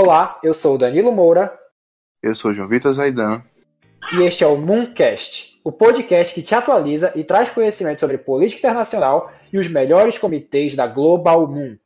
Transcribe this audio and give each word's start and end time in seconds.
Olá, 0.00 0.38
eu 0.44 0.54
sou 0.54 0.76
o 0.76 0.78
Danilo 0.78 1.10
Moura. 1.10 1.52
Eu 2.22 2.32
sou 2.32 2.54
João 2.54 2.68
Vitor 2.68 2.94
Zaidan. 2.94 3.42
E 4.12 4.22
este 4.22 4.44
é 4.44 4.46
o 4.46 4.56
Mooncast, 4.56 5.60
o 5.64 5.72
podcast 5.72 6.32
que 6.32 6.40
te 6.40 6.54
atualiza 6.54 7.12
e 7.16 7.24
traz 7.24 7.50
conhecimento 7.50 7.98
sobre 7.98 8.16
política 8.16 8.60
internacional 8.60 9.28
e 9.52 9.58
os 9.58 9.66
melhores 9.66 10.16
comitês 10.16 10.76
da 10.76 10.86
Global 10.86 11.48
Moon. 11.48 11.76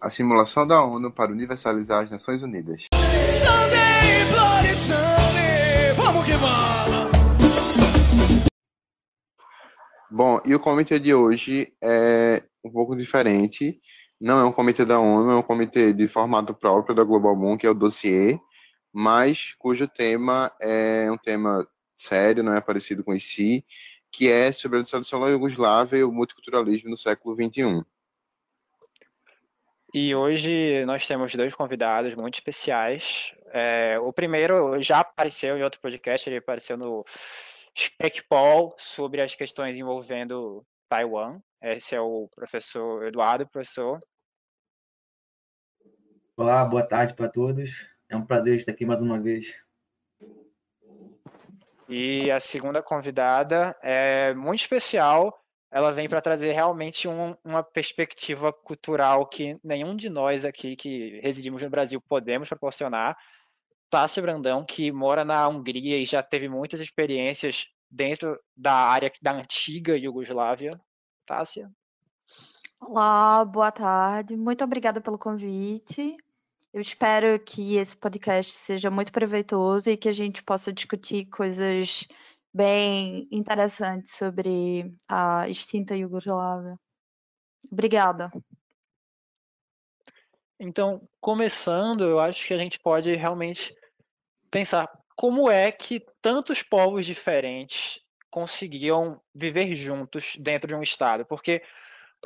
A 0.00 0.08
simulação 0.10 0.64
da 0.64 0.80
ONU 0.80 1.10
para 1.10 1.32
universalizar 1.32 2.04
as 2.04 2.10
Nações 2.12 2.40
Unidas. 2.44 2.84
Sunday, 2.94 4.24
Bloody 4.30 4.76
Sunday, 4.76 5.92
vamos 5.96 6.24
que 6.24 6.34
vamos! 6.34 7.08
Bom, 10.08 10.40
e 10.44 10.54
o 10.54 10.60
comitê 10.60 11.00
de 11.00 11.12
hoje 11.12 11.72
é 11.82 12.44
um 12.64 12.70
pouco 12.70 12.94
diferente. 12.94 13.80
Não 14.20 14.40
é 14.40 14.44
um 14.44 14.52
comitê 14.52 14.84
da 14.84 14.98
ONU, 14.98 15.30
é 15.30 15.36
um 15.36 15.42
comitê 15.42 15.92
de 15.92 16.08
formato 16.08 16.52
próprio 16.52 16.94
da 16.94 17.04
Global 17.04 17.36
Moon, 17.36 17.56
que 17.56 17.66
é 17.66 17.70
o 17.70 17.74
dossiê, 17.74 18.38
mas 18.92 19.54
cujo 19.58 19.86
tema 19.86 20.50
é 20.60 21.08
um 21.10 21.16
tema 21.16 21.66
sério, 21.96 22.42
não 22.42 22.54
é 22.54 22.60
parecido 22.60 23.04
com 23.04 23.12
esse, 23.12 23.64
que 24.10 24.30
é 24.30 24.50
sobre 24.50 24.78
a 24.78 24.82
dissolução 24.82 25.20
da 25.20 25.28
Iugoslávia 25.28 25.98
e 25.98 26.04
o 26.04 26.12
multiculturalismo 26.12 26.90
no 26.90 26.96
século 26.96 27.36
XXI. 27.36 27.84
E 29.94 30.14
hoje 30.14 30.84
nós 30.84 31.06
temos 31.06 31.34
dois 31.34 31.54
convidados 31.54 32.14
muito 32.14 32.34
especiais. 32.34 33.32
É, 33.52 33.98
o 33.98 34.12
primeiro 34.12 34.82
já 34.82 35.00
apareceu 35.00 35.56
em 35.56 35.62
outro 35.62 35.80
podcast, 35.80 36.28
ele 36.28 36.36
apareceu 36.36 36.76
no 36.76 37.04
SpecPol 37.74 38.74
sobre 38.76 39.22
as 39.22 39.34
questões 39.34 39.78
envolvendo 39.78 40.64
Taiwan. 40.88 41.40
Esse 41.60 41.94
é 41.94 42.00
o 42.00 42.28
professor 42.34 43.06
Eduardo, 43.06 43.46
professor. 43.48 44.00
Olá, 46.36 46.64
boa 46.64 46.82
tarde 46.82 47.14
para 47.14 47.28
todos. 47.28 47.86
É 48.08 48.16
um 48.16 48.24
prazer 48.24 48.56
estar 48.56 48.72
aqui 48.72 48.86
mais 48.86 49.00
uma 49.00 49.20
vez. 49.20 49.54
E 51.88 52.30
a 52.30 52.38
segunda 52.38 52.82
convidada 52.82 53.76
é 53.82 54.34
muito 54.34 54.60
especial. 54.60 55.36
Ela 55.70 55.92
vem 55.92 56.08
para 56.08 56.22
trazer 56.22 56.52
realmente 56.52 57.08
um, 57.08 57.36
uma 57.44 57.62
perspectiva 57.62 58.52
cultural 58.52 59.26
que 59.26 59.58
nenhum 59.62 59.96
de 59.96 60.08
nós 60.08 60.44
aqui 60.44 60.76
que 60.76 61.20
residimos 61.20 61.62
no 61.62 61.68
Brasil 61.68 62.00
podemos 62.00 62.48
proporcionar. 62.48 63.16
Tássia 63.90 64.22
Brandão, 64.22 64.64
que 64.64 64.92
mora 64.92 65.24
na 65.24 65.48
Hungria 65.48 65.98
e 65.98 66.04
já 66.04 66.22
teve 66.22 66.48
muitas 66.48 66.80
experiências 66.80 67.66
dentro 67.90 68.38
da 68.56 68.72
área 68.72 69.10
da 69.20 69.32
antiga 69.32 69.96
Iugoslávia. 69.96 70.70
Tássia? 71.26 71.70
Olá, 72.80 73.44
boa 73.44 73.72
tarde. 73.72 74.36
Muito 74.36 74.62
obrigada 74.62 75.00
pelo 75.00 75.18
convite. 75.18 76.16
Eu 76.72 76.80
espero 76.80 77.38
que 77.40 77.76
esse 77.76 77.96
podcast 77.96 78.52
seja 78.52 78.90
muito 78.90 79.10
proveitoso 79.10 79.90
e 79.90 79.96
que 79.96 80.08
a 80.08 80.12
gente 80.12 80.42
possa 80.42 80.72
discutir 80.72 81.26
coisas 81.26 82.06
bem 82.52 83.26
interessantes 83.30 84.12
sobre 84.12 84.94
a 85.08 85.48
extinta 85.48 85.96
Iugoslávia. 85.96 86.78
Obrigada. 87.70 88.30
Então, 90.60 91.08
começando, 91.20 92.04
eu 92.04 92.18
acho 92.18 92.46
que 92.46 92.54
a 92.54 92.58
gente 92.58 92.78
pode 92.80 93.14
realmente 93.14 93.74
pensar 94.50 94.88
como 95.18 95.50
é 95.50 95.72
que 95.72 96.06
tantos 96.22 96.62
povos 96.62 97.04
diferentes 97.04 97.98
conseguiam 98.30 99.20
viver 99.34 99.74
juntos 99.74 100.36
dentro 100.38 100.68
de 100.68 100.76
um 100.76 100.82
Estado. 100.82 101.26
Porque 101.26 101.60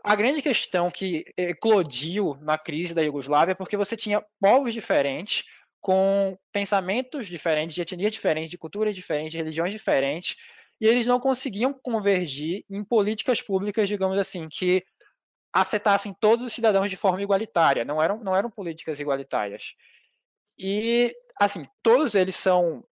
a 0.05 0.15
grande 0.15 0.43
questão 0.43 0.91
que 0.91 1.25
eclodiu 1.35 2.37
na 2.43 2.59
crise 2.59 2.93
da 2.93 3.01
Iugoslávia 3.01 3.53
é 3.53 3.55
porque 3.55 3.79
você 3.79 3.97
tinha 3.97 4.23
povos 4.39 4.75
diferentes, 4.75 5.43
com 5.81 6.37
pensamentos 6.53 7.27
diferentes, 7.27 7.75
de 7.75 7.81
etnia 7.81 8.11
diferente, 8.11 8.51
de 8.51 8.59
culturas 8.59 8.95
diferentes, 8.95 9.33
de 9.33 9.39
religiões 9.39 9.73
diferentes, 9.73 10.37
e 10.79 10.87
eles 10.87 11.07
não 11.07 11.19
conseguiam 11.19 11.73
convergir 11.73 12.63
em 12.69 12.85
políticas 12.85 13.41
públicas, 13.41 13.89
digamos 13.89 14.19
assim, 14.19 14.51
que 14.51 14.85
afetassem 15.51 16.15
todos 16.21 16.45
os 16.45 16.53
cidadãos 16.53 16.91
de 16.91 16.97
forma 16.99 17.23
igualitária. 17.23 17.87
Não 17.87 18.03
eram, 18.03 18.23
não 18.23 18.37
eram 18.37 18.51
políticas 18.51 19.01
igualitárias. 19.01 19.73
E, 20.59 21.15
assim, 21.39 21.67
todos 21.83 22.15
eles 22.15 22.37
são 22.37 22.85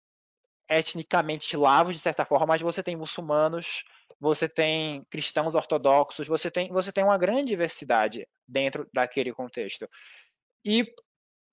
etnicamente 0.69 1.47
eslavos, 1.47 1.93
de 1.95 1.99
certa 1.99 2.25
forma, 2.25 2.45
mas 2.45 2.61
você 2.61 2.83
tem 2.83 2.95
muçulmanos, 2.95 3.83
você 4.19 4.47
tem 4.47 5.03
cristãos 5.09 5.55
ortodoxos, 5.55 6.27
você 6.27 6.51
tem, 6.51 6.69
você 6.69 6.91
tem 6.91 7.03
uma 7.03 7.17
grande 7.17 7.45
diversidade 7.45 8.27
dentro 8.47 8.87
daquele 8.93 9.33
contexto. 9.33 9.89
E 10.63 10.85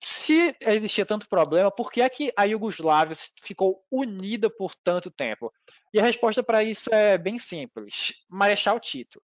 se 0.02 0.54
existia 0.60 1.06
tanto 1.06 1.28
problema, 1.28 1.70
por 1.70 1.90
que 1.90 2.02
é 2.02 2.08
que 2.08 2.32
a 2.36 2.44
Iugoslávia 2.44 3.16
ficou 3.40 3.82
unida 3.90 4.50
por 4.50 4.74
tanto 4.84 5.10
tempo? 5.10 5.52
E 5.92 5.98
a 5.98 6.04
resposta 6.04 6.42
para 6.42 6.62
isso 6.62 6.92
é 6.92 7.16
bem 7.16 7.38
simples: 7.38 8.12
Marechal 8.30 8.78
Tito. 8.78 9.22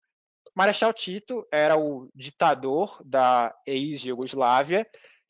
Marechal 0.55 0.93
Tito 0.93 1.47
era 1.53 1.77
o 1.77 2.09
ditador 2.15 3.03
da 3.05 3.55
ex-Iugoslávia 3.67 4.87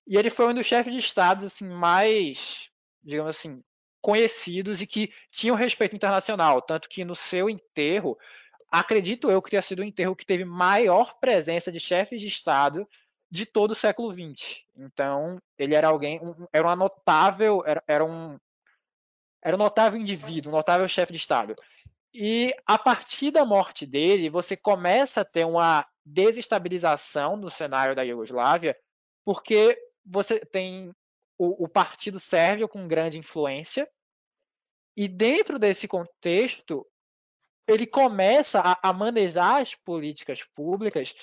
e 0.07 0.17
ele 0.17 0.31
foi 0.31 0.47
um 0.49 0.55
dos 0.55 0.67
chefes 0.67 0.93
de 0.93 0.99
estados 0.99 1.45
assim 1.45 1.69
mais, 1.69 2.71
digamos 3.03 3.37
assim, 3.37 3.63
conhecidos 4.01 4.81
e 4.81 4.87
que 4.87 5.13
tinham 5.31 5.57
respeito 5.57 5.95
internacional. 5.95 6.61
Tanto 6.61 6.89
que 6.89 7.05
no 7.05 7.15
seu 7.15 7.49
enterro, 7.49 8.19
acredito 8.71 9.31
eu 9.31 9.41
que 9.41 9.51
tenha 9.51 9.63
sido 9.63 9.81
o 9.81 9.85
enterro 9.85 10.17
que 10.17 10.27
teve 10.27 10.45
maior 10.45 11.19
presença 11.21 11.71
de 11.71 11.79
chefes 11.79 12.21
de 12.21 12.27
Estado 12.27 12.87
de 13.31 13.47
todo 13.47 13.71
o 13.71 13.77
século 13.77 14.13
XX. 14.13 14.63
Então, 14.77 15.37
ele 15.57 15.75
era 15.75 15.89
alguém, 15.89 16.21
um, 16.21 16.47
era 16.53 16.67
uma 16.67 16.77
notável, 16.77 17.63
era, 17.65 17.83
era, 17.87 18.05
um 18.05 18.39
era 19.41 19.57
um 19.57 19.59
notável 19.59 19.99
indivíduo, 19.99 20.53
um 20.53 20.57
notável 20.57 20.87
chefe 20.89 21.13
de 21.13 21.19
Estado. 21.19 21.55
E 22.13 22.55
a 22.67 22.77
partir 22.77 23.31
da 23.31 23.45
morte 23.45 23.87
dele, 23.87 24.29
você 24.29 24.55
começa 24.55 25.23
a 25.23 25.25
ter 25.25 25.47
uma 25.47 25.87
desestabilização 26.05 27.37
no 27.37 27.49
cenário 27.49 27.95
da 27.95 28.03
Iugoslávia, 28.03 28.77
porque 29.25 29.79
você 30.05 30.41
tem 30.41 30.93
o, 31.39 31.65
o 31.65 31.69
Partido 31.69 32.21
Sérvio 32.21 32.69
com 32.69 32.89
grande 32.89 33.19
influência, 33.19 33.89
e 34.97 35.09
dentro 35.09 35.59
desse 35.59 35.89
contexto, 35.89 36.87
ele 37.67 37.87
começa 37.87 38.61
a, 38.61 38.91
a, 38.91 38.93
manejar 38.93 39.63
as 39.63 39.75
políticas 39.75 40.43
públicas 40.55 41.15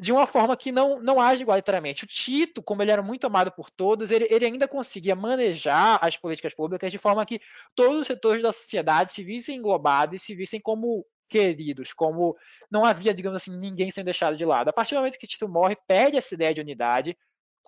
de 0.00 0.12
uma 0.12 0.26
forma 0.26 0.56
que 0.56 0.70
não, 0.70 1.00
não 1.00 1.20
age 1.20 1.42
igualitariamente. 1.42 2.04
O 2.04 2.06
Tito, 2.06 2.62
como 2.62 2.82
ele 2.82 2.92
era 2.92 3.02
muito 3.02 3.26
amado 3.26 3.50
por 3.50 3.68
todos, 3.68 4.10
ele, 4.10 4.26
ele 4.30 4.46
ainda 4.46 4.68
conseguia 4.68 5.16
manejar 5.16 5.98
as 6.00 6.16
políticas 6.16 6.54
públicas 6.54 6.90
de 6.90 6.98
forma 6.98 7.26
que 7.26 7.40
todos 7.74 7.98
os 7.98 8.06
setores 8.06 8.42
da 8.42 8.52
sociedade 8.52 9.12
se 9.12 9.24
vissem 9.24 9.56
englobados 9.56 10.22
e 10.22 10.24
se 10.24 10.34
vissem 10.34 10.60
como 10.60 11.04
queridos, 11.28 11.92
como 11.92 12.36
não 12.70 12.84
havia, 12.84 13.12
digamos 13.12 13.42
assim, 13.42 13.54
ninguém 13.54 13.90
sendo 13.90 14.06
deixado 14.06 14.36
de 14.36 14.44
lado. 14.44 14.68
A 14.68 14.72
partir 14.72 14.94
do 14.94 14.98
momento 14.98 15.18
que 15.18 15.26
Tito 15.26 15.48
morre, 15.48 15.76
perde 15.86 16.16
essa 16.16 16.32
ideia 16.32 16.54
de 16.54 16.60
unidade, 16.60 17.18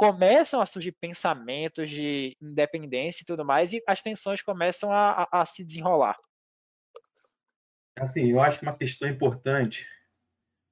começam 0.01 0.63
a 0.63 0.67
surgir 0.67 0.93
pensamentos 0.93 1.91
de 1.91 2.35
independência 2.41 3.21
e 3.21 3.27
tudo 3.27 3.45
mais, 3.45 3.75
e 3.75 3.83
as 3.87 4.01
tensões 4.01 4.41
começam 4.41 4.91
a, 4.91 5.29
a, 5.31 5.43
a 5.43 5.45
se 5.45 5.63
desenrolar. 5.63 6.17
Assim, 7.99 8.31
eu 8.31 8.41
acho 8.41 8.59
que 8.59 8.65
uma 8.65 8.75
questão 8.75 9.07
importante, 9.07 9.87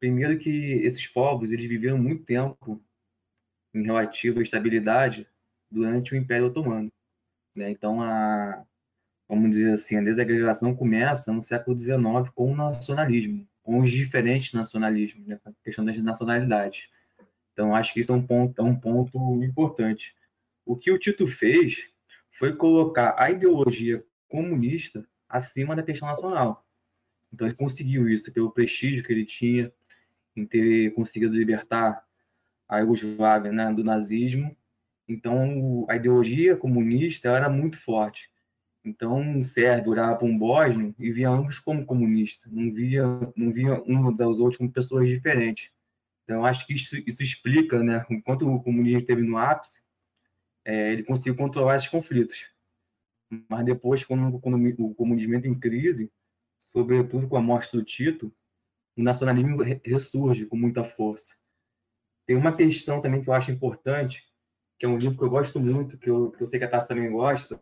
primeiro 0.01 0.39
que 0.39 0.81
esses 0.83 1.07
povos, 1.07 1.53
eles 1.53 1.67
viveram 1.67 1.99
muito 1.99 2.25
tempo 2.25 2.83
em 3.75 3.83
relativa 3.83 4.41
estabilidade 4.41 5.29
durante 5.71 6.15
o 6.15 6.17
Império 6.17 6.47
Otomano. 6.47 6.91
Né? 7.55 7.69
Então, 7.69 8.01
a, 8.01 8.65
vamos 9.29 9.51
dizer 9.51 9.75
assim, 9.75 9.99
a 9.99 10.03
desagregação 10.03 10.75
começa 10.75 11.31
no 11.31 11.43
século 11.43 11.79
XIX 11.79 12.31
com 12.35 12.53
o 12.53 12.57
nacionalismo, 12.57 13.47
com 13.63 13.79
os 13.81 13.91
diferentes 13.91 14.55
nacionalismos, 14.55 15.27
né? 15.27 15.39
a 15.45 15.53
questão 15.63 15.85
das 15.85 16.03
nacionalidades. 16.03 16.89
Então, 17.59 17.75
acho 17.75 17.93
que 17.93 17.99
isso 17.99 18.13
é 18.13 18.15
um 18.15 18.25
ponto, 18.25 18.63
é 18.63 18.65
um 18.65 18.79
ponto 18.79 19.43
importante. 19.43 20.15
O 20.65 20.77
que 20.77 20.93
o 20.93 20.99
Tito 20.99 21.27
fez 21.27 21.91
foi 22.39 22.55
colocar 22.55 23.17
a 23.19 23.33
ideologia 23.33 24.05
comunista 24.29 25.05
acima 25.29 25.75
da 25.75 25.83
questão 25.83 26.07
nacional. 26.07 26.65
Então, 27.33 27.49
ele 27.49 27.57
conseguiu 27.57 28.09
isso 28.09 28.33
pelo 28.33 28.53
prestígio 28.53 29.03
que 29.03 29.13
ele 29.13 29.25
tinha 29.25 29.73
em 30.37 30.47
ter 30.47 30.95
conseguido 30.95 31.35
libertar 31.35 32.05
a 32.69 32.79
Iugoslávia 32.79 33.51
né, 33.51 33.73
do 33.73 33.83
nazismo. 33.83 34.57
Então, 35.09 35.85
a 35.89 35.97
ideologia 35.97 36.57
comunista 36.57 37.29
era 37.31 37.49
muito 37.49 37.77
forte. 37.83 38.31
Então, 38.85 39.19
um 39.19 39.43
sérvio 39.43 39.91
olhava 39.91 40.15
para 40.15 40.29
um 40.29 40.39
bósnio 40.39 40.95
e 40.97 41.11
via 41.11 41.29
ambos 41.29 41.59
como 41.59 41.85
comunistas, 41.85 42.53
não 42.53 42.73
via, 42.73 43.03
não 43.35 43.53
via 43.53 43.83
uns 43.85 44.21
aos 44.21 44.39
outros 44.39 44.59
como 44.59 44.71
pessoas 44.71 45.09
diferentes. 45.09 45.73
Então, 46.29 46.45
acho 46.45 46.67
que 46.67 46.75
isso, 46.75 46.95
isso 47.07 47.23
explica, 47.23 47.83
né, 47.83 48.05
enquanto 48.11 48.47
o 48.47 48.63
comunismo 48.63 49.01
esteve 49.01 49.23
no 49.23 49.39
ápice, 49.39 49.81
é, 50.63 50.93
ele 50.93 51.03
conseguiu 51.03 51.35
controlar 51.35 51.77
esses 51.77 51.89
conflitos. 51.89 52.47
Mas 53.49 53.65
depois, 53.65 54.05
quando, 54.05 54.39
quando 54.39 54.57
o 54.79 54.95
comunismo 54.95 55.35
entra 55.35 55.49
em 55.49 55.59
crise, 55.59 56.13
sobretudo 56.59 57.27
com 57.27 57.37
a 57.39 57.41
morte 57.41 57.75
do 57.75 57.83
Tito, 57.83 58.31
o 58.95 59.03
nacionalismo 59.03 59.63
ressurge 59.83 60.45
com 60.45 60.55
muita 60.55 60.85
força. 60.85 61.35
Tem 62.27 62.37
uma 62.37 62.55
questão 62.55 63.01
também 63.01 63.23
que 63.23 63.31
eu 63.31 63.35
acho 63.35 63.51
importante, 63.51 64.23
que 64.79 64.85
é 64.85 64.89
um 64.89 64.99
livro 64.99 65.17
que 65.17 65.25
eu 65.25 65.31
gosto 65.31 65.59
muito, 65.59 65.97
que 65.97 66.11
eu, 66.11 66.31
que 66.33 66.43
eu 66.43 66.47
sei 66.47 66.59
que 66.59 66.67
a 66.67 66.69
Tassi 66.69 66.89
também 66.89 67.11
gosta, 67.11 67.59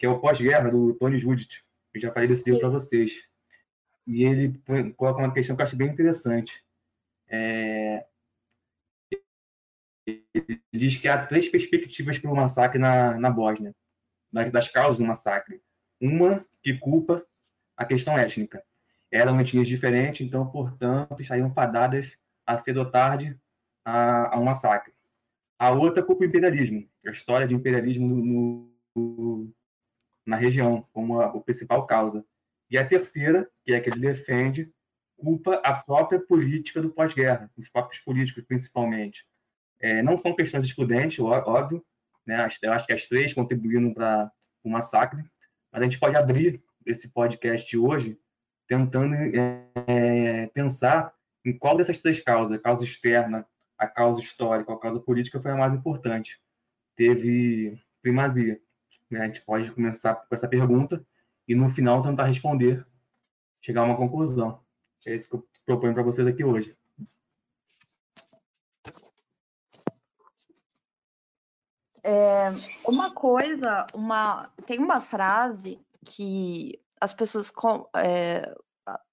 que 0.00 0.04
é 0.04 0.08
o 0.08 0.18
Pós-Guerra, 0.18 0.68
do 0.68 0.94
Tony 0.94 1.16
Judith. 1.16 1.62
Eu 1.94 2.00
já 2.00 2.12
falei 2.12 2.28
desse 2.28 2.44
livro 2.44 2.58
para 2.58 2.70
vocês. 2.70 3.12
E 4.04 4.24
ele 4.24 4.60
coloca 4.96 5.20
uma 5.20 5.32
questão 5.32 5.54
que 5.54 5.62
eu 5.62 5.66
acho 5.66 5.76
bem 5.76 5.88
interessante. 5.88 6.66
É... 7.28 8.06
Ele 10.06 10.62
diz 10.72 10.96
que 10.96 11.08
há 11.08 11.26
três 11.26 11.48
perspectivas 11.48 12.18
para 12.18 12.30
o 12.30 12.36
massacre 12.36 12.78
na, 12.78 13.18
na 13.18 13.30
Bósnia, 13.30 13.74
das, 14.32 14.50
das 14.50 14.68
causas 14.68 14.98
do 14.98 15.04
massacre. 15.04 15.60
Uma 16.00 16.46
que 16.62 16.78
culpa 16.78 17.26
a 17.76 17.84
questão 17.84 18.18
étnica. 18.18 18.62
Eram 19.10 19.40
etnias 19.40 19.68
diferentes, 19.68 20.26
então, 20.26 20.50
portanto, 20.50 21.20
estariam 21.20 21.52
fadadas 21.52 22.16
a 22.46 22.58
cedo 22.58 22.80
ou 22.80 22.90
tarde 22.90 23.38
a, 23.84 24.34
a 24.34 24.38
um 24.38 24.44
massacre. 24.44 24.92
A 25.58 25.70
outra 25.70 26.02
culpa 26.02 26.24
o 26.24 26.26
imperialismo, 26.26 26.88
a 27.06 27.10
história 27.10 27.46
de 27.46 27.54
imperialismo 27.54 28.06
no, 28.06 28.72
no, 28.94 29.54
na 30.26 30.36
região 30.36 30.86
como 30.92 31.20
a, 31.20 31.26
a 31.26 31.40
principal 31.40 31.86
causa. 31.86 32.24
E 32.70 32.76
a 32.76 32.86
terceira, 32.86 33.50
que 33.64 33.72
é 33.72 33.76
a 33.76 33.80
que 33.80 33.88
ele 33.90 34.00
defende, 34.00 34.72
culpa 35.18 35.60
a 35.64 35.74
própria 35.74 36.20
política 36.20 36.80
do 36.80 36.90
pós-guerra, 36.90 37.50
os 37.56 37.68
próprios 37.68 38.00
políticos 38.02 38.44
principalmente. 38.46 39.26
É, 39.80 40.02
não 40.02 40.16
são 40.16 40.34
questões 40.34 40.64
excludentes, 40.64 41.18
óbvio, 41.20 41.84
né? 42.26 42.48
eu 42.62 42.72
acho 42.72 42.86
que 42.86 42.92
as 42.92 43.06
três 43.06 43.34
contribuíram 43.34 43.92
para 43.92 44.30
o 44.62 44.70
massacre, 44.70 45.22
mas 45.72 45.82
a 45.82 45.84
gente 45.84 45.98
pode 45.98 46.16
abrir 46.16 46.62
esse 46.86 47.08
podcast 47.08 47.76
hoje 47.76 48.18
tentando 48.66 49.14
é, 49.86 50.46
pensar 50.52 51.12
em 51.44 51.56
qual 51.56 51.76
dessas 51.76 52.00
três 52.00 52.20
causas, 52.20 52.58
a 52.58 52.60
causa 52.60 52.84
externa, 52.84 53.46
a 53.78 53.86
causa 53.86 54.20
histórica, 54.20 54.72
a 54.72 54.78
causa 54.78 55.00
política 55.00 55.40
foi 55.40 55.52
a 55.52 55.56
mais 55.56 55.72
importante. 55.72 56.40
Teve 56.96 57.80
primazia. 58.02 58.60
Né? 59.10 59.20
A 59.20 59.26
gente 59.26 59.40
pode 59.42 59.70
começar 59.70 60.14
com 60.14 60.34
essa 60.34 60.48
pergunta 60.48 61.04
e 61.46 61.54
no 61.54 61.70
final 61.70 62.02
tentar 62.02 62.24
responder, 62.24 62.86
chegar 63.60 63.82
a 63.82 63.84
uma 63.84 63.96
conclusão. 63.96 64.60
É 65.08 65.16
isso 65.16 65.26
que 65.26 65.36
eu 65.36 65.48
proponho 65.64 65.94
para 65.94 66.02
vocês 66.02 66.28
aqui 66.28 66.44
hoje. 66.44 66.76
É, 72.04 72.50
uma 72.86 73.14
coisa, 73.14 73.86
uma 73.94 74.52
tem 74.66 74.78
uma 74.78 75.00
frase 75.00 75.80
que 76.04 76.78
as 77.00 77.14
pessoas 77.14 77.50
é, 77.96 78.54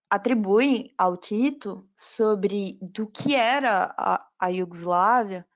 atribuem 0.09 0.93
ao 0.97 1.15
Tito 1.15 1.87
sobre 1.95 2.77
do 2.81 3.07
que 3.07 3.33
era 3.33 3.95
a, 3.97 4.27
a 4.37 4.47
Iugoslávia, 4.49 5.47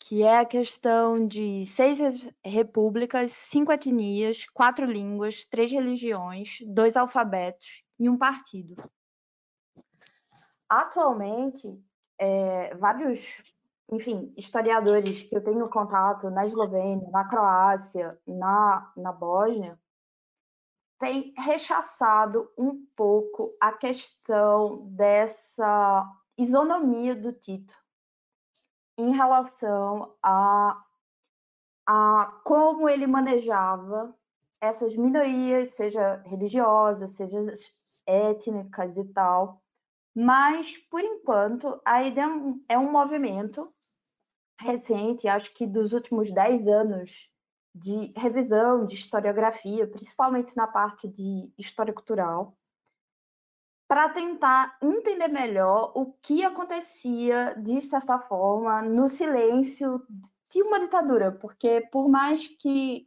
que 0.00 0.24
é 0.24 0.38
a 0.38 0.44
questão 0.44 1.24
de 1.24 1.64
seis 1.66 2.00
repúblicas, 2.44 3.30
cinco 3.30 3.70
etnias, 3.70 4.44
quatro 4.52 4.86
línguas, 4.86 5.46
três 5.46 5.70
religiões, 5.70 6.58
dois 6.66 6.96
alfabetos 6.96 7.84
e 7.96 8.08
um 8.08 8.18
partido. 8.18 8.74
Atualmente, 10.72 11.84
é, 12.18 12.74
vários, 12.76 13.20
enfim, 13.90 14.32
historiadores 14.38 15.22
que 15.22 15.36
eu 15.36 15.44
tenho 15.44 15.68
contato 15.68 16.30
na 16.30 16.46
Eslovênia, 16.46 17.10
na 17.10 17.28
Croácia, 17.28 18.18
na, 18.26 18.90
na 18.96 19.12
Bósnia, 19.12 19.78
tem 20.98 21.34
rechaçado 21.36 22.50
um 22.56 22.86
pouco 22.96 23.54
a 23.60 23.70
questão 23.72 24.86
dessa 24.86 26.10
isonomia 26.38 27.14
do 27.14 27.34
Tito 27.34 27.74
em 28.96 29.12
relação 29.14 30.16
a, 30.22 30.82
a 31.86 32.40
como 32.44 32.88
ele 32.88 33.06
manejava 33.06 34.16
essas 34.58 34.96
minorias, 34.96 35.72
seja 35.72 36.22
religiosas, 36.24 37.10
seja 37.10 37.44
étnicas 38.06 38.96
e 38.96 39.04
tal. 39.12 39.61
Mas, 40.14 40.76
por 40.90 41.00
enquanto, 41.00 41.80
ainda 41.84 42.22
é 42.68 42.78
um 42.78 42.90
movimento 42.90 43.72
recente, 44.60 45.26
acho 45.26 45.52
que 45.54 45.66
dos 45.66 45.92
últimos 45.92 46.32
10 46.32 46.66
anos 46.68 47.30
de 47.74 48.12
revisão 48.16 48.86
de 48.86 48.94
historiografia, 48.94 49.86
principalmente 49.86 50.54
na 50.56 50.66
parte 50.66 51.08
de 51.08 51.50
história 51.56 51.92
cultural, 51.92 52.56
para 53.88 54.08
tentar 54.10 54.78
entender 54.82 55.28
melhor 55.28 55.92
o 55.94 56.12
que 56.22 56.44
acontecia, 56.44 57.54
de 57.58 57.80
certa 57.80 58.18
forma, 58.18 58.82
no 58.82 59.08
silêncio 59.08 60.02
de 60.50 60.62
uma 60.62 60.80
ditadura, 60.80 61.32
porque 61.32 61.80
por 61.90 62.08
mais 62.08 62.46
que 62.46 63.06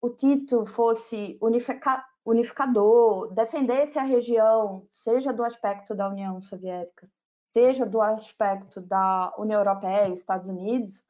o 0.00 0.10
Tito 0.10 0.64
fosse 0.66 1.38
unifica 1.42 2.04
unificador, 2.30 3.32
defendesse 3.32 3.98
a 3.98 4.02
região, 4.02 4.86
seja 4.90 5.32
do 5.32 5.42
aspecto 5.42 5.94
da 5.94 6.08
União 6.08 6.40
Soviética, 6.42 7.10
seja 7.52 7.86
do 7.86 8.02
aspecto 8.02 8.82
da 8.82 9.34
União 9.38 9.60
Europeia 9.60 10.08
e 10.08 10.12
Estados 10.12 10.46
Unidos, 10.46 11.06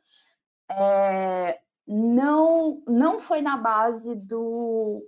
é, 0.70 1.60
não, 1.86 2.82
não 2.86 3.20
foi 3.20 3.42
na 3.42 3.56
base 3.56 4.14
do, 4.14 5.04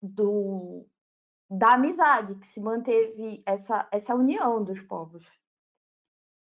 do, 0.00 0.86
da 1.50 1.74
amizade 1.74 2.36
que 2.36 2.46
se 2.46 2.60
manteve 2.60 3.42
essa, 3.44 3.88
essa 3.90 4.14
união 4.14 4.62
dos 4.62 4.80
povos. 4.82 5.26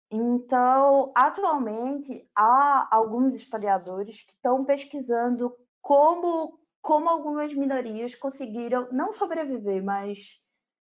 Então, 0.09 1.13
atualmente, 1.17 2.29
há 2.35 2.89
alguns 2.95 3.35
historiadores 3.35 4.23
que 4.23 4.33
estão 4.33 4.65
pesquisando 4.65 5.53
como, 5.83 6.60
como 6.83 7.09
algumas 7.09 7.53
minorias 7.53 8.15
conseguiram 8.15 8.89
não 8.91 9.13
sobreviver, 9.13 9.83
mas 9.85 10.41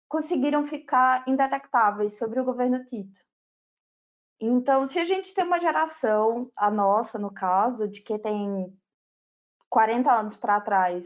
conseguiram 0.08 0.67
ficar 0.67 1.26
indetectáveis 1.29 2.17
sobre 2.17 2.40
o 2.40 2.44
governo 2.44 2.85
Tito. 2.85 3.20
Então, 4.40 4.87
se 4.87 4.99
a 4.99 5.05
gente 5.05 5.35
tem 5.35 5.44
uma 5.44 5.61
geração, 5.61 6.50
a 6.56 6.70
nossa, 6.70 7.19
no 7.19 7.32
caso, 7.32 7.88
de 7.88 8.00
que 8.00 8.19
tem 8.19 8.73
40 9.69 10.12
anos 10.12 10.37
para 10.37 10.61
trás, 10.61 11.05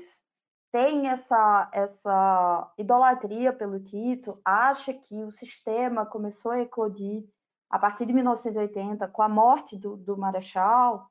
tem 0.70 1.08
essa, 1.08 1.70
essa 1.73 2.73
idolatria 2.78 3.52
pelo 3.52 3.81
Tito, 3.81 4.40
acha 4.44 4.93
que 4.93 5.23
o 5.23 5.31
sistema 5.31 6.06
começou 6.06 6.52
a 6.52 6.61
eclodir 6.61 7.25
a 7.70 7.78
partir 7.78 8.05
de 8.05 8.12
1980, 8.12 9.08
com 9.08 9.23
a 9.23 9.28
morte 9.28 9.78
do, 9.78 9.96
do 9.96 10.17
Marechal, 10.17 11.11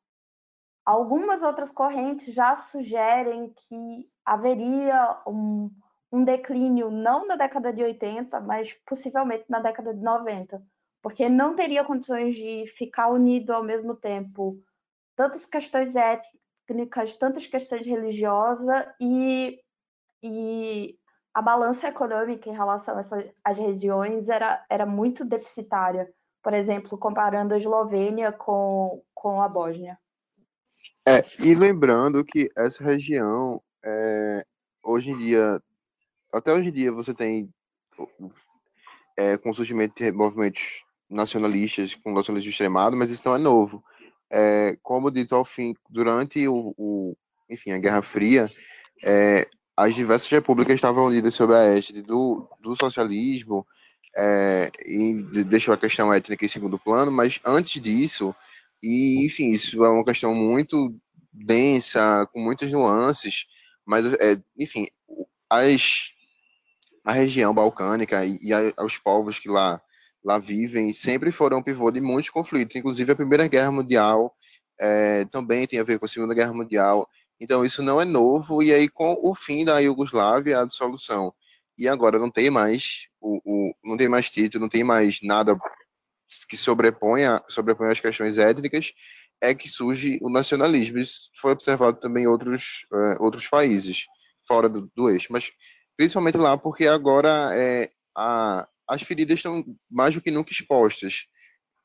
algumas 0.85 1.41
outras 1.41 1.71
correntes 1.71 2.33
já 2.33 2.55
sugerem 2.55 3.53
que 3.53 4.07
haveria 4.25 5.21
um, 5.27 5.69
um 6.11 6.23
declínio 6.23 6.89
não 6.89 7.27
na 7.27 7.35
década 7.35 7.71
de 7.71 7.83
80, 7.83 8.39
mas 8.41 8.73
possivelmente 8.85 9.45
na 9.49 9.59
década 9.59 9.93
de 9.93 10.01
90 10.01 10.61
porque 11.01 11.27
não 11.27 11.55
teria 11.55 11.83
condições 11.83 12.35
de 12.35 12.65
ficar 12.77 13.09
unido 13.09 13.51
ao 13.51 13.63
mesmo 13.63 13.95
tempo 13.95 14.57
tantas 15.15 15.45
questões 15.45 15.95
étnicas, 15.95 17.15
tantas 17.17 17.47
questões 17.47 17.85
religiosas 17.85 18.85
e, 18.99 19.59
e 20.23 20.97
a 21.33 21.41
balança 21.41 21.87
econômica 21.87 22.49
em 22.49 22.53
relação 22.53 22.95
às 23.43 23.57
regiões 23.57 24.29
era, 24.29 24.63
era 24.69 24.85
muito 24.85 25.25
deficitária. 25.25 26.11
Por 26.43 26.53
exemplo, 26.53 26.97
comparando 26.97 27.53
a 27.53 27.57
Eslovênia 27.57 28.31
com, 28.31 29.03
com 29.13 29.41
a 29.41 29.49
Bósnia. 29.49 29.99
É, 31.07 31.25
e 31.39 31.55
lembrando 31.55 32.23
que 32.23 32.51
essa 32.55 32.83
região, 32.83 33.61
é, 33.83 34.45
hoje 34.83 35.09
em 35.09 35.17
dia, 35.17 35.61
até 36.31 36.53
hoje 36.53 36.69
em 36.69 36.71
dia, 36.71 36.91
você 36.91 37.13
tem, 37.13 37.49
é, 39.17 39.37
com 39.37 39.49
o 39.49 39.53
surgimento 39.53 39.95
de 39.95 40.11
movimentos 40.11 40.83
nacionalistas 41.09 41.95
com 41.95 42.13
nacionalismo 42.13 42.51
extremado, 42.51 42.95
mas 42.95 43.09
isso 43.09 43.23
não 43.25 43.35
é 43.35 43.39
novo. 43.39 43.83
É, 44.29 44.77
como 44.81 45.11
dito 45.11 45.35
ao 45.35 45.43
fim, 45.43 45.75
durante 45.89 46.47
o, 46.47 46.73
o 46.77 47.17
enfim, 47.49 47.71
a 47.71 47.79
Guerra 47.79 48.01
Fria, 48.01 48.49
é, 49.03 49.47
as 49.75 49.95
diversas 49.95 50.29
repúblicas 50.29 50.75
estavam 50.75 51.07
unidas 51.07 51.33
sob 51.33 51.53
a 51.53 51.63
égide 51.63 52.01
do, 52.01 52.47
do 52.61 52.75
socialismo 52.75 53.65
é, 54.15 54.71
e 54.85 55.13
deixou 55.43 55.73
a 55.73 55.77
questão 55.77 56.13
étnica 56.13 56.45
em 56.45 56.49
segundo 56.49 56.77
plano, 56.77 57.11
mas 57.11 57.39
antes 57.43 57.81
disso, 57.81 58.35
e 58.81 59.25
enfim, 59.25 59.49
isso 59.49 59.83
é 59.83 59.89
uma 59.89 60.03
questão 60.03 60.33
muito 60.33 60.95
densa, 61.31 62.27
com 62.33 62.39
muitas 62.39 62.71
nuances, 62.71 63.45
mas, 63.85 64.13
é, 64.15 64.41
enfim, 64.57 64.87
as, 65.49 66.11
a 67.03 67.11
região 67.11 67.53
balcânica 67.53 68.25
e, 68.25 68.39
e 68.41 68.53
a, 68.53 68.73
os 68.83 68.97
povos 68.97 69.39
que 69.39 69.49
lá 69.49 69.81
lá 70.23 70.37
vivem 70.37 70.93
sempre 70.93 71.31
foram 71.31 71.63
pivô 71.63 71.89
de 71.91 71.99
muitos 71.99 72.29
conflitos, 72.29 72.75
inclusive 72.75 73.11
a 73.11 73.15
Primeira 73.15 73.47
Guerra 73.47 73.71
Mundial 73.71 74.35
é, 74.79 75.25
também 75.25 75.67
tem 75.67 75.79
a 75.79 75.83
ver 75.83 75.99
com 75.99 76.05
a 76.05 76.09
Segunda 76.09 76.33
Guerra 76.33 76.53
Mundial. 76.53 77.07
Então 77.39 77.65
isso 77.65 77.81
não 77.81 77.99
é 77.99 78.05
novo 78.05 78.61
e 78.61 78.73
aí 78.73 78.87
com 78.87 79.17
o 79.21 79.33
fim 79.33 79.65
da 79.65 79.79
Iugoslávia 79.79 80.59
a 80.59 80.65
dissolução 80.65 81.33
e 81.77 81.87
agora 81.87 82.19
não 82.19 82.29
tem 82.29 82.49
mais 82.51 83.07
o, 83.19 83.41
o 83.43 83.75
não 83.83 83.97
tem 83.97 84.07
mais 84.07 84.29
título, 84.29 84.61
não 84.61 84.69
tem 84.69 84.83
mais 84.83 85.19
nada 85.23 85.57
que 86.47 86.57
sobreponha 86.57 87.41
sobreponha 87.49 87.91
as 87.91 87.99
questões 87.99 88.37
étnicas. 88.37 88.93
é 89.41 89.55
que 89.55 89.67
surge 89.67 90.19
o 90.21 90.29
nacionalismo. 90.29 90.99
Isso 90.99 91.29
foi 91.41 91.51
observado 91.51 91.99
também 91.99 92.23
em 92.25 92.27
outros, 92.27 92.85
é, 92.93 93.17
outros 93.19 93.47
países 93.47 94.05
fora 94.47 94.69
do, 94.69 94.91
do 94.95 95.09
eixo, 95.09 95.27
mas 95.31 95.51
principalmente 95.97 96.37
lá 96.37 96.57
porque 96.57 96.87
agora 96.87 97.49
é, 97.53 97.89
a, 98.15 98.67
as 98.87 99.01
feridas 99.01 99.37
estão 99.37 99.63
mais 99.89 100.13
do 100.13 100.21
que 100.21 100.31
nunca 100.31 100.51
expostas. 100.51 101.25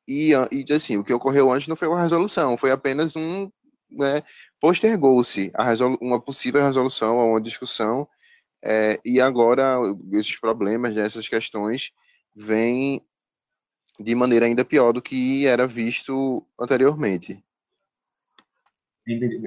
E, 0.08 0.32
e 0.52 0.72
assim, 0.72 0.96
o 0.96 1.04
que 1.04 1.12
ocorreu 1.12 1.50
antes 1.52 1.68
não 1.68 1.76
foi 1.76 1.88
uma 1.88 2.00
resolução, 2.02 2.56
foi 2.56 2.70
apenas 2.70 3.16
um. 3.16 3.50
Né, 3.88 4.20
postergou-se 4.60 5.52
uma 6.00 6.20
possível 6.20 6.60
resolução, 6.60 7.30
uma 7.30 7.40
discussão, 7.40 8.08
é, 8.64 9.00
e 9.04 9.20
agora 9.20 9.78
esses 10.12 10.40
problemas, 10.40 10.92
né, 10.92 11.06
essas 11.06 11.28
questões, 11.28 11.92
vêm 12.34 13.00
de 13.98 14.14
maneira 14.14 14.46
ainda 14.46 14.64
pior 14.64 14.92
do 14.92 15.02
que 15.02 15.46
era 15.46 15.66
visto 15.66 16.46
anteriormente. 16.58 17.42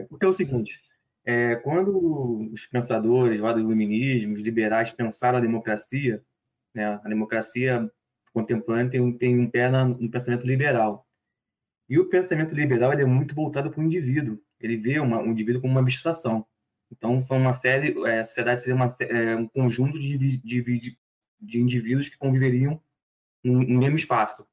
Porque 0.09 0.25
é 0.25 0.27
o 0.27 0.33
seguinte, 0.33 0.79
é, 1.25 1.55
quando 1.57 2.51
os 2.51 2.65
pensadores 2.67 3.39
lá 3.39 3.53
do 3.53 3.59
iluminismo, 3.59 4.35
os 4.35 4.41
liberais 4.41 4.89
pensaram 4.91 5.37
a 5.37 5.41
democracia, 5.41 6.23
né, 6.73 6.99
a 7.03 7.09
democracia 7.09 7.89
contemporânea 8.33 8.91
tem 8.91 9.17
tem 9.17 9.39
um 9.39 9.49
pé 9.49 9.69
na, 9.69 9.85
no 9.85 10.09
pensamento 10.09 10.45
liberal. 10.45 11.05
E 11.89 11.97
o 11.99 12.07
pensamento 12.07 12.53
liberal 12.53 12.93
ele 12.93 13.01
é 13.01 13.05
muito 13.05 13.33
voltado 13.35 13.71
para 13.71 13.81
o 13.81 13.83
indivíduo. 13.83 14.39
Ele 14.59 14.77
vê 14.77 14.99
uma, 14.99 15.19
um 15.19 15.31
indivíduo 15.31 15.61
como 15.61 15.73
uma 15.73 15.81
abstração. 15.81 16.45
Então, 16.91 17.21
são 17.21 17.37
uma 17.37 17.53
série, 17.53 17.95
é, 18.07 18.19
a 18.21 18.25
sociedade 18.25 18.61
seria 18.61 18.75
uma, 18.75 18.87
é, 19.01 19.35
um 19.35 19.47
conjunto 19.47 19.99
de, 19.99 20.17
de, 20.17 20.37
de, 20.37 20.97
de 21.41 21.59
indivíduos 21.59 22.09
que 22.09 22.17
conviveriam 22.17 22.81
no, 23.43 23.79
mesmo 23.79 23.97
espaço. 23.97 24.45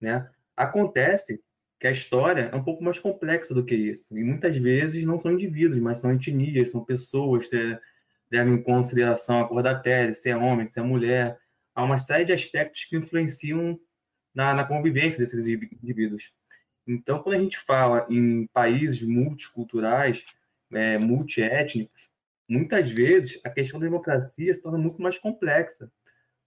Né? 0.00 0.28
Acontece 0.56 1.42
que 1.80 1.86
a 1.86 1.92
história 1.92 2.50
é 2.52 2.56
um 2.56 2.64
pouco 2.64 2.82
mais 2.82 2.98
complexa 2.98 3.54
do 3.54 3.64
que 3.64 3.74
isso. 3.74 4.16
E 4.16 4.22
muitas 4.22 4.56
vezes 4.56 5.04
não 5.04 5.18
são 5.18 5.32
indivíduos, 5.32 5.80
mas 5.80 5.98
são 5.98 6.12
etnias, 6.12 6.70
são 6.70 6.84
pessoas 6.84 7.48
que 7.48 7.78
levam 8.30 8.54
em 8.54 8.62
consideração 8.62 9.40
a 9.40 9.48
cor 9.48 9.62
da 9.62 9.74
pele, 9.74 10.14
se 10.14 10.30
é 10.30 10.36
homem, 10.36 10.68
se 10.68 10.78
é 10.78 10.82
mulher. 10.82 11.38
Há 11.74 11.82
uma 11.82 11.98
série 11.98 12.24
de 12.24 12.32
aspectos 12.32 12.84
que 12.84 12.96
influenciam 12.96 13.78
na, 14.34 14.54
na 14.54 14.64
convivência 14.64 15.18
desses 15.18 15.46
indivíduos. 15.46 16.32
Então, 16.86 17.22
quando 17.22 17.36
a 17.36 17.42
gente 17.42 17.58
fala 17.60 18.06
em 18.10 18.46
países 18.48 19.00
multiculturais, 19.02 20.24
é, 20.72 20.98
multiétnicos, 20.98 22.08
muitas 22.48 22.90
vezes 22.90 23.40
a 23.44 23.50
questão 23.50 23.80
da 23.80 23.86
democracia 23.86 24.52
se 24.54 24.60
torna 24.60 24.78
muito 24.78 25.00
mais 25.00 25.18
complexa, 25.18 25.90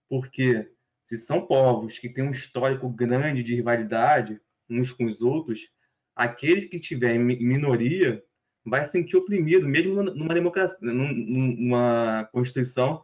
porque 0.08 0.70
se 1.08 1.16
são 1.16 1.46
povos 1.46 1.98
que 1.98 2.08
têm 2.08 2.24
um 2.24 2.32
histórico 2.32 2.88
grande 2.88 3.42
de 3.42 3.54
rivalidade, 3.54 4.38
uns 4.68 4.92
com 4.92 5.06
os 5.06 5.22
outros, 5.22 5.70
aquele 6.14 6.66
que 6.66 6.78
tiver 6.78 7.14
em 7.14 7.18
minoria 7.18 8.22
vai 8.64 8.84
se 8.84 8.92
sentir 8.92 9.16
oprimido, 9.16 9.66
mesmo 9.66 10.02
numa 10.02 10.34
democracia, 10.34 10.76
numa 10.82 12.28
constituição 12.30 13.02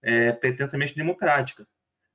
é, 0.00 0.30
pretensamente 0.30 0.94
democrática. 0.94 1.66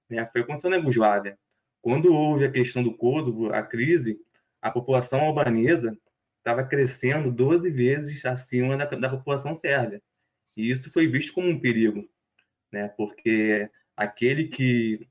Né? 0.10 0.26
Foi 0.28 0.42
o 0.42 0.46
que 0.46 0.52
aconteceu 0.52 0.70
na 0.70 0.78
Yugoslávia. 0.78 1.38
Quando 1.82 2.14
houve 2.14 2.46
a 2.46 2.52
questão 2.52 2.82
do 2.82 2.96
Kosovo, 2.96 3.54
a 3.54 3.62
crise, 3.62 4.18
a 4.62 4.72
população 4.72 5.20
albanesa 5.20 5.98
estava 6.38 6.64
crescendo 6.64 7.32
12 7.32 7.70
vezes 7.70 8.24
acima 8.24 8.78
da, 8.78 8.86
da 8.86 9.10
população 9.10 9.54
sérvia. 9.54 10.02
E 10.56 10.72
isso 10.72 10.92
foi 10.94 11.08
visto 11.08 11.34
como 11.34 11.50
um 11.50 11.60
perigo, 11.60 12.08
né? 12.72 12.88
porque 12.90 13.70
aquele 13.98 14.48
que, 14.48 15.06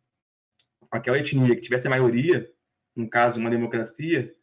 aquela 0.90 1.18
etnia 1.18 1.54
que 1.54 1.62
tivesse 1.62 1.86
a 1.86 1.90
maioria, 1.90 2.50
no 2.94 3.08
caso, 3.08 3.40
uma 3.40 3.50
democracia, 3.50 4.34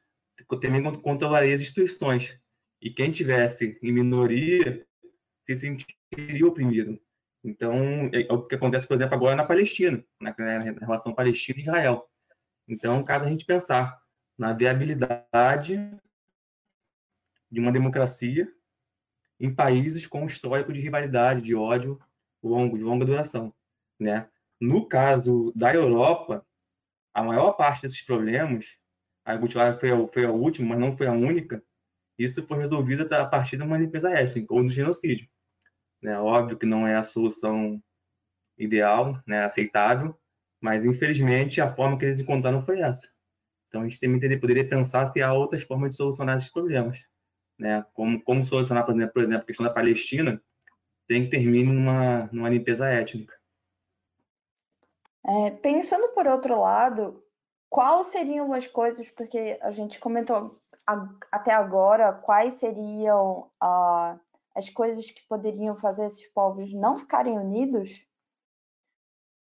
também 0.61 0.83
controlaria 1.01 1.55
as 1.55 1.61
instituições. 1.61 2.37
E 2.81 2.89
quem 2.89 3.11
tivesse 3.11 3.77
em 3.81 3.91
minoria 3.91 4.85
se 5.45 5.55
sentiria 5.55 6.47
oprimido. 6.47 6.99
Então, 7.43 7.75
é, 8.13 8.27
é 8.27 8.33
o 8.33 8.43
que 8.43 8.55
acontece, 8.55 8.87
por 8.87 8.95
exemplo, 8.95 9.15
agora 9.15 9.35
na 9.35 9.45
Palestina, 9.45 10.03
na, 10.19 10.31
relação 10.31 11.13
Palestina 11.13 11.59
e 11.59 11.61
Israel. 11.61 12.09
Então, 12.67 13.03
caso 13.03 13.25
a 13.25 13.29
gente 13.29 13.45
pensar 13.45 13.99
na 14.37 14.53
viabilidade 14.53 15.77
de 17.51 17.59
uma 17.59 17.71
democracia 17.71 18.51
em 19.39 19.53
países 19.53 20.05
com 20.05 20.27
histórico 20.27 20.71
de 20.71 20.79
rivalidade, 20.79 21.41
de 21.41 21.55
ódio 21.55 21.99
longo, 22.43 22.77
de 22.77 22.83
longa 22.83 23.05
duração, 23.05 23.53
né? 23.99 24.29
No 24.61 24.87
caso 24.87 25.51
da 25.55 25.73
Europa, 25.73 26.45
a 27.13 27.23
maior 27.23 27.53
parte 27.53 27.81
desses 27.81 28.03
problemas, 28.03 28.77
a 29.25 29.33
Yugoslávia 29.33 29.79
foi, 29.79 29.91
a, 29.91 30.07
foi 30.07 30.25
a 30.25 30.31
última, 30.31 30.69
mas 30.69 30.79
não 30.79 30.95
foi 30.95 31.07
a 31.07 31.11
única, 31.11 31.63
isso 32.17 32.45
foi 32.45 32.59
resolvido 32.59 33.11
a 33.13 33.25
partir 33.25 33.57
de 33.57 33.63
uma 33.63 33.77
limpeza 33.77 34.11
étnica 34.11 34.53
ou 34.53 34.63
do 34.63 34.69
genocídio. 34.69 35.27
Né? 36.01 36.17
Óbvio 36.19 36.57
que 36.57 36.65
não 36.67 36.87
é 36.87 36.95
a 36.95 37.03
solução 37.03 37.81
ideal, 38.55 39.19
né? 39.25 39.43
aceitável, 39.43 40.15
mas 40.61 40.85
infelizmente 40.85 41.59
a 41.59 41.73
forma 41.73 41.97
que 41.97 42.05
eles 42.05 42.19
encontraram 42.19 42.63
foi 42.63 42.81
essa. 42.81 43.09
Então 43.67 43.81
a 43.81 43.87
gente 43.87 43.99
tem 43.99 44.19
que 44.19 44.37
poderia 44.37 44.67
pensar 44.67 45.07
se 45.07 45.21
há 45.21 45.33
outras 45.33 45.63
formas 45.63 45.91
de 45.91 45.95
solucionar 45.95 46.37
esses 46.37 46.51
problemas. 46.51 46.99
Né? 47.57 47.83
Como, 47.93 48.21
como 48.23 48.45
solucionar, 48.45 48.85
por 48.85 48.93
exemplo, 48.93 49.13
por 49.13 49.23
exemplo, 49.23 49.41
a 49.41 49.45
questão 49.45 49.65
da 49.65 49.73
Palestina 49.73 50.39
sem 51.07 51.25
que 51.25 51.31
termine 51.31 51.71
numa, 51.73 52.29
numa 52.31 52.49
limpeza 52.49 52.87
étnica. 52.87 53.40
É, 55.23 55.51
pensando 55.51 56.09
por 56.09 56.27
outro 56.27 56.59
lado, 56.59 57.23
quais 57.69 58.07
seriam 58.07 58.53
as 58.53 58.67
coisas, 58.67 59.09
porque 59.09 59.59
a 59.61 59.71
gente 59.71 59.99
comentou 59.99 60.59
a, 60.85 61.07
até 61.31 61.53
agora, 61.53 62.13
quais 62.13 62.55
seriam 62.55 63.49
a, 63.59 64.19
as 64.55 64.69
coisas 64.69 65.09
que 65.09 65.21
poderiam 65.27 65.75
fazer 65.77 66.05
esses 66.05 66.27
povos 66.33 66.73
não 66.73 66.97
ficarem 66.97 67.37
unidos? 67.37 68.05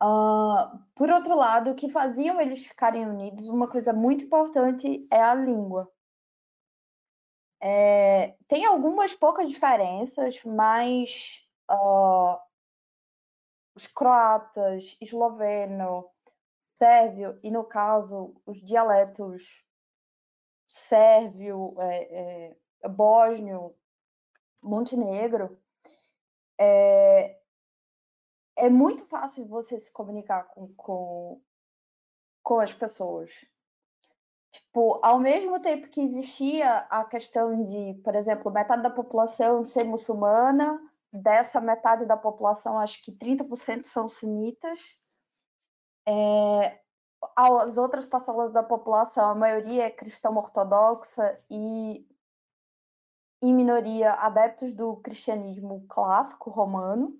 Uh, 0.02 0.78
por 0.94 1.10
outro 1.10 1.36
lado, 1.36 1.70
o 1.70 1.74
que 1.74 1.90
faziam 1.90 2.40
eles 2.40 2.64
ficarem 2.64 3.06
unidos, 3.06 3.48
uma 3.48 3.68
coisa 3.68 3.92
muito 3.92 4.24
importante 4.24 5.06
é 5.10 5.20
a 5.20 5.34
língua. 5.34 5.90
É, 7.62 8.34
tem 8.48 8.64
algumas 8.64 9.12
poucas 9.12 9.50
diferenças, 9.50 10.42
mas 10.44 11.42
uh, 11.70 12.38
os 13.80 13.86
croatas, 13.86 14.94
esloveno, 15.00 16.06
sérvio 16.78 17.38
e, 17.42 17.50
no 17.50 17.64
caso, 17.64 18.34
os 18.44 18.60
dialetos 18.60 19.64
sérvio, 20.68 21.74
é, 21.78 22.56
é, 22.82 22.88
bósnio, 22.88 23.74
montenegro, 24.62 25.58
é, 26.58 27.40
é 28.54 28.68
muito 28.68 29.06
fácil 29.06 29.46
você 29.46 29.78
se 29.78 29.90
comunicar 29.90 30.44
com, 30.48 30.68
com, 30.74 31.40
com 32.42 32.60
as 32.60 32.72
pessoas. 32.74 33.30
Tipo, 34.52 35.00
ao 35.02 35.18
mesmo 35.18 35.60
tempo 35.62 35.88
que 35.88 36.02
existia 36.02 36.80
a 36.90 37.04
questão 37.04 37.64
de, 37.64 37.94
por 38.04 38.14
exemplo, 38.14 38.52
metade 38.52 38.82
da 38.82 38.90
população 38.90 39.64
ser 39.64 39.84
muçulmana, 39.84 40.78
dessa 41.12 41.60
metade 41.60 42.06
da 42.06 42.16
população, 42.16 42.78
acho 42.78 43.02
que 43.02 43.12
30% 43.12 43.84
são 43.84 44.08
sunitas. 44.08 44.78
É, 46.06 46.80
as 47.36 47.76
outras 47.76 48.06
parcelas 48.06 48.52
da 48.52 48.62
população, 48.62 49.30
a 49.30 49.34
maioria 49.34 49.84
é 49.84 49.90
cristã 49.90 50.30
ortodoxa 50.30 51.38
e, 51.50 52.06
em 53.42 53.54
minoria, 53.54 54.12
adeptos 54.14 54.72
do 54.72 54.96
cristianismo 54.96 55.84
clássico 55.88 56.50
romano. 56.50 57.18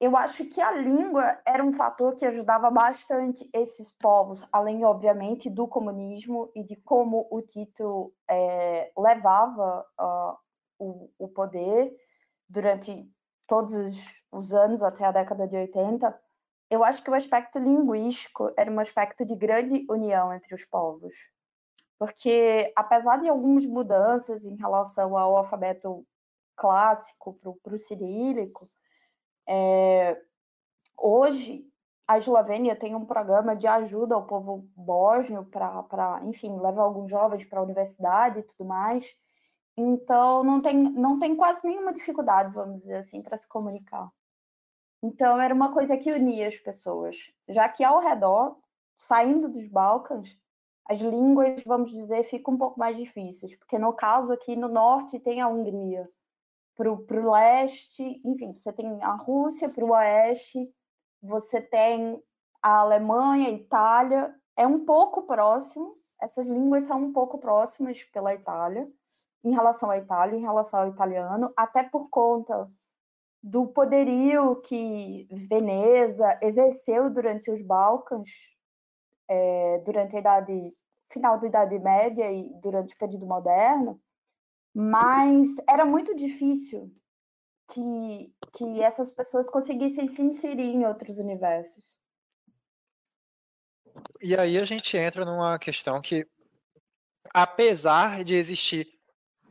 Eu 0.00 0.16
acho 0.16 0.44
que 0.44 0.60
a 0.60 0.70
língua 0.70 1.40
era 1.44 1.62
um 1.62 1.72
fator 1.72 2.14
que 2.14 2.24
ajudava 2.24 2.70
bastante 2.70 3.48
esses 3.52 3.90
povos, 3.90 4.46
além, 4.52 4.84
obviamente, 4.84 5.50
do 5.50 5.66
comunismo 5.66 6.52
e 6.54 6.62
de 6.62 6.76
como 6.76 7.26
o 7.32 7.42
Tito 7.42 8.14
é, 8.30 8.92
levava 8.96 9.84
uh, 10.00 10.38
o, 10.78 11.10
o 11.18 11.28
poder 11.28 11.92
durante 12.48 13.08
todos 13.46 13.72
os 14.32 14.52
anos 14.52 14.82
até 14.82 15.04
a 15.04 15.12
década 15.12 15.46
de 15.46 15.56
80, 15.56 16.18
eu 16.70 16.84
acho 16.84 17.02
que 17.02 17.10
o 17.10 17.14
aspecto 17.14 17.58
linguístico 17.58 18.52
era 18.56 18.70
um 18.70 18.78
aspecto 18.78 19.24
de 19.24 19.34
grande 19.34 19.86
união 19.88 20.32
entre 20.32 20.54
os 20.54 20.64
povos. 20.64 21.14
Porque, 21.98 22.72
apesar 22.76 23.20
de 23.20 23.28
algumas 23.28 23.66
mudanças 23.66 24.44
em 24.44 24.56
relação 24.56 25.16
ao 25.16 25.36
alfabeto 25.36 26.06
clássico 26.56 27.38
para 27.62 27.74
o 27.74 27.78
cirílico, 27.78 28.68
é, 29.48 30.20
hoje 30.96 31.64
a 32.06 32.18
Eslovênia 32.18 32.76
tem 32.76 32.94
um 32.94 33.04
programa 33.04 33.56
de 33.56 33.66
ajuda 33.66 34.14
ao 34.14 34.26
povo 34.26 34.68
bósnio 34.76 35.44
para, 35.44 36.20
enfim, 36.24 36.58
levar 36.60 36.82
alguns 36.82 37.10
jovens 37.10 37.44
para 37.44 37.60
a 37.60 37.62
universidade 37.62 38.38
e 38.38 38.42
tudo 38.42 38.66
mais. 38.66 39.04
Então, 39.80 40.42
não 40.42 40.60
tem, 40.60 40.74
não 40.74 41.20
tem 41.20 41.36
quase 41.36 41.64
nenhuma 41.64 41.92
dificuldade, 41.92 42.52
vamos 42.52 42.80
dizer 42.80 42.96
assim, 42.96 43.22
para 43.22 43.36
se 43.36 43.46
comunicar. 43.46 44.10
Então, 45.00 45.40
era 45.40 45.54
uma 45.54 45.72
coisa 45.72 45.96
que 45.96 46.10
unia 46.10 46.48
as 46.48 46.56
pessoas. 46.56 47.16
Já 47.48 47.68
que 47.68 47.84
ao 47.84 48.00
redor, 48.00 48.58
saindo 48.96 49.48
dos 49.48 49.68
Balcãs, 49.68 50.36
as 50.84 50.98
línguas, 50.98 51.62
vamos 51.64 51.92
dizer, 51.92 52.24
ficam 52.24 52.54
um 52.54 52.58
pouco 52.58 52.76
mais 52.80 52.96
difíceis, 52.96 53.54
porque 53.56 53.78
no 53.78 53.92
caso 53.92 54.32
aqui 54.32 54.56
no 54.56 54.66
norte 54.66 55.20
tem 55.20 55.40
a 55.40 55.46
Hungria, 55.46 56.10
para 56.74 56.90
o 56.90 57.30
leste, 57.30 58.20
enfim, 58.24 58.52
você 58.56 58.72
tem 58.72 59.00
a 59.02 59.14
Rússia, 59.14 59.68
para 59.68 59.84
o 59.84 59.90
oeste, 59.90 60.68
você 61.22 61.60
tem 61.60 62.20
a 62.60 62.78
Alemanha, 62.78 63.48
a 63.48 63.52
Itália, 63.52 64.34
é 64.56 64.66
um 64.66 64.84
pouco 64.84 65.22
próximo, 65.22 65.96
essas 66.20 66.46
línguas 66.46 66.84
são 66.84 67.00
um 67.00 67.12
pouco 67.12 67.38
próximas 67.38 68.02
pela 68.04 68.34
Itália, 68.34 68.90
em 69.44 69.52
relação 69.52 69.90
à 69.90 69.96
Itália, 69.96 70.36
em 70.36 70.42
relação 70.42 70.80
ao 70.80 70.88
italiano, 70.88 71.52
até 71.56 71.82
por 71.82 72.08
conta 72.08 72.70
do 73.42 73.66
poderio 73.68 74.56
que 74.62 75.28
Veneza 75.30 76.38
exerceu 76.42 77.08
durante 77.08 77.50
os 77.50 77.62
Balcãs, 77.62 78.30
é, 79.28 79.78
durante 79.78 80.16
a 80.16 80.20
idade 80.20 80.74
final 81.10 81.38
da 81.38 81.46
Idade 81.46 81.78
Média 81.78 82.30
e 82.30 82.52
durante 82.60 82.94
o 82.94 82.98
período 82.98 83.26
moderno, 83.26 84.00
mas 84.74 85.48
era 85.68 85.84
muito 85.84 86.14
difícil 86.14 86.92
que, 87.68 88.34
que 88.52 88.80
essas 88.82 89.10
pessoas 89.10 89.48
conseguissem 89.48 90.08
se 90.08 90.22
inserir 90.22 90.74
em 90.74 90.86
outros 90.86 91.18
universos. 91.18 91.98
E 94.20 94.36
aí 94.36 94.58
a 94.58 94.64
gente 94.64 94.96
entra 94.96 95.24
numa 95.24 95.58
questão 95.58 96.00
que, 96.00 96.26
apesar 97.32 98.22
de 98.22 98.34
existir, 98.34 98.97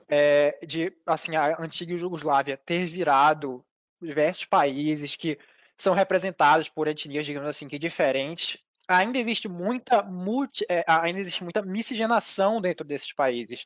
é, 0.09 0.57
de 0.65 0.93
assim 1.05 1.35
a 1.35 1.61
antiga 1.61 1.97
Jugoslávia 1.97 2.57
ter 2.57 2.85
virado 2.85 3.65
diversos 4.01 4.45
países 4.45 5.15
que 5.15 5.37
são 5.77 5.93
representados 5.93 6.69
por 6.69 6.87
etnias, 6.87 7.25
digamos 7.25 7.49
assim, 7.49 7.67
que 7.67 7.77
diferentes, 7.77 8.57
ainda 8.87 9.17
existe 9.17 9.47
muita 9.47 10.01
multi, 10.01 10.65
é, 10.69 10.83
ainda 10.87 11.19
existe 11.19 11.43
muita 11.43 11.61
miscigenação 11.61 12.61
dentro 12.61 12.85
desses 12.85 13.13
países. 13.13 13.65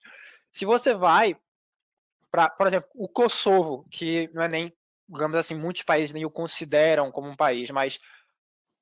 Se 0.51 0.65
você 0.65 0.93
vai 0.93 1.37
para, 2.29 2.49
por 2.49 2.67
exemplo, 2.67 2.89
o 2.95 3.07
Kosovo, 3.07 3.85
que 3.89 4.29
não 4.33 4.41
é 4.41 4.47
nem, 4.47 4.73
digamos 5.07 5.37
assim, 5.37 5.55
muitos 5.55 5.83
países 5.83 6.13
nem 6.13 6.25
o 6.25 6.31
consideram 6.31 7.11
como 7.11 7.29
um 7.29 7.35
país, 7.35 7.69
mas 7.69 7.99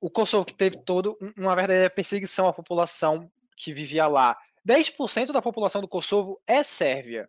o 0.00 0.08
Kosovo 0.08 0.44
que 0.44 0.54
teve 0.54 0.78
todo 0.78 1.18
uma 1.36 1.54
verdadeira 1.54 1.90
perseguição 1.90 2.48
à 2.48 2.52
população 2.52 3.30
que 3.56 3.72
vivia 3.74 4.06
lá. 4.06 4.36
10% 4.66 5.32
da 5.32 5.42
população 5.42 5.80
do 5.80 5.88
Kosovo 5.88 6.40
é 6.46 6.62
sérvia. 6.62 7.28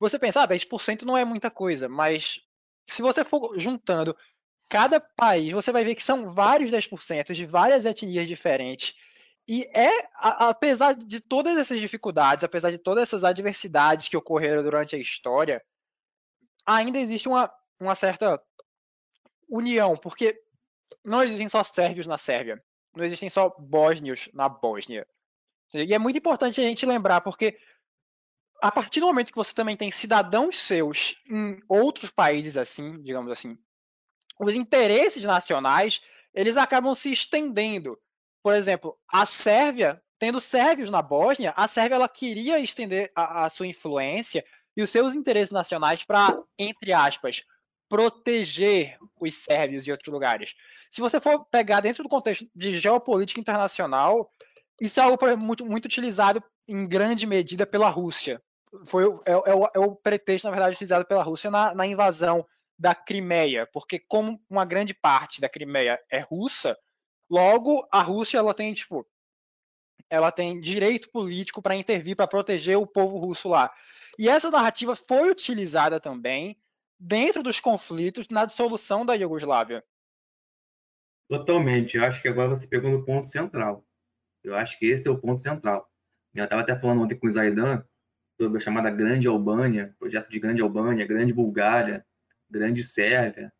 Você 0.00 0.18
pensa, 0.18 0.42
ah, 0.42 0.48
10% 0.48 1.02
não 1.02 1.16
é 1.16 1.24
muita 1.24 1.50
coisa, 1.50 1.88
mas 1.88 2.40
se 2.86 3.02
você 3.02 3.22
for 3.22 3.58
juntando 3.58 4.16
cada 4.70 4.98
país, 4.98 5.52
você 5.52 5.70
vai 5.70 5.84
ver 5.84 5.94
que 5.94 6.02
são 6.02 6.32
vários 6.32 6.70
10% 6.70 7.34
de 7.34 7.44
várias 7.44 7.84
etnias 7.84 8.26
diferentes. 8.26 8.94
E 9.46 9.64
é, 9.74 10.08
apesar 10.14 10.94
de 10.94 11.20
todas 11.20 11.58
essas 11.58 11.78
dificuldades, 11.78 12.44
apesar 12.44 12.70
de 12.70 12.78
todas 12.78 13.02
essas 13.02 13.24
adversidades 13.24 14.08
que 14.08 14.16
ocorreram 14.16 14.62
durante 14.62 14.96
a 14.96 14.98
história, 14.98 15.62
ainda 16.64 16.98
existe 16.98 17.28
uma, 17.28 17.52
uma 17.80 17.94
certa 17.94 18.40
união, 19.48 19.96
porque 19.96 20.40
não 21.04 21.22
existem 21.22 21.48
só 21.48 21.62
sérvios 21.64 22.06
na 22.06 22.16
Sérvia, 22.16 22.62
não 22.94 23.04
existem 23.04 23.28
só 23.28 23.54
bósnios 23.58 24.28
na 24.32 24.48
Bósnia. 24.48 25.06
E 25.74 25.92
é 25.92 25.98
muito 25.98 26.18
importante 26.18 26.60
a 26.60 26.64
gente 26.64 26.86
lembrar, 26.86 27.20
porque 27.20 27.58
a 28.60 28.70
partir 28.70 29.00
do 29.00 29.06
momento 29.06 29.30
que 29.30 29.36
você 29.36 29.54
também 29.54 29.76
tem 29.76 29.90
cidadãos 29.90 30.58
seus 30.58 31.16
em 31.28 31.60
outros 31.68 32.10
países 32.10 32.56
assim, 32.56 33.00
digamos 33.02 33.30
assim, 33.30 33.58
os 34.38 34.54
interesses 34.54 35.22
nacionais, 35.24 36.00
eles 36.34 36.56
acabam 36.56 36.94
se 36.94 37.12
estendendo. 37.12 37.98
Por 38.42 38.54
exemplo, 38.54 38.98
a 39.08 39.26
Sérvia, 39.26 40.02
tendo 40.18 40.40
sérvios 40.40 40.88
na 40.88 41.02
Bósnia, 41.02 41.52
a 41.56 41.68
Sérvia 41.68 41.96
ela 41.96 42.08
queria 42.08 42.58
estender 42.58 43.12
a, 43.14 43.44
a 43.44 43.50
sua 43.50 43.66
influência 43.66 44.44
e 44.76 44.82
os 44.82 44.90
seus 44.90 45.14
interesses 45.14 45.52
nacionais 45.52 46.04
para, 46.04 46.38
entre 46.58 46.92
aspas, 46.92 47.42
proteger 47.88 48.96
os 49.20 49.34
sérvios 49.34 49.86
em 49.86 49.90
outros 49.90 50.12
lugares. 50.12 50.54
Se 50.90 51.00
você 51.00 51.20
for 51.20 51.44
pegar 51.46 51.80
dentro 51.80 52.02
do 52.02 52.08
contexto 52.08 52.48
de 52.54 52.78
geopolítica 52.78 53.40
internacional, 53.40 54.30
isso 54.80 55.00
é 55.00 55.02
algo 55.02 55.18
muito, 55.36 55.66
muito 55.66 55.84
utilizado 55.84 56.42
em 56.66 56.86
grande 56.86 57.26
medida 57.26 57.66
pela 57.66 57.90
Rússia 57.90 58.40
foi 58.86 59.04
é, 59.26 59.32
é, 59.32 59.54
o, 59.54 59.70
é, 59.74 59.78
o, 59.78 59.96
pretexto, 59.96 60.46
na 60.46 60.50
verdade, 60.50 60.74
utilizado 60.74 61.04
pela 61.04 61.22
Rússia 61.22 61.50
na, 61.50 61.74
na, 61.74 61.86
invasão 61.86 62.46
da 62.78 62.94
Crimeia, 62.94 63.68
porque 63.72 63.98
como 63.98 64.40
uma 64.48 64.64
grande 64.64 64.94
parte 64.94 65.40
da 65.40 65.48
Crimeia 65.48 66.00
é 66.10 66.20
russa, 66.20 66.76
logo 67.28 67.86
a 67.92 68.02
Rússia 68.02 68.38
ela 68.38 68.54
tem 68.54 68.72
tipo 68.72 69.06
ela 70.08 70.32
tem 70.32 70.60
direito 70.60 71.08
político 71.10 71.62
para 71.62 71.76
intervir 71.76 72.16
para 72.16 72.26
proteger 72.26 72.76
o 72.76 72.86
povo 72.86 73.18
russo 73.18 73.48
lá. 73.48 73.72
E 74.18 74.28
essa 74.28 74.50
narrativa 74.50 74.96
foi 74.96 75.30
utilizada 75.30 76.00
também 76.00 76.58
dentro 76.98 77.42
dos 77.42 77.60
conflitos 77.60 78.28
na 78.28 78.44
dissolução 78.44 79.06
da 79.06 79.14
Iugoslávia. 79.14 79.84
Totalmente. 81.28 81.96
Eu 81.96 82.04
acho 82.04 82.20
que 82.20 82.28
agora 82.28 82.48
você 82.48 82.66
pegou 82.66 82.90
no 82.90 83.04
ponto 83.04 83.26
central. 83.26 83.86
Eu 84.42 84.56
acho 84.56 84.76
que 84.78 84.86
esse 84.86 85.06
é 85.06 85.10
o 85.10 85.18
ponto 85.18 85.40
central. 85.40 85.88
Eu 86.34 86.44
estava 86.44 86.62
até 86.62 86.76
falando 86.78 87.02
ontem 87.02 87.16
com 87.16 87.28
o 87.28 87.30
Zaidan 87.30 87.84
sobre 88.40 88.56
a 88.56 88.60
chamada 88.60 88.90
Grande 88.90 89.28
Albânia, 89.28 89.94
projeto 89.98 90.30
de 90.30 90.40
Grande 90.40 90.62
Albânia, 90.62 91.06
Grande 91.06 91.30
Bulgária, 91.30 92.06
Grande 92.50 92.82
Sérvia. 92.82 93.52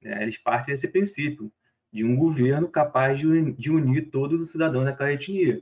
Né? 0.00 0.22
Eles 0.22 0.38
partem 0.38 0.74
desse 0.74 0.88
princípio 0.88 1.52
de 1.92 2.02
um 2.02 2.16
governo 2.16 2.66
capaz 2.66 3.20
de 3.20 3.70
unir 3.70 4.10
todos 4.10 4.40
os 4.40 4.50
cidadãos 4.50 4.86
daquela 4.86 5.12
etnia. 5.12 5.60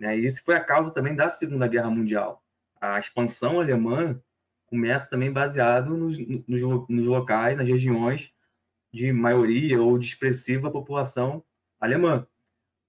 Né? 0.00 0.18
E 0.18 0.26
isso 0.26 0.42
foi 0.44 0.56
a 0.56 0.64
causa 0.64 0.90
também 0.90 1.14
da 1.14 1.30
Segunda 1.30 1.68
Guerra 1.68 1.90
Mundial. 1.90 2.42
A 2.80 2.98
expansão 2.98 3.60
alemã 3.60 4.20
começa 4.66 5.08
também 5.08 5.30
baseado 5.30 5.96
nos, 5.96 6.18
nos, 6.18 6.88
nos 6.88 7.06
locais, 7.06 7.56
nas 7.56 7.68
regiões 7.68 8.32
de 8.92 9.12
maioria 9.12 9.80
ou 9.80 9.96
de 9.96 10.06
expressiva 10.06 10.72
população 10.72 11.44
alemã. 11.78 12.26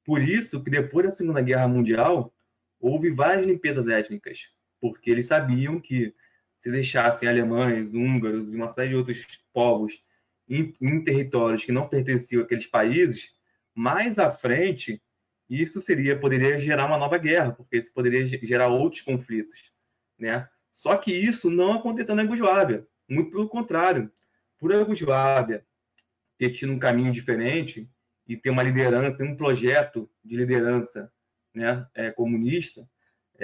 Por 0.04 0.24
isso 0.24 0.64
que 0.64 0.72
depois 0.72 1.06
da 1.06 1.12
Segunda 1.12 1.40
Guerra 1.40 1.68
Mundial 1.68 2.34
houve 2.80 3.12
várias 3.12 3.46
limpezas 3.46 3.88
étnicas, 3.88 4.50
porque 4.84 5.10
eles 5.10 5.28
sabiam 5.28 5.80
que 5.80 6.14
se 6.58 6.70
deixassem 6.70 7.30
alemães, 7.30 7.94
húngaros 7.94 8.52
e 8.52 8.58
uma 8.58 8.68
série 8.68 8.90
de 8.90 8.96
outros 8.98 9.26
povos 9.54 10.04
em, 10.46 10.76
em 10.82 11.02
territórios 11.02 11.64
que 11.64 11.72
não 11.72 11.88
pertenciam 11.88 12.44
àqueles 12.44 12.68
países, 12.68 13.30
mais 13.74 14.20
à 14.20 14.30
frente 14.30 15.02
isso 15.50 15.80
seria 15.80 16.20
poderia 16.20 16.60
gerar 16.60 16.86
uma 16.86 16.98
nova 16.98 17.18
guerra, 17.18 17.54
porque 17.54 17.78
isso 17.78 17.94
poderia 17.94 18.28
gerar 18.28 18.68
outros 18.68 19.02
conflitos, 19.02 19.72
né? 20.20 20.50
Só 20.70 20.98
que 20.98 21.14
isso 21.14 21.50
não 21.50 21.76
aconteceu 21.76 22.14
na 22.14 22.24
Yugoslávia, 22.24 22.86
muito 23.08 23.32
pelo 23.32 23.48
contrário. 23.48 24.12
Por 24.58 24.74
a 24.74 24.80
Yugoslávia 24.80 25.66
ter 26.38 26.50
tido 26.50 26.74
um 26.74 26.80
caminho 26.80 27.14
diferente 27.14 27.90
e 28.28 28.36
ter 28.36 28.50
uma 28.50 28.64
liderança, 28.64 29.24
um 29.24 29.38
projeto 29.38 30.10
de 30.22 30.36
liderança, 30.36 31.10
né, 31.54 31.88
é, 31.96 32.12
comunista, 32.12 32.86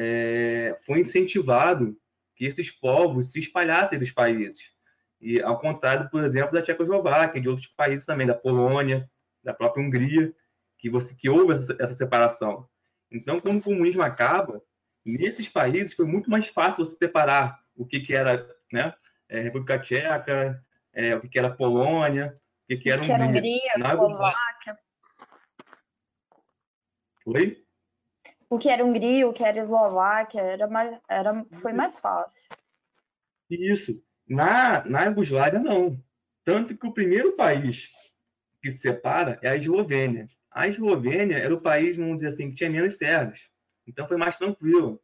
é, 0.02 0.80
foi 0.86 1.02
incentivado 1.02 1.98
que 2.34 2.46
esses 2.46 2.72
povos 2.72 3.34
se 3.34 3.40
espalhassem 3.40 4.00
dos 4.00 4.12
países. 4.12 4.72
E 5.20 5.42
ao 5.42 5.60
contrário, 5.60 6.10
por 6.10 6.24
exemplo, 6.24 6.54
da 6.54 6.62
Tchecoslováquia, 6.62 7.42
de 7.42 7.50
outros 7.50 7.68
países 7.68 8.06
também, 8.06 8.26
da 8.26 8.34
Polônia, 8.34 9.10
da 9.44 9.54
própria 9.54 9.84
Hungria, 9.84 10.34
que 10.78 10.90
você 10.90 11.14
que 11.14 11.30
houve 11.30 11.54
essa, 11.56 11.76
essa 11.78 11.96
separação. 11.98 12.66
Então, 13.12 13.42
quando 13.42 13.58
o 13.58 13.62
comunismo 13.62 14.02
acaba, 14.02 14.64
nesses 15.06 15.50
países 15.50 15.94
foi 15.94 16.06
muito 16.06 16.32
mais 16.32 16.48
fácil 16.48 16.86
você 16.86 16.96
separar 16.96 17.60
o 17.76 17.86
que, 17.86 18.00
que 18.00 18.14
era 18.14 18.48
né, 18.72 18.94
é, 19.28 19.42
República 19.42 19.80
Tcheca, 19.80 20.64
é, 20.94 21.14
o 21.14 21.20
que, 21.20 21.28
que 21.28 21.40
era 21.40 21.54
Polônia, 21.54 22.40
o 22.64 22.68
que, 22.68 22.78
que 22.78 22.90
era 22.90 23.02
Hungria. 23.02 23.26
Hungria, 23.26 23.74
Eslováquia. 23.76 24.80
Oi? 27.26 27.69
O 28.50 28.58
que 28.58 28.68
era 28.68 28.84
Hungria, 28.84 29.28
o 29.28 29.34
que 29.34 29.44
era 29.44 29.60
Eslováquia, 29.60 30.42
era 30.42 30.68
mais, 30.68 31.00
era, 31.08 31.46
foi 31.62 31.72
mais 31.72 31.98
fácil. 32.00 32.42
Isso. 33.50 34.02
Na, 34.28 34.84
na 34.86 35.04
Yugoslávia, 35.06 35.60
não. 35.60 36.02
Tanto 36.44 36.76
que 36.76 36.88
o 36.88 36.94
primeiro 36.94 37.36
país 37.36 37.90
que 38.62 38.72
se 38.72 38.80
separa 38.80 39.40
é 39.42 39.50
a 39.50 39.56
Eslovênia. 39.56 40.28
A 40.52 40.68
Eslovênia 40.68 41.38
era 41.38 41.54
o 41.54 41.62
país, 41.62 41.96
vamos 41.96 42.16
dizer 42.16 42.30
assim, 42.30 42.50
que 42.50 42.56
tinha 42.56 42.70
menos 42.70 42.98
sérvios. 42.98 43.50
Então 43.88 44.08
foi 44.08 44.18
mais 44.18 44.38
tranquilo. 44.38 45.00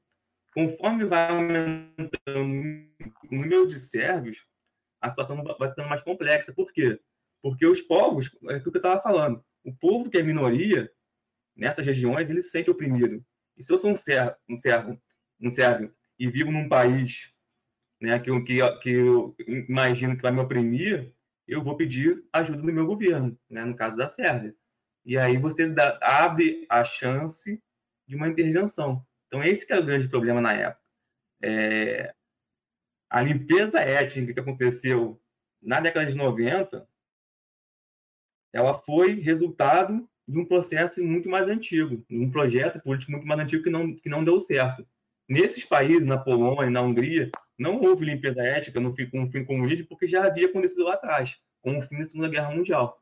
Conforme 0.54 1.06
vai 1.06 1.30
aumentando 1.30 2.20
o 2.36 3.36
número 3.36 3.68
de 3.68 3.80
sérvios, 3.80 4.46
a 5.02 5.10
situação 5.10 5.44
vai 5.44 5.70
ficando 5.70 5.90
mais 5.90 6.02
complexa. 6.02 6.54
Por 6.54 6.72
quê? 6.72 7.00
Porque 7.42 7.66
os 7.66 7.82
povos, 7.82 8.32
é 8.50 8.56
o 8.56 8.62
que 8.62 8.70
eu 8.70 8.76
estava 8.76 9.02
falando, 9.02 9.44
o 9.64 9.74
povo 9.74 10.10
que 10.10 10.18
é 10.18 10.24
minoria, 10.24 10.92
nessas 11.56 11.86
regiões, 11.86 12.30
ele 12.30 12.42
se 12.42 12.50
sente 12.50 12.72
oprimido. 12.72 13.24
E 13.58 13.64
se 13.64 13.72
eu 13.72 13.78
sou 13.78 13.92
um 13.92 13.98
servo, 13.98 14.36
um 14.50 14.56
servo, 14.56 15.02
um 15.40 15.50
servo 15.50 15.94
e 16.20 16.30
vivo 16.30 16.52
num 16.52 16.68
país 16.68 17.34
né, 18.02 18.20
que, 18.20 18.32
que, 18.42 18.80
que 18.80 18.90
eu 18.90 19.36
imagino 19.48 20.16
que 20.16 20.22
vai 20.22 20.32
me 20.32 20.40
oprimir, 20.40 21.14
eu 21.48 21.64
vou 21.64 21.78
pedir 21.78 22.24
ajuda 22.34 22.62
do 22.62 22.74
meu 22.74 22.86
governo, 22.86 23.38
né, 23.50 23.64
no 23.64 23.76
caso 23.76 23.96
da 23.96 24.08
Sérvia. 24.08 24.56
E 25.06 25.18
aí 25.18 25.38
você 25.38 25.68
dá, 25.68 26.00
abre 26.02 26.66
a 26.70 26.84
chance 26.84 27.62
de 28.08 28.16
uma 28.16 28.28
intervenção. 28.28 29.06
Então, 29.28 29.44
esse 29.44 29.72
era 29.72 29.82
o 29.82 29.86
grande 29.86 30.08
problema 30.08 30.42
na 30.42 30.54
época. 30.54 30.84
É, 31.42 32.14
a 33.10 33.22
limpeza 33.22 33.80
étnica 33.80 34.34
que 34.34 34.40
aconteceu 34.40 35.22
na 35.62 35.80
década 35.80 36.06
de 36.10 36.18
90, 36.18 36.88
ela 38.54 38.80
foi 38.80 39.20
resultado 39.20 40.10
de 40.28 40.40
um 40.40 40.46
processo 40.46 41.04
muito 41.04 41.30
mais 41.30 41.48
antigo, 41.48 42.04
um 42.10 42.30
projeto 42.32 42.82
político 42.82 43.12
muito 43.12 43.28
mais 43.28 43.40
antigo 43.40 43.64
que 43.64 43.70
não, 43.70 43.96
que 43.96 44.10
não 44.10 44.24
deu 44.24 44.40
certo. 44.40 44.86
Nesses 45.28 45.66
países, 45.66 46.06
na 46.06 46.18
Polônia, 46.18 46.70
na 46.70 46.82
Hungria, 46.82 47.32
não 47.58 47.82
houve 47.82 48.06
limpeza 48.06 48.42
ética 48.42 48.80
no 48.80 48.94
fim, 48.94 49.10
com 49.10 49.24
o 49.24 49.32
fim 49.32 49.46
comunista, 49.46 49.86
porque 49.88 50.08
já 50.08 50.26
havia 50.26 50.48
acontecido 50.48 50.84
lá 50.84 50.96
atrás, 50.96 51.36
com 51.62 51.78
o 51.78 51.82
fim 51.82 52.00
da 52.00 52.06
Segunda 52.06 52.30
Guerra 52.30 52.52
Mundial. 52.52 53.02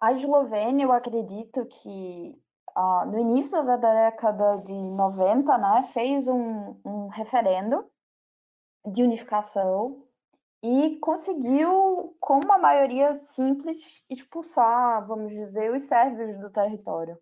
A 0.00 0.12
Eslovênia, 0.12 0.84
eu 0.84 0.92
acredito 0.92 1.64
que 1.66 2.34
ah, 2.74 3.06
no 3.06 3.18
início 3.18 3.62
da 3.64 3.76
década 3.76 4.58
de 4.58 4.72
90, 4.72 5.58
né, 5.58 5.90
fez 5.92 6.28
um, 6.28 6.76
um 6.84 7.08
referendo 7.08 7.84
de 8.84 9.02
unificação 9.02 10.05
e 10.62 10.98
conseguiu, 11.00 12.16
com 12.20 12.40
uma 12.40 12.58
maioria 12.58 13.18
simples, 13.18 14.02
expulsar, 14.10 15.06
vamos 15.06 15.32
dizer, 15.32 15.72
os 15.72 15.84
sérvios 15.84 16.38
do 16.38 16.50
território. 16.50 17.18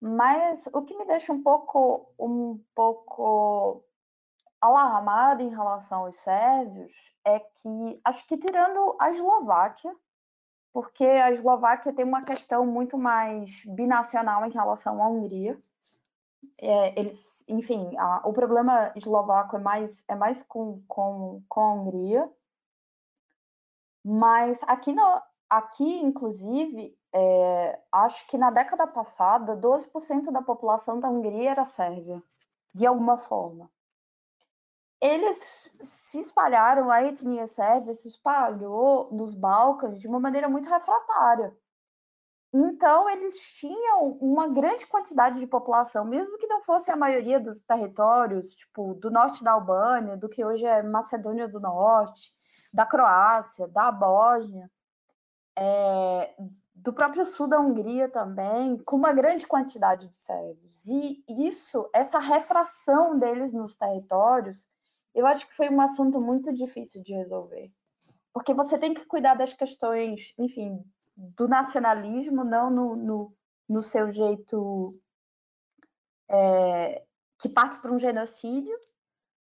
Mas 0.00 0.66
o 0.72 0.82
que 0.82 0.96
me 0.96 1.06
deixa 1.06 1.32
um 1.32 1.42
pouco, 1.42 2.12
um 2.18 2.62
pouco 2.74 3.84
alarmado 4.60 5.42
em 5.42 5.48
relação 5.48 6.04
aos 6.04 6.16
sérvios 6.16 6.92
é 7.24 7.40
que, 7.40 8.00
acho 8.04 8.26
que 8.26 8.36
tirando 8.36 8.96
a 9.00 9.10
Eslováquia, 9.10 9.94
porque 10.72 11.04
a 11.04 11.32
Eslováquia 11.32 11.92
tem 11.92 12.04
uma 12.04 12.22
questão 12.24 12.66
muito 12.66 12.98
mais 12.98 13.62
binacional 13.64 14.44
em 14.44 14.50
relação 14.50 15.02
à 15.02 15.08
Hungria. 15.08 15.58
É, 16.58 16.98
eles, 16.98 17.44
enfim, 17.48 17.96
a, 17.98 18.22
o 18.24 18.32
problema 18.32 18.92
eslovaco 18.96 19.56
é 19.56 19.58
mais, 19.58 20.04
é 20.08 20.14
mais 20.14 20.42
com, 20.42 20.82
com, 20.88 21.42
com 21.48 21.60
a 21.60 21.74
Hungria. 21.74 22.30
Mas 24.04 24.60
aqui, 24.64 24.92
no, 24.92 25.22
aqui 25.50 26.00
inclusive, 26.00 26.96
é, 27.12 27.80
acho 27.92 28.26
que 28.28 28.38
na 28.38 28.50
década 28.50 28.86
passada, 28.86 29.56
12% 29.56 30.30
da 30.30 30.42
população 30.42 31.00
da 31.00 31.08
Hungria 31.08 31.50
era 31.50 31.64
sérvia, 31.64 32.22
de 32.74 32.86
alguma 32.86 33.18
forma 33.18 33.70
eles 35.00 35.72
se 35.82 36.20
espalharam, 36.20 36.90
a 36.90 37.02
etnia 37.02 37.46
sérvia 37.46 37.94
se 37.94 38.08
espalhou 38.08 39.12
nos 39.12 39.34
Balcãs 39.34 39.98
de 39.98 40.08
uma 40.08 40.18
maneira 40.18 40.48
muito 40.48 40.68
refratária. 40.68 41.56
Então, 42.58 43.10
eles 43.10 43.38
tinham 43.58 44.12
uma 44.18 44.48
grande 44.48 44.86
quantidade 44.86 45.38
de 45.38 45.46
população, 45.46 46.06
mesmo 46.06 46.38
que 46.38 46.46
não 46.46 46.62
fosse 46.62 46.90
a 46.90 46.96
maioria 46.96 47.38
dos 47.38 47.60
territórios, 47.60 48.54
tipo, 48.54 48.94
do 48.94 49.10
norte 49.10 49.44
da 49.44 49.52
Albânia, 49.52 50.16
do 50.16 50.26
que 50.26 50.42
hoje 50.42 50.64
é 50.64 50.82
Macedônia 50.82 51.46
do 51.46 51.60
Norte, 51.60 52.32
da 52.72 52.86
Croácia, 52.86 53.68
da 53.68 53.92
Bósnia, 53.92 54.70
é, 55.54 56.34
do 56.74 56.94
próprio 56.94 57.26
sul 57.26 57.46
da 57.46 57.60
Hungria 57.60 58.08
também, 58.08 58.78
com 58.78 58.96
uma 58.96 59.12
grande 59.12 59.46
quantidade 59.46 60.08
de 60.08 60.16
sérvios. 60.16 60.82
E 60.86 61.22
isso, 61.28 61.90
essa 61.92 62.18
refração 62.18 63.18
deles 63.18 63.52
nos 63.52 63.76
territórios, 63.76 64.66
eu 65.14 65.26
acho 65.26 65.46
que 65.46 65.56
foi 65.56 65.68
um 65.68 65.82
assunto 65.82 66.18
muito 66.22 66.50
difícil 66.54 67.02
de 67.02 67.12
resolver. 67.12 67.70
Porque 68.32 68.54
você 68.54 68.78
tem 68.78 68.94
que 68.94 69.04
cuidar 69.04 69.34
das 69.34 69.52
questões, 69.52 70.32
enfim, 70.38 70.82
do 71.16 71.48
nacionalismo, 71.48 72.44
não 72.44 72.70
no, 72.70 72.96
no, 72.96 73.36
no 73.68 73.82
seu 73.82 74.10
jeito 74.10 75.00
é, 76.28 77.04
que 77.38 77.48
parte 77.48 77.78
para 77.78 77.92
um 77.92 77.98
genocídio, 77.98 78.76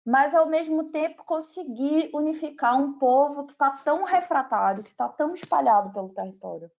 mas 0.06 0.34
ao 0.34 0.48
mesmo 0.48 0.90
tempo 0.92 1.24
conseguir 1.26 2.10
unificar 2.14 2.78
um 2.80 2.98
povo 2.98 3.46
que 3.46 3.52
está 3.52 3.72
tão 3.84 4.04
refratário, 4.06 4.84
que 4.84 4.92
está 4.92 5.10
tão 5.10 5.34
espalhado 5.34 5.92
pelo 5.92 6.14
território. 6.14 6.72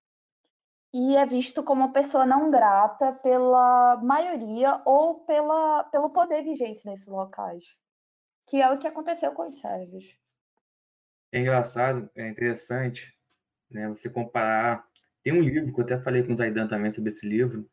E 0.95 1.17
é 1.17 1.27
visto 1.27 1.63
como 1.63 1.83
uma 1.83 1.93
pessoa 1.93 2.25
não 2.25 2.51
grata 2.51 3.13
pela 3.13 3.97
maioria 3.97 4.81
ou 4.87 5.21
pela, 5.27 5.85
pelo 5.85 6.09
poder 6.11 6.43
vigente 6.43 6.87
nesses 6.87 7.07
locais 7.07 7.65
que 8.49 8.61
é 8.61 8.71
o 8.71 8.79
que 8.79 8.87
aconteceu 8.87 9.33
com 9.33 9.47
os 9.47 9.61
sérvios. 9.61 10.05
É 11.31 11.41
engraçado, 11.41 12.11
é 12.17 12.29
interessante, 12.29 13.15
né? 13.71 13.89
Você 13.89 14.09
comparar. 14.09 14.87
Tem 15.23 15.33
um 15.33 15.43
livro 15.43 15.73
que 15.73 15.81
eu 15.81 15.85
até 15.85 15.99
falei 15.99 16.23
com 16.23 16.33
o 16.33 16.37
Zaidan 16.37 16.69
também 16.69 16.91
sobre 16.91 17.11
esse 17.11 17.27
livro, 17.27 17.69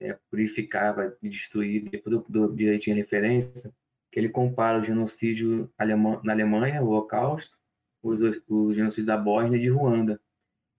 é, 0.00 0.18
Purificar 0.30 0.96
e 1.22 1.28
Destruir, 1.28 1.88
depois 1.90 2.16
do, 2.16 2.26
do 2.28 2.54
direitinho 2.54 2.96
de 2.96 3.02
referência, 3.02 3.72
que 4.12 4.20
ele 4.20 4.28
compara 4.28 4.78
o 4.78 4.84
genocídio 4.84 5.72
alemã, 5.78 6.20
na 6.22 6.32
Alemanha, 6.32 6.82
o 6.82 6.88
Holocausto, 6.88 7.56
os, 8.02 8.20
o 8.48 8.72
genocídio 8.74 9.06
da 9.06 9.16
Bósnia 9.16 9.56
e 9.56 9.60
de 9.60 9.68
Ruanda. 9.68 10.20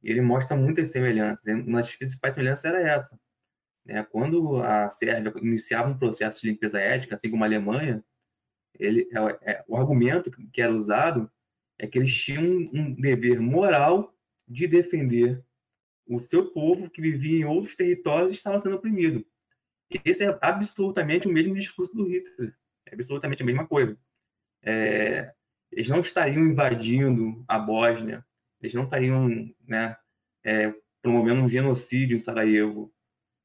E 0.04 0.12
ele 0.12 0.22
mostra 0.22 0.56
muitas 0.56 0.89
semelhanças. 0.89 1.43
Uma 1.46 1.82
das 1.82 1.96
principais 1.96 2.36
semelhanças 2.36 2.65
era 2.65 2.82
essa. 2.82 3.20
Né? 3.86 4.04
Quando 4.12 4.62
a 4.62 4.88
Sérvia 4.89 5.34
iniciava 5.41 5.89
um 5.89 5.98
processo 5.98 6.41
de 6.41 6.50
limpeza 6.50 6.80
étnica, 6.80 7.15
assim 7.15 7.30
como 7.30 7.43
a 7.43 7.48
Alemanha, 7.48 8.04
ele, 8.80 9.10
é, 9.12 9.52
é, 9.52 9.63
o 9.67 9.76
argumento 9.76 10.30
que 10.30 10.62
era 10.62 10.74
usado 10.74 11.32
é 11.80 11.88
que 11.88 11.98
eles 11.98 12.13
tinham 12.13 12.44
um, 12.74 12.94
dever 12.94 13.40
moral 13.40 14.13
de 14.48 14.68
defender 14.68 15.44
o 16.08 16.20
seu 16.20 16.52
povo 16.52 16.90
que 16.90 17.02
vivia 17.02 17.40
em 17.40 17.46
outros 17.46 17.76
territórios 17.76 18.32
e 18.32 18.36
estava 18.36 18.62
sendo 18.62 18.76
oprimido. 18.76 19.26
Esse 20.06 20.24
é 20.24 20.38
absolutamente 20.42 21.28
o 21.28 21.32
mesmo 21.32 21.54
discurso 21.54 21.96
do 21.96 22.06
Hitler. 22.06 22.54
É 22.86 22.96
absolutamente 22.96 23.44
a 23.44 23.46
mesma 23.46 23.68
coisa. 23.68 23.98
É, 24.63 25.34
eles 25.72 25.90
não 25.90 26.00
estariam 26.00 26.46
invadindo 26.46 27.44
a 27.48 27.60
Bósnia, 27.60 28.26
eles 28.62 28.74
não 28.74 28.84
estariam 28.84 29.28
né, 29.68 29.96
é, 30.44 30.74
promovendo 31.02 31.42
um 31.42 31.50
genocídio 31.50 32.16
em 32.16 32.20
Sarajevo. 32.20 32.92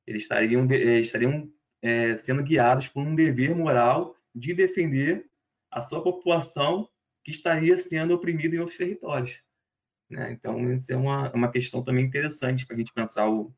Eles 0.07 0.23
estariam, 0.23 0.71
eles 0.71 1.09
estariam 1.09 1.53
é, 1.81 2.17
sendo 2.17 2.43
guiados 2.43 2.89
por 2.89 3.03
um 3.03 3.15
dever 3.15 3.55
moral 3.55 4.17
de 4.35 4.55
defender 4.55 5.29
a 5.71 5.83
sua 5.83 6.03
população 6.03 6.89
que 7.25 7.31
estaria 7.31 7.77
sendo 7.77 8.15
oprimida 8.15 8.57
em 8.57 8.59
outros 8.59 8.79
territórios. 8.79 9.41
Né? 10.11 10.33
Então, 10.33 10.73
isso 10.73 10.93
é 10.93 10.97
uma, 10.97 11.33
uma 11.33 11.51
questão 11.51 11.83
também 11.83 12.05
interessante 12.05 12.67
para 12.67 12.77
a 12.77 12.79
gente 12.79 12.93
pensar 12.93 13.29
o, 13.29 13.55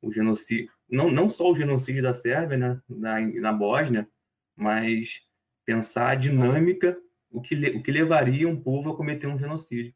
o 0.00 0.12
genocídio, 0.12 0.70
não, 0.88 1.10
não 1.10 1.28
só 1.28 1.50
o 1.50 1.56
genocídio 1.56 2.02
da 2.02 2.14
Sérvia, 2.14 2.56
né, 2.56 2.80
na, 2.88 3.20
na 3.20 3.52
Bósnia, 3.52 4.08
mas 4.54 5.20
pensar 5.64 6.10
a 6.10 6.14
dinâmica, 6.14 6.98
o 7.30 7.40
que, 7.40 7.54
o 7.54 7.82
que 7.82 7.90
levaria 7.90 8.48
um 8.48 8.60
povo 8.60 8.90
a 8.90 8.96
cometer 8.96 9.26
um 9.26 9.38
genocídio. 9.38 9.94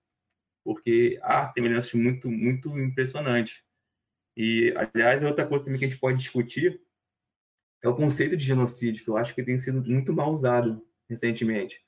Porque 0.65 1.19
há 1.23 1.51
semelhanças 1.53 1.95
muito, 1.95 2.31
muito 2.31 2.79
impressionantes. 2.79 3.63
E, 4.37 4.75
aliás, 4.77 5.23
outra 5.23 5.47
coisa 5.47 5.65
também 5.65 5.79
que 5.79 5.87
a 5.87 5.89
gente 5.89 6.01
pode 6.01 6.19
discutir 6.19 6.81
é 7.83 7.89
o 7.89 7.97
conceito 7.97 8.37
de 8.37 8.45
genocídio, 8.45 9.03
que 9.03 9.09
eu 9.09 9.17
acho 9.17 9.35
que 9.35 9.43
tem 9.43 9.59
sido 9.59 9.83
muito 9.83 10.13
mal 10.13 10.31
usado 10.31 10.85
recentemente. 11.09 11.83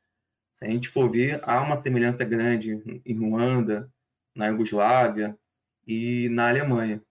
Se 0.63 0.69
a 0.69 0.71
gente 0.71 0.91
for 0.91 1.11
ver, 1.11 1.41
há 1.43 1.61
uma 1.61 1.83
semelhança 1.83 2.25
grande 2.25 3.03
em 3.05 3.19
Ruanda, 3.19 3.93
na 4.33 4.47
Iugoslávia 4.47 5.37
e 5.85 6.29
na 6.29 6.49
Alemanha. 6.49 7.03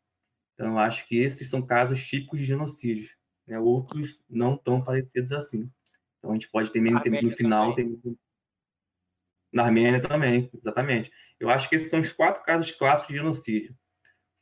Então, 0.54 0.72
eu 0.72 0.80
acho 0.80 1.06
que 1.06 1.18
esses 1.18 1.50
são 1.50 1.62
casos 1.62 2.02
típicos 2.02 2.40
de 2.40 2.46
genocídios. 2.46 3.14
Né? 3.46 3.60
Outros 3.60 4.18
não 4.30 4.56
tão 4.56 4.82
parecidos 4.82 5.34
assim. 5.34 5.70
Então, 6.18 6.32
a 6.32 6.34
gente 6.34 6.50
pode 6.50 6.72
ter 6.72 6.80
no 6.80 7.32
final. 7.32 7.76
Tem... 7.76 8.02
Na 9.52 9.66
Armênia 9.66 10.02
também, 10.02 10.50
exatamente. 10.58 11.12
Eu 11.38 11.50
acho 11.50 11.68
que 11.68 11.76
esses 11.76 11.90
são 11.90 12.00
os 12.00 12.14
quatro 12.14 12.42
casos 12.46 12.72
clássicos 12.72 13.10
de 13.10 13.18
genocídio. 13.20 13.76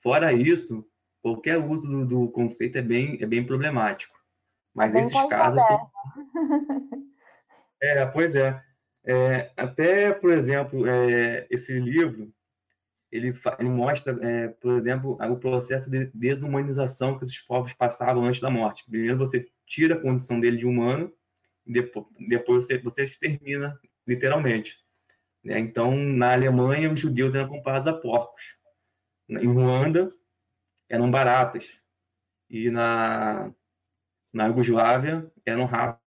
Fora 0.04 0.32
isso, 0.32 0.88
qualquer 1.20 1.58
uso 1.58 1.88
do, 1.90 2.06
do 2.06 2.30
conceito 2.30 2.78
é 2.78 2.82
bem, 2.84 3.18
é 3.20 3.26
bem 3.26 3.44
problemático. 3.44 4.16
Mas 4.72 4.94
bem 4.94 5.02
esses 5.02 5.28
casos. 5.30 5.64
São... 5.64 5.92
É, 7.82 8.06
pois 8.08 8.36
é. 8.36 8.62
É. 9.12 9.52
até, 9.58 10.14
por 10.14 10.32
exemplo, 10.32 10.86
é, 10.88 11.48
esse 11.50 11.78
livro, 11.80 12.32
ele, 13.12 13.34
ele 13.58 13.70
mostra, 13.70 14.18
é, 14.22 14.50
por 14.50 14.78
exemplo, 14.78 15.18
o 15.20 15.38
processo 15.38 15.90
de 15.90 16.06
desumanização 16.14 17.18
que 17.18 17.26
esses 17.26 17.40
povos 17.40 17.74
passavam 17.74 18.26
antes 18.26 18.42
da 18.42 18.50
morte. 18.50 18.86
Primeiro 18.90 19.18
você 19.18 19.48
tira 19.66 19.96
a 19.96 20.02
condição 20.02 20.40
dele 20.40 20.58
de 20.58 20.66
humano, 20.66 21.12
depois, 21.66 22.06
depois 22.28 22.66
você, 22.66 22.78
você 22.78 23.04
extermina, 23.04 23.80
literalmente. 24.08 24.78
Né? 25.44 25.60
Então, 25.60 25.96
na 25.96 26.34
Alemanha, 26.34 26.92
os 26.92 27.00
judeus 27.00 27.34
eram 27.34 27.48
comparados 27.48 27.88
a 27.88 27.94
porcos. 27.94 28.44
Em 29.28 29.48
Ruanda, 29.48 30.12
eram 30.90 31.10
baratas. 31.10 31.70
E 32.50 32.70
na, 32.70 33.52
na 34.34 34.48
Yugoslávia, 34.48 35.32
eram 35.46 35.66
ratos. 35.66 36.09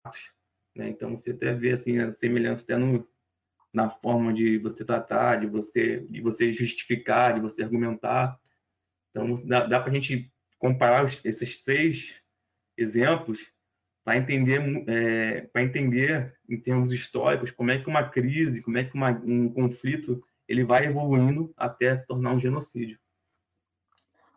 Né? 0.76 0.90
Então 0.90 1.16
você 1.16 1.30
até 1.30 1.52
vê 1.52 1.72
assim 1.72 1.98
a 1.98 2.12
semelhança 2.12 2.62
até 2.62 2.76
no, 2.76 3.06
na 3.72 3.90
forma 3.90 4.32
de 4.32 4.58
você 4.58 4.84
tratar, 4.84 5.40
de 5.40 5.46
você 5.46 6.00
de 6.00 6.20
você 6.20 6.52
justificar, 6.52 7.34
de 7.34 7.40
você 7.40 7.62
argumentar. 7.62 8.38
Então 9.10 9.34
dá, 9.46 9.66
dá 9.66 9.80
para 9.80 9.90
a 9.90 9.94
gente 9.94 10.32
comparar 10.58 11.04
os, 11.04 11.24
esses 11.24 11.62
três 11.62 12.14
exemplos 12.76 13.40
para 14.04 14.18
entender, 14.18 14.60
é, 14.88 15.40
para 15.52 15.62
entender 15.62 16.38
em 16.48 16.60
termos 16.60 16.92
históricos 16.92 17.50
como 17.50 17.72
é 17.72 17.78
que 17.78 17.88
uma 17.88 18.08
crise, 18.08 18.62
como 18.62 18.78
é 18.78 18.84
que 18.84 18.94
uma, 18.94 19.10
um 19.10 19.52
conflito 19.52 20.22
ele 20.46 20.64
vai 20.64 20.86
evoluindo 20.86 21.52
até 21.56 21.94
se 21.94 22.06
tornar 22.06 22.32
um 22.32 22.38
genocídio. 22.38 22.98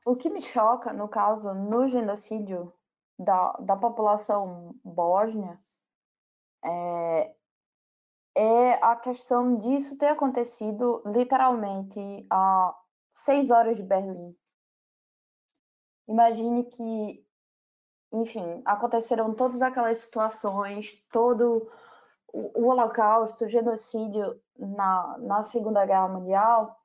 O 0.03 0.15
que 0.15 0.29
me 0.29 0.41
choca, 0.41 0.91
no 0.91 1.07
caso, 1.07 1.53
no 1.53 1.87
genocídio 1.87 2.73
da, 3.17 3.51
da 3.59 3.75
população 3.75 4.75
bósnia, 4.83 5.59
é, 6.63 7.35
é 8.35 8.73
a 8.83 8.95
questão 8.95 9.57
disso 9.57 9.97
ter 9.97 10.07
acontecido 10.07 11.01
literalmente 11.05 11.99
a 12.29 12.75
seis 13.13 13.51
horas 13.51 13.75
de 13.75 13.83
Berlim. 13.83 14.35
Imagine 16.07 16.63
que, 16.65 17.25
enfim, 18.11 18.61
aconteceram 18.65 19.33
todas 19.33 19.61
aquelas 19.61 19.99
situações, 19.99 20.95
todo 21.11 21.71
o, 22.33 22.67
Holocausto, 22.67 23.45
o 23.45 23.49
genocídio 23.49 24.41
na, 24.57 25.17
na 25.19 25.43
Segunda 25.43 25.85
Guerra 25.85 26.07
Mundial, 26.07 26.79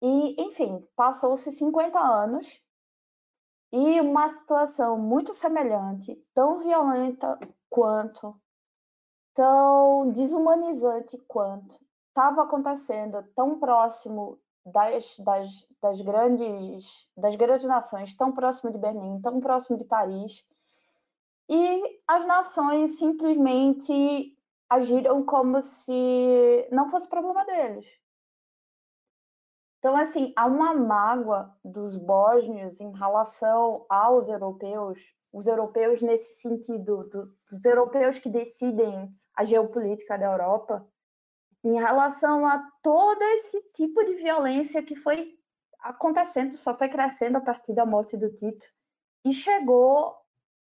e, 0.00 0.42
enfim, 0.42 0.86
passou-se 0.96 1.50
50 1.52 1.98
anos 1.98 2.46
e 3.72 4.00
uma 4.00 4.28
situação 4.28 4.98
muito 4.98 5.34
semelhante, 5.34 6.14
tão 6.34 6.60
violenta 6.60 7.38
quanto, 7.68 8.40
tão 9.34 10.10
desumanizante 10.10 11.18
quanto, 11.26 11.78
estava 12.08 12.42
acontecendo 12.42 13.22
tão 13.34 13.58
próximo 13.58 14.38
das, 14.64 15.16
das, 15.18 15.66
das, 15.82 16.00
grandes, 16.00 16.86
das 17.16 17.34
grandes 17.36 17.66
nações, 17.66 18.16
tão 18.16 18.32
próximo 18.32 18.70
de 18.70 18.78
Berlim, 18.78 19.20
tão 19.20 19.40
próximo 19.40 19.76
de 19.76 19.84
Paris, 19.84 20.44
e 21.48 22.00
as 22.08 22.24
nações 22.26 22.98
simplesmente 22.98 24.38
agiram 24.70 25.24
como 25.24 25.62
se 25.62 26.68
não 26.72 26.88
fosse 26.88 27.08
problema 27.08 27.44
deles. 27.44 27.86
Então, 29.78 29.94
assim, 29.96 30.32
há 30.34 30.46
uma 30.46 30.72
mágoa 30.72 31.54
dos 31.62 31.94
bósnios 31.98 32.80
em 32.80 32.90
relação 32.92 33.84
aos 33.90 34.28
europeus, 34.30 34.98
os 35.30 35.46
europeus 35.46 36.00
nesse 36.00 36.40
sentido, 36.40 37.04
do, 37.10 37.36
dos 37.50 37.64
europeus 37.66 38.18
que 38.18 38.30
decidem 38.30 39.14
a 39.36 39.44
geopolítica 39.44 40.18
da 40.18 40.26
Europa, 40.26 40.86
em 41.62 41.74
relação 41.74 42.46
a 42.46 42.58
todo 42.82 43.22
esse 43.22 43.60
tipo 43.72 44.04
de 44.04 44.14
violência 44.16 44.82
que 44.82 44.94
foi 44.94 45.38
acontecendo, 45.80 46.56
só 46.56 46.76
foi 46.76 46.88
crescendo 46.88 47.38
a 47.38 47.40
partir 47.40 47.74
da 47.74 47.86
morte 47.86 48.16
do 48.16 48.32
Tito, 48.34 48.66
e 49.24 49.32
chegou 49.32 50.14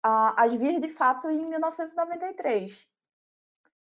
às 0.03 0.53
vias 0.53 0.79
de 0.79 0.89
fato 0.89 1.29
em 1.29 1.45
1993. 1.49 2.79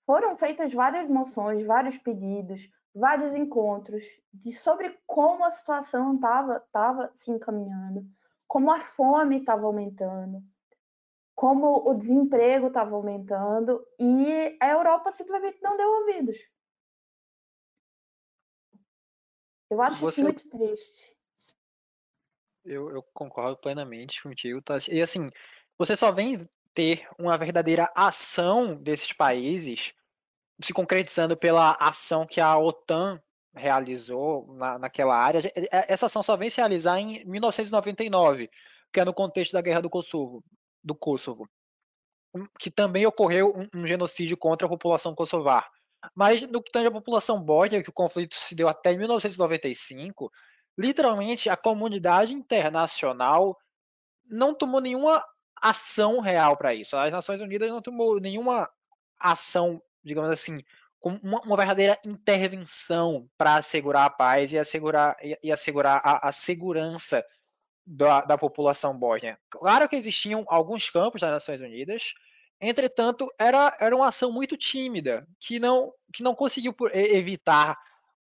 Foram 0.06 0.36
feitas 0.36 0.72
várias 0.72 1.08
moções, 1.08 1.66
vários 1.66 1.98
pedidos, 1.98 2.70
vários 2.94 3.34
encontros 3.34 4.02
de 4.32 4.52
sobre 4.52 4.98
como 5.06 5.44
a 5.44 5.50
situação 5.50 6.14
estava 6.14 6.60
tava 6.72 7.12
se 7.16 7.30
encaminhando, 7.30 8.06
como 8.48 8.70
a 8.70 8.80
fome 8.80 9.40
estava 9.40 9.66
aumentando, 9.66 10.42
como 11.36 11.86
o 11.86 11.94
desemprego 11.94 12.68
estava 12.68 12.96
aumentando 12.96 13.86
e 14.00 14.56
a 14.58 14.70
Europa 14.70 15.12
simplesmente 15.12 15.62
não 15.62 15.76
deu 15.76 15.86
ouvidos. 15.86 16.38
Eu 19.70 19.82
acho 19.82 20.00
Você... 20.00 20.22
isso 20.22 20.22
muito 20.22 20.48
triste. 20.48 21.14
Eu, 22.64 22.90
eu 22.90 23.02
concordo 23.12 23.56
plenamente 23.58 24.22
contigo, 24.22 24.62
tá? 24.62 24.78
E 24.90 25.00
assim, 25.02 25.26
você 25.78 25.94
só 25.94 26.10
vem 26.10 26.48
ter 26.74 27.06
uma 27.18 27.36
verdadeira 27.36 27.92
ação 27.94 28.74
desses 28.74 29.12
países 29.12 29.92
se 30.62 30.72
concretizando 30.72 31.36
pela 31.36 31.72
ação 31.72 32.26
que 32.26 32.40
a 32.40 32.58
OTAN 32.58 33.22
realizou 33.54 34.54
na, 34.54 34.78
naquela 34.78 35.16
área. 35.16 35.40
É, 35.54 35.92
essa 35.92 36.06
ação 36.06 36.22
só 36.22 36.34
vem 36.34 36.48
se 36.48 36.56
realizar 36.56 36.98
em 36.98 37.24
1999, 37.26 38.50
que 38.90 39.00
é 39.00 39.04
no 39.04 39.14
contexto 39.14 39.52
da 39.52 39.60
Guerra 39.60 39.82
do 39.82 39.90
Kosovo, 39.90 40.42
do 40.86 40.94
Kosovo, 40.94 41.48
que 42.58 42.70
também 42.70 43.04
ocorreu 43.06 43.52
um, 43.54 43.80
um 43.80 43.86
genocídio 43.86 44.36
contra 44.36 44.66
a 44.66 44.70
população 44.70 45.14
kosovar. 45.14 45.68
Mas 46.14 46.42
no 46.42 46.62
que 46.62 46.70
tange 46.70 46.86
a 46.86 46.92
população 46.92 47.42
bósnia, 47.42 47.82
que 47.82 47.90
o 47.90 47.92
conflito 47.92 48.36
se 48.36 48.54
deu 48.54 48.68
até 48.68 48.96
1995, 48.96 50.30
literalmente 50.78 51.50
a 51.50 51.56
comunidade 51.56 52.32
internacional 52.32 53.58
não 54.24 54.54
tomou 54.54 54.80
nenhuma 54.80 55.24
ação 55.60 56.20
real 56.20 56.56
para 56.56 56.74
isso. 56.74 56.96
As 56.96 57.10
Nações 57.10 57.40
Unidas 57.40 57.70
não 57.70 57.82
tomou 57.82 58.20
nenhuma 58.20 58.70
ação 59.18 59.82
digamos 60.06 60.30
assim, 60.30 60.62
com 61.00 61.14
uma, 61.22 61.40
uma 61.40 61.56
verdadeira 61.56 61.98
intervenção 62.06 63.28
para 63.36 63.56
assegurar 63.56 64.06
a 64.06 64.10
paz 64.10 64.52
e 64.52 64.58
assegurar, 64.58 65.16
e, 65.20 65.36
e 65.42 65.52
assegurar 65.52 66.00
a, 66.04 66.28
a 66.28 66.32
segurança 66.32 67.24
da, 67.86 68.22
da, 68.22 68.36
população 68.36 68.98
bósnia. 68.98 69.38
Claro 69.48 69.88
que 69.88 69.96
existiam 69.96 70.44
alguns 70.48 70.90
campos 70.90 71.20
das 71.20 71.30
Nações 71.30 71.60
Unidas, 71.60 72.14
entretanto, 72.60 73.32
era, 73.38 73.76
era 73.78 73.94
uma 73.94 74.08
ação 74.08 74.32
muito 74.32 74.56
tímida, 74.56 75.26
que 75.38 75.60
não, 75.60 75.92
que 76.12 76.22
não 76.22 76.34
conseguiu 76.34 76.74
evitar 76.92 77.78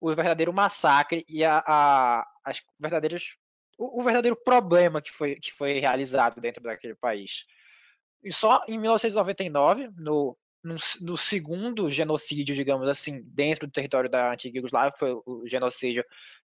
o 0.00 0.14
verdadeiro 0.14 0.52
massacre 0.52 1.24
e 1.28 1.44
a, 1.44 1.62
a 1.66 2.26
as 2.44 2.62
verdadeiras, 2.78 3.36
o, 3.76 4.02
verdadeiro 4.02 4.36
problema 4.36 5.02
que 5.02 5.10
foi, 5.10 5.36
que 5.36 5.52
foi 5.52 5.78
realizado 5.80 6.40
dentro 6.40 6.62
daquele 6.62 6.94
país. 6.94 7.44
E 8.22 8.32
só 8.32 8.64
em 8.68 8.78
1999, 8.78 9.90
no 9.96 10.36
no, 10.62 10.74
no, 11.00 11.16
segundo 11.16 11.88
genocídio, 11.88 12.54
digamos 12.54 12.88
assim, 12.88 13.22
dentro 13.22 13.66
do 13.66 13.72
território 13.72 14.10
da 14.10 14.32
antiga 14.32 14.58
Yugoslávia, 14.58 14.92
foi 14.98 15.12
o 15.24 15.46
genocídio 15.46 16.04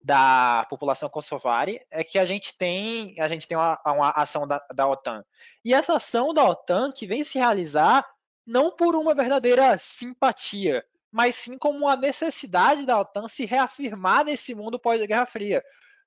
da 0.03 0.67
população 0.71 1.09
kosovari, 1.09 1.81
é 1.91 2.03
que 2.03 2.19
a 2.19 2.25
gente 2.25 2.57
tem 2.57 3.15
a 3.21 3.29
gente 3.29 3.47
tem 3.47 3.57
uma, 3.57 3.79
uma 3.87 4.11
ação 4.11 4.47
da, 4.47 4.65
da 4.75 4.89
OTAN. 4.89 5.25
E 5.65 5.75
essa 5.75 5.95
ação 5.95 6.33
da 6.33 6.45
OTAN 6.49 6.91
que 6.91 7.07
vem 7.07 7.23
se 7.23 7.39
realizar 7.39 8.09
não 8.47 8.75
por 8.75 8.97
uma 8.97 9.15
verdadeira 9.15 9.77
simpatia, 9.79 10.85
mas 11.13 11.37
sim 11.37 11.59
como 11.59 11.81
uma 11.81 11.97
necessidade 11.97 12.87
da 12.87 12.99
OTAN 12.99 13.29
se 13.29 13.45
reafirmar 13.45 14.25
nesse 14.25 14.55
mundo 14.55 14.79
pós-Guerra 14.79 15.27
Fria. 15.27 15.63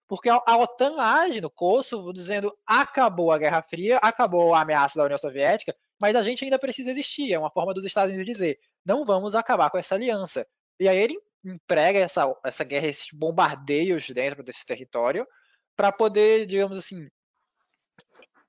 Porque 0.08 0.30
a, 0.30 0.42
a 0.46 0.58
OTAN 0.58 1.00
age 1.00 1.40
no 1.40 1.50
Kosovo 1.50 2.12
dizendo 2.12 2.56
acabou 2.66 3.32
a 3.32 3.38
Guerra 3.38 3.62
Fria, 3.62 3.98
acabou 3.98 4.54
a 4.54 4.62
ameaça 4.62 4.98
da 4.98 5.06
União 5.06 5.18
Soviética, 5.18 5.76
mas 6.00 6.16
a 6.16 6.24
gente 6.24 6.44
ainda 6.44 6.60
precisa 6.60 6.92
existir. 6.92 7.32
É 7.32 7.40
uma 7.40 7.52
forma 7.52 7.74
dos 7.74 7.86
Estados 7.86 8.14
Unidos 8.14 8.34
dizer: 8.34 8.60
não 8.86 9.06
vamos 9.06 9.36
acabar 9.36 9.70
com 9.70 9.78
essa 9.78 9.96
aliança. 9.96 10.46
E 10.80 10.88
aí 10.88 10.98
ele 10.98 11.18
emprega 11.44 12.00
essa, 12.00 12.34
essa 12.46 12.64
guerra, 12.64 12.88
esses 12.88 13.08
bombardeios 13.14 14.10
dentro 14.10 14.44
desse 14.44 14.66
território, 14.66 15.28
para 15.76 15.92
poder, 15.92 16.46
digamos 16.46 16.78
assim, 16.78 17.08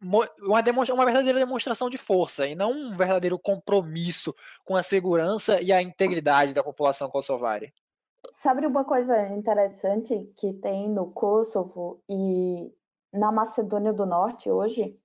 uma, 0.00 0.28
uma 0.92 1.04
verdadeira 1.04 1.38
demonstração 1.38 1.88
de 1.88 1.96
força 1.96 2.46
e 2.46 2.54
não 2.54 2.72
um 2.72 2.96
verdadeiro 2.96 3.38
compromisso 3.38 4.34
com 4.64 4.76
a 4.76 4.82
segurança 4.82 5.60
e 5.62 5.72
a 5.72 5.80
integridade 5.80 6.52
da 6.52 6.62
população 6.62 7.08
kosovari. 7.08 7.72
Sabe 8.38 8.66
uma 8.66 8.84
coisa 8.84 9.28
interessante 9.28 10.32
que 10.36 10.52
tem 10.54 10.88
no 10.88 11.10
Kosovo 11.12 12.02
e 12.08 12.72
na 13.12 13.30
Macedônia 13.30 13.92
do 13.92 14.06
Norte 14.06 14.50
hoje? 14.50 14.98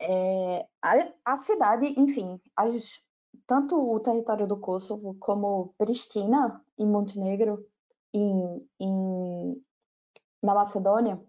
É, 0.00 0.66
a, 0.82 1.12
a, 1.24 1.38
cidade, 1.38 1.94
enfim, 1.98 2.40
as, 2.56 3.00
tanto 3.46 3.76
o 3.76 4.00
território 4.00 4.46
do 4.46 4.58
Kosovo 4.58 5.14
como 5.18 5.74
Pristina, 5.76 6.62
em 6.80 6.86
Montenegro, 6.86 7.64
em, 8.12 8.66
em, 8.80 9.64
na 10.42 10.54
Macedônia, 10.54 11.22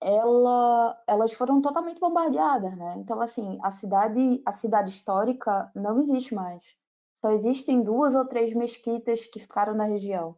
ela, 0.00 1.02
elas 1.06 1.32
foram 1.32 1.62
totalmente 1.62 2.00
bombardeadas, 2.00 2.76
né? 2.76 2.96
Então, 2.98 3.20
assim, 3.20 3.58
a 3.62 3.70
cidade, 3.70 4.42
a 4.44 4.52
cidade 4.52 4.90
histórica 4.90 5.70
não 5.74 5.96
existe 5.98 6.34
mais. 6.34 6.62
Só 7.20 7.30
existem 7.30 7.82
duas 7.82 8.14
ou 8.14 8.26
três 8.26 8.52
mesquitas 8.52 9.24
que 9.24 9.40
ficaram 9.40 9.74
na 9.74 9.84
região. 9.84 10.36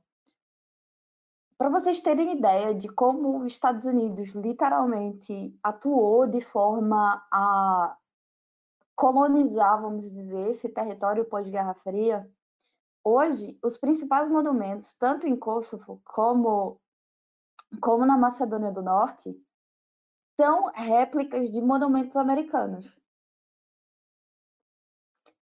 Para 1.58 1.70
vocês 1.70 1.98
terem 2.00 2.36
ideia 2.36 2.74
de 2.74 2.86
como 2.86 3.38
os 3.40 3.52
Estados 3.52 3.86
Unidos 3.86 4.28
literalmente 4.34 5.58
atuou 5.62 6.26
de 6.26 6.42
forma 6.42 7.26
a 7.32 7.96
colonizar, 8.94 9.80
vamos 9.80 10.10
dizer, 10.10 10.50
esse 10.50 10.68
território 10.68 11.24
pós-Guerra 11.24 11.74
Fria, 11.74 12.30
hoje 13.06 13.56
os 13.62 13.78
principais 13.78 14.28
monumentos, 14.28 14.92
tanto 14.94 15.28
em 15.28 15.36
Kosovo 15.36 16.02
como, 16.04 16.80
como 17.80 18.04
na 18.04 18.18
Macedônia 18.18 18.72
do 18.72 18.82
Norte, 18.82 19.40
são 20.34 20.72
réplicas 20.72 21.50
de 21.52 21.60
monumentos 21.60 22.16
americanos. 22.16 22.92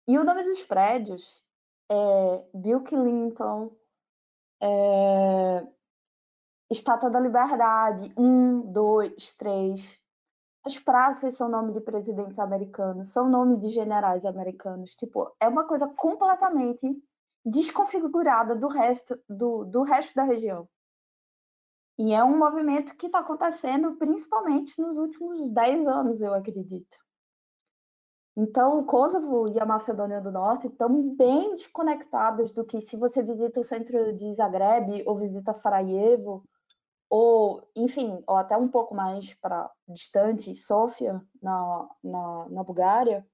E 0.07 0.17
o 0.17 0.25
nome 0.25 0.45
dos 0.45 0.65
prédios 0.65 1.45
é 1.91 2.47
Bill 2.55 2.83
Clinton, 2.85 3.77
é, 4.63 5.67
Estátua 6.71 7.11
da 7.11 7.19
Liberdade, 7.19 8.13
um, 8.17 8.73
dois, 8.73 9.35
três. 9.37 9.99
as 10.65 10.79
praças 10.79 11.35
são 11.35 11.49
nome 11.49 11.73
de 11.73 11.81
presidentes 11.81 12.39
americanos, 12.39 13.09
são 13.09 13.29
nome 13.29 13.57
de 13.59 13.69
generais 13.71 14.25
americanos. 14.25 14.95
Tipo, 14.95 15.35
é 15.41 15.49
uma 15.49 15.67
coisa 15.67 15.89
completamente 15.89 16.87
desconfigurada 17.45 18.55
do 18.55 18.69
resto, 18.69 19.21
do, 19.29 19.65
do 19.65 19.83
resto 19.83 20.15
da 20.15 20.25
região. 20.25 20.69
E 21.99 22.13
é 22.13 22.23
um 22.23 22.39
movimento 22.39 22.97
que 22.97 23.07
está 23.07 23.19
acontecendo 23.19 23.97
principalmente 23.97 24.81
nos 24.81 24.97
últimos 24.97 25.51
10 25.51 25.87
anos, 25.87 26.21
eu 26.21 26.33
acredito. 26.33 26.97
Então, 28.37 28.79
o 28.79 28.85
Kosovo 28.85 29.49
e 29.53 29.59
a 29.59 29.67
Macedônia 29.67 30.21
do 30.21 30.31
Norte 30.31 30.69
estão 30.69 31.17
bem 31.17 31.57
desconectadas 31.57 32.53
do 32.53 32.65
que 32.65 32.81
se 32.81 32.97
você 32.97 33.21
visita 33.21 33.59
o 33.59 33.65
centro 33.65 34.15
de 34.15 34.33
Zagreb 34.33 35.03
ou 35.07 35.19
visita 35.19 35.53
Sarajevo, 35.53 36.45
ou, 37.11 37.69
enfim, 37.75 38.23
ou 38.29 38.37
até 38.37 38.57
um 38.57 38.69
pouco 38.69 38.95
mais 38.95 39.35
para 39.35 39.69
distante, 39.89 40.55
Sofia, 40.55 41.21
na, 41.43 41.89
na, 42.05 42.49
na 42.49 42.63
Bulgária. 42.63 43.27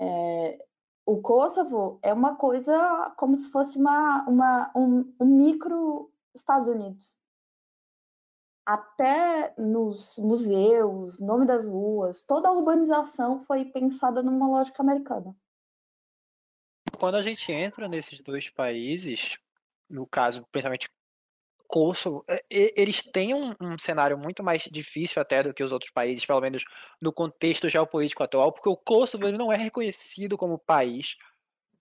É, 0.00 0.58
o 1.06 1.20
Kosovo 1.20 1.98
é 2.02 2.12
uma 2.12 2.36
coisa 2.36 3.12
como 3.16 3.36
se 3.36 3.50
fosse 3.50 3.78
uma, 3.78 4.24
uma, 4.28 4.72
um, 4.74 5.14
um 5.20 5.26
micro 5.26 6.10
Estados 6.34 6.68
Unidos 6.68 7.14
até 8.64 9.54
nos 9.58 10.16
museus, 10.16 11.20
nome 11.20 11.46
das 11.46 11.66
ruas, 11.66 12.22
toda 12.22 12.48
a 12.48 12.52
urbanização 12.52 13.40
foi 13.44 13.64
pensada 13.66 14.22
numa 14.22 14.48
lógica 14.48 14.82
americana. 14.82 15.36
Quando 16.98 17.16
a 17.16 17.22
gente 17.22 17.52
entra 17.52 17.88
nesses 17.88 18.20
dois 18.20 18.48
países, 18.48 19.38
no 19.88 20.06
caso, 20.06 20.46
principalmente 20.50 20.88
Kosovo, 21.74 22.24
é, 22.28 22.40
eles 22.48 23.02
têm 23.02 23.34
um, 23.34 23.52
um, 23.60 23.76
cenário 23.76 24.16
muito 24.16 24.44
mais 24.44 24.62
difícil 24.70 25.20
até 25.20 25.42
do 25.42 25.52
que 25.52 25.64
os 25.64 25.72
outros 25.72 25.90
países, 25.90 26.24
pelo 26.24 26.40
menos 26.40 26.64
no 27.02 27.12
contexto 27.12 27.68
geopolítico 27.68 28.22
atual, 28.22 28.52
porque 28.52 28.68
o 28.68 28.76
Kosovo 28.76 29.32
não 29.32 29.52
é 29.52 29.56
reconhecido 29.56 30.38
como 30.38 30.56
país 30.56 31.16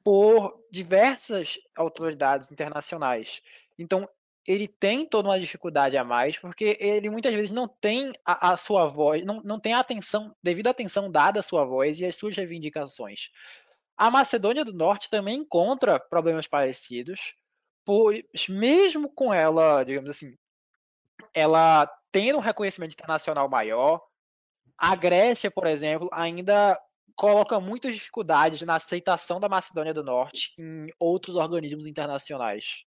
por 0.04 0.60
diversas 0.72 1.60
autoridades 1.76 2.52
internacionais. 2.52 3.40
Então, 3.78 4.10
ele 4.48 4.68
tem 4.68 5.06
toda 5.06 5.30
uma 5.30 5.40
dificuldade 5.40 5.96
a 5.96 6.04
mais, 6.04 6.40
porque 6.40 6.76
ele 6.80 7.08
muitas 7.12 7.36
vezes 7.36 7.52
não 7.52 7.68
tem 7.68 8.12
a, 8.26 8.54
a 8.54 8.58
sua 8.58 8.88
voz, 8.88 9.24
não, 9.24 9.44
não 9.44 9.60
tem 9.60 9.76
a 9.76 9.80
atenção, 9.80 10.36
devido 10.42 10.66
à 10.66 10.72
atenção 10.72 11.12
dada 11.12 11.40
à 11.40 11.44
sua 11.44 11.66
voz 11.66 12.00
e 12.00 12.06
às 12.06 12.16
suas 12.16 12.36
reivindicações. 12.36 13.30
A 13.96 14.10
Macedônia 14.10 14.66
do 14.66 14.74
Norte 14.74 15.08
também 15.08 15.38
encontra 15.38 16.00
problemas 16.00 16.48
parecidos, 16.48 17.36
pois 17.86 18.48
mesmo 18.48 19.10
com 19.10 19.34
ela, 19.34 19.84
digamos 19.84 20.10
assim, 20.10 20.38
ela 21.34 21.88
tendo 22.12 22.38
um 22.38 22.42
reconhecimento 22.42 22.94
internacional 22.94 23.50
maior, 23.50 24.02
a 24.78 24.96
Grécia, 24.96 25.50
por 25.50 25.66
exemplo, 25.66 26.10
ainda 26.12 26.80
coloca 27.16 27.60
muitas 27.60 27.94
dificuldades 27.94 28.62
na 28.62 28.76
aceitação 28.76 29.40
da 29.40 29.50
Macedônia 29.50 29.94
do 29.94 30.04
Norte 30.04 30.52
em 30.58 30.88
outros 31.00 31.36
organismos 31.36 31.88
internacionais. 31.88 32.84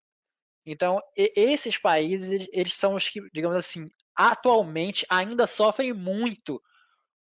Então, 0.65 1.01
esses 1.15 1.77
países, 1.77 2.47
eles 2.51 2.73
são 2.73 2.93
os 2.93 3.09
que, 3.09 3.19
digamos 3.33 3.57
assim, 3.57 3.89
atualmente 4.15 5.05
ainda 5.09 5.47
sofrem 5.47 5.91
muito 5.91 6.61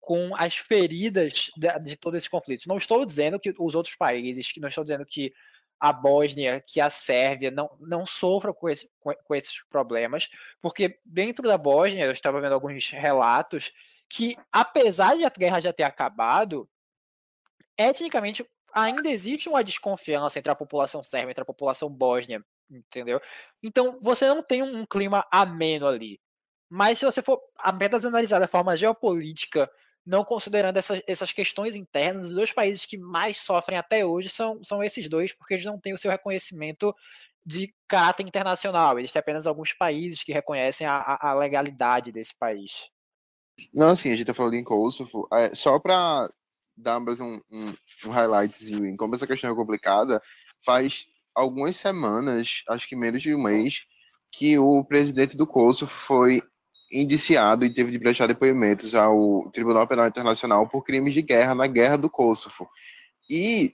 com 0.01 0.35
as 0.35 0.55
feridas 0.55 1.51
de, 1.55 1.79
de 1.83 1.97
todos 1.97 2.17
esses 2.17 2.29
conflitos. 2.29 2.65
Não 2.65 2.77
estou 2.77 3.05
dizendo 3.05 3.39
que 3.39 3.53
os 3.59 3.75
outros 3.75 3.95
países, 3.95 4.51
não 4.57 4.69
estou 4.69 4.83
dizendo 4.83 5.05
que 5.05 5.33
a 5.79 5.93
Bósnia, 5.93 6.61
que 6.65 6.81
a 6.81 6.89
Sérvia 6.89 7.51
não, 7.51 7.69
não 7.79 8.05
sofram 8.05 8.53
com, 8.53 8.69
esse, 8.69 8.89
com, 8.99 9.13
com 9.13 9.35
esses 9.35 9.63
problemas, 9.69 10.29
porque 10.61 10.99
dentro 11.05 11.47
da 11.47 11.57
Bósnia, 11.57 12.05
eu 12.05 12.11
estava 12.11 12.41
vendo 12.41 12.53
alguns 12.53 12.89
relatos 12.89 13.71
que, 14.09 14.35
apesar 14.51 15.15
de 15.15 15.25
a 15.25 15.29
guerra 15.29 15.59
já 15.59 15.73
ter 15.73 15.83
acabado, 15.83 16.67
etnicamente 17.77 18.45
ainda 18.73 19.09
existe 19.09 19.49
uma 19.49 19.63
desconfiança 19.63 20.39
entre 20.39 20.51
a 20.51 20.55
população 20.55 21.01
sérvia 21.03 21.33
e 21.37 21.41
a 21.41 21.45
população 21.45 21.89
bósnia 21.89 22.43
entendeu? 22.69 23.21
Então 23.61 23.99
você 24.01 24.27
não 24.27 24.43
tem 24.43 24.61
um 24.61 24.85
clima 24.85 25.25
ameno 25.31 25.87
ali. 25.87 26.19
Mas 26.69 26.99
se 26.99 27.05
você 27.05 27.21
for 27.21 27.41
apenas 27.57 28.05
analisar 28.05 28.39
da 28.39 28.47
forma 28.47 28.75
geopolítica, 28.75 29.69
não 30.07 30.23
considerando 30.23 30.77
essas, 30.77 31.01
essas 31.05 31.33
questões 31.33 31.75
internas, 31.75 32.29
os 32.29 32.33
dois 32.33 32.53
países 32.53 32.85
que 32.85 32.97
mais 32.97 33.37
sofrem 33.37 33.77
até 33.77 34.05
hoje 34.05 34.29
são, 34.29 34.63
são 34.63 34.81
esses 34.81 35.09
dois, 35.09 35.33
porque 35.33 35.55
eles 35.55 35.65
não 35.65 35.77
têm 35.77 35.93
o 35.93 35.97
seu 35.97 36.09
reconhecimento 36.09 36.95
de 37.45 37.73
caráter 37.89 38.25
internacional. 38.25 38.97
Existem 38.97 39.19
apenas 39.19 39.45
alguns 39.45 39.73
países 39.73 40.23
que 40.23 40.31
reconhecem 40.31 40.87
a, 40.87 41.17
a 41.19 41.33
legalidade 41.33 42.13
desse 42.13 42.33
país. 42.33 42.89
Não, 43.73 43.89
assim, 43.89 44.09
a 44.09 44.15
gente 44.15 44.25
tá 44.25 44.33
falando 44.33 44.53
em 44.53 44.63
Kosovo, 44.63 45.27
é, 45.33 45.53
só 45.53 45.77
para 45.77 46.31
dar 46.75 47.01
mais 47.01 47.19
um, 47.19 47.41
um, 47.51 47.73
um 48.05 48.09
highlightzinho 48.09 48.85
em 48.85 48.95
como 48.95 49.13
essa 49.13 49.27
questão 49.27 49.51
é 49.51 49.55
complicada, 49.55 50.21
faz 50.63 51.05
algumas 51.35 51.75
semanas, 51.75 52.63
acho 52.69 52.87
que 52.87 52.95
menos 52.95 53.21
de 53.21 53.35
um 53.35 53.43
mês, 53.43 53.83
que 54.31 54.57
o 54.57 54.85
presidente 54.85 55.35
do 55.35 55.45
Kosovo 55.45 55.91
foi 55.91 56.41
indiciado 56.91 57.65
e 57.65 57.73
teve 57.73 57.91
de 57.91 57.99
prestar 57.99 58.27
depoimentos 58.27 58.95
ao 58.95 59.49
Tribunal 59.51 59.87
Penal 59.87 60.07
Internacional 60.07 60.67
por 60.67 60.83
crimes 60.83 61.13
de 61.13 61.21
guerra 61.21 61.53
na 61.53 61.67
guerra 61.67 61.97
do 61.97 62.09
Kosovo. 62.09 62.69
E 63.29 63.73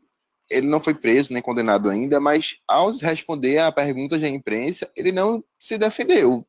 ele 0.50 0.68
não 0.68 0.80
foi 0.80 0.94
preso 0.94 1.34
nem 1.34 1.42
condenado 1.42 1.90
ainda, 1.90 2.20
mas 2.20 2.58
ao 2.68 2.92
responder 2.92 3.60
a 3.60 3.72
perguntas 3.72 4.22
da 4.22 4.28
imprensa, 4.28 4.90
ele 4.96 5.12
não 5.12 5.44
se 5.60 5.78
defendeu. 5.78 6.46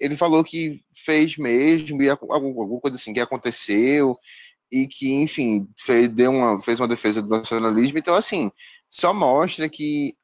Ele 0.00 0.16
falou 0.16 0.42
que 0.42 0.82
fez 0.94 1.36
mesmo, 1.36 2.02
e 2.02 2.08
alguma 2.08 2.80
coisa 2.80 2.96
assim 2.96 3.12
que 3.12 3.20
aconteceu, 3.20 4.18
e 4.70 4.88
que, 4.88 5.12
enfim, 5.12 5.68
fez, 5.78 6.08
deu 6.08 6.32
uma, 6.32 6.60
fez 6.60 6.80
uma 6.80 6.88
defesa 6.88 7.22
do 7.22 7.28
nacionalismo. 7.28 7.98
Então, 7.98 8.14
assim, 8.14 8.50
só 8.88 9.12
mostra 9.14 9.68
que 9.68 10.16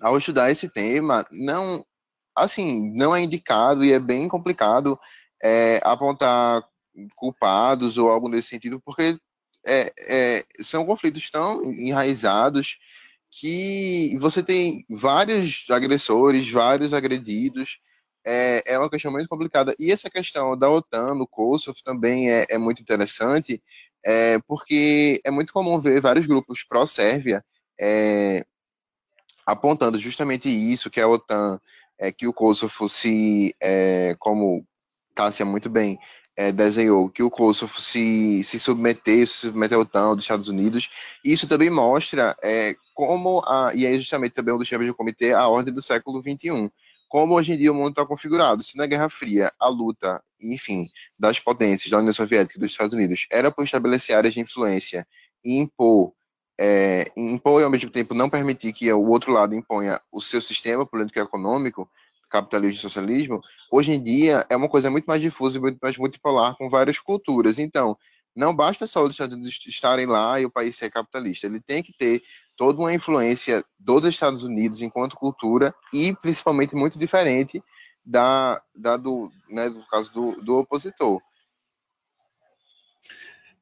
ao 0.00 0.18
estudar 0.18 0.50
esse 0.50 0.68
tema, 0.68 1.26
não, 1.30 1.84
assim, 2.36 2.92
não 2.94 3.16
é 3.16 3.22
indicado 3.22 3.84
e 3.84 3.92
é 3.92 3.98
bem 3.98 4.28
complicado 4.28 4.98
é, 5.42 5.80
apontar 5.82 6.64
culpados 7.14 7.98
ou 7.98 8.10
algo 8.10 8.28
nesse 8.28 8.48
sentido, 8.48 8.80
porque 8.84 9.18
é, 9.64 9.92
é, 9.98 10.44
são 10.62 10.84
conflitos 10.86 11.30
tão 11.30 11.64
enraizados 11.64 12.78
que 13.30 14.16
você 14.18 14.42
tem 14.42 14.84
vários 14.88 15.64
agressores, 15.70 16.50
vários 16.50 16.94
agredidos, 16.94 17.78
é, 18.24 18.62
é 18.66 18.78
uma 18.78 18.90
questão 18.90 19.12
muito 19.12 19.28
complicada. 19.28 19.74
E 19.78 19.92
essa 19.92 20.10
questão 20.10 20.56
da 20.56 20.70
OTAN 20.70 21.14
no 21.14 21.26
Kosovo 21.26 21.78
também 21.84 22.30
é, 22.30 22.46
é 22.48 22.58
muito 22.58 22.80
interessante, 22.80 23.62
é, 24.04 24.38
porque 24.46 25.20
é 25.24 25.30
muito 25.30 25.52
comum 25.52 25.78
ver 25.78 26.00
vários 26.00 26.26
grupos 26.26 26.64
pró-Sérvia 26.64 27.44
é, 27.78 28.44
apontando 29.46 29.98
justamente 29.98 30.48
isso, 30.48 30.90
que 30.90 31.00
a 31.00 31.06
OTAN, 31.06 31.60
é, 31.98 32.12
que 32.12 32.26
o 32.26 32.32
Kosovo 32.32 32.88
se, 32.88 33.54
é, 33.60 34.14
como 34.18 34.66
Tássia 35.14 35.44
muito 35.44 35.70
bem 35.70 35.98
é, 36.36 36.52
desenhou, 36.52 37.08
que 37.10 37.22
o 37.22 37.30
Kosovo 37.30 37.80
se, 37.80 38.42
se 38.44 38.58
submeter, 38.60 39.26
se 39.26 39.34
submeter 39.48 39.78
à 39.78 39.80
OTAN, 39.80 40.14
dos 40.14 40.24
Estados 40.24 40.48
Unidos, 40.48 40.90
isso 41.24 41.48
também 41.48 41.70
mostra 41.70 42.36
é, 42.42 42.74
como, 42.94 43.42
a, 43.46 43.72
e 43.74 43.86
é 43.86 43.94
justamente 43.94 44.34
também 44.34 44.54
um 44.54 44.58
dos 44.58 44.68
chefes 44.68 44.86
do 44.86 44.94
comitê, 44.94 45.32
a 45.32 45.48
ordem 45.48 45.72
do 45.72 45.80
século 45.80 46.20
XXI, 46.20 46.70
como 47.08 47.34
hoje 47.34 47.52
em 47.52 47.56
dia 47.56 47.72
o 47.72 47.74
mundo 47.74 47.90
está 47.90 48.04
configurado. 48.04 48.62
Se 48.62 48.76
na 48.76 48.86
Guerra 48.86 49.08
Fria 49.08 49.50
a 49.58 49.68
luta, 49.68 50.22
enfim, 50.38 50.88
das 51.18 51.40
potências, 51.40 51.90
da 51.90 51.98
União 51.98 52.12
Soviética 52.12 52.58
e 52.58 52.60
dos 52.60 52.72
Estados 52.72 52.92
Unidos, 52.92 53.26
era 53.30 53.50
por 53.50 53.64
estabelecer 53.64 54.14
áreas 54.14 54.34
de 54.34 54.40
influência 54.40 55.06
e 55.42 55.56
impor 55.58 56.12
é, 56.58 57.10
impor 57.16 57.60
e 57.60 57.64
ao 57.64 57.70
mesmo 57.70 57.90
tempo 57.90 58.14
não 58.14 58.30
permitir 58.30 58.72
que 58.72 58.90
o 58.92 59.08
outro 59.08 59.32
lado 59.32 59.54
imponha 59.54 60.00
o 60.12 60.20
seu 60.20 60.40
sistema 60.40 60.86
político 60.86 61.18
e 61.18 61.22
econômico, 61.22 61.88
capitalismo 62.30 62.78
e 62.78 62.80
socialismo, 62.80 63.40
hoje 63.70 63.92
em 63.92 64.02
dia 64.02 64.46
é 64.48 64.56
uma 64.56 64.68
coisa 64.68 64.90
muito 64.90 65.04
mais 65.04 65.20
difusa 65.20 65.58
e 65.58 65.60
muito 65.60 65.78
mais 65.80 65.96
multipolar 65.96 66.56
com 66.56 66.68
várias 66.68 66.98
culturas. 66.98 67.58
Então, 67.58 67.96
não 68.34 68.54
basta 68.54 68.86
só 68.86 69.02
os 69.02 69.12
Estados 69.12 69.34
Unidos 69.34 69.58
estarem 69.66 70.06
lá 70.06 70.40
e 70.40 70.44
o 70.44 70.50
país 70.50 70.76
ser 70.76 70.90
capitalista, 70.90 71.46
ele 71.46 71.60
tem 71.60 71.82
que 71.82 71.92
ter 71.92 72.22
toda 72.56 72.80
uma 72.80 72.92
influência 72.92 73.64
dos 73.78 74.04
Estados 74.04 74.42
Unidos 74.42 74.80
enquanto 74.80 75.16
cultura 75.16 75.74
e 75.92 76.14
principalmente 76.16 76.74
muito 76.74 76.98
diferente 76.98 77.62
da, 78.04 78.62
da 78.74 78.96
do, 78.96 79.30
né, 79.48 79.68
do 79.68 79.84
caso 79.86 80.12
do, 80.12 80.42
do 80.42 80.56
opositor. 80.58 81.20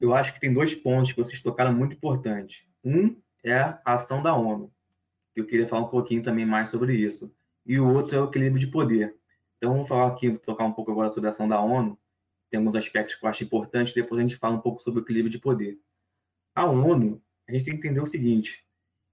Eu 0.00 0.14
acho 0.14 0.34
que 0.34 0.40
tem 0.40 0.52
dois 0.52 0.74
pontos 0.74 1.12
que 1.12 1.18
vocês 1.18 1.40
tocaram 1.40 1.72
muito 1.72 1.94
importantes. 1.94 2.62
Um 2.84 3.16
é 3.42 3.54
a 3.54 3.80
ação 3.84 4.22
da 4.22 4.34
ONU, 4.34 4.72
que 5.34 5.40
eu 5.40 5.46
queria 5.46 5.68
falar 5.68 5.82
um 5.82 5.88
pouquinho 5.88 6.22
também 6.22 6.46
mais 6.46 6.68
sobre 6.68 6.94
isso. 6.94 7.34
E 7.66 7.78
o 7.78 7.88
outro 7.92 8.16
é 8.16 8.20
o 8.20 8.26
equilíbrio 8.26 8.60
de 8.60 8.66
poder. 8.66 9.16
Então, 9.56 9.72
vamos 9.72 9.88
falar 9.88 10.08
aqui, 10.08 10.36
tocar 10.38 10.64
um 10.64 10.72
pouco 10.72 10.92
agora 10.92 11.10
sobre 11.10 11.28
a 11.28 11.30
ação 11.30 11.48
da 11.48 11.60
ONU. 11.60 11.98
Tem 12.50 12.58
alguns 12.58 12.76
aspectos 12.76 13.16
que 13.16 13.24
eu 13.24 13.28
acho 13.28 13.44
importantes, 13.44 13.94
depois 13.94 14.18
a 14.18 14.22
gente 14.22 14.36
fala 14.36 14.56
um 14.56 14.60
pouco 14.60 14.82
sobre 14.82 15.00
o 15.00 15.02
equilíbrio 15.02 15.30
de 15.30 15.38
poder. 15.38 15.78
A 16.54 16.66
ONU, 16.66 17.22
a 17.48 17.52
gente 17.52 17.64
tem 17.64 17.74
que 17.74 17.80
entender 17.86 18.00
o 18.00 18.06
seguinte, 18.06 18.64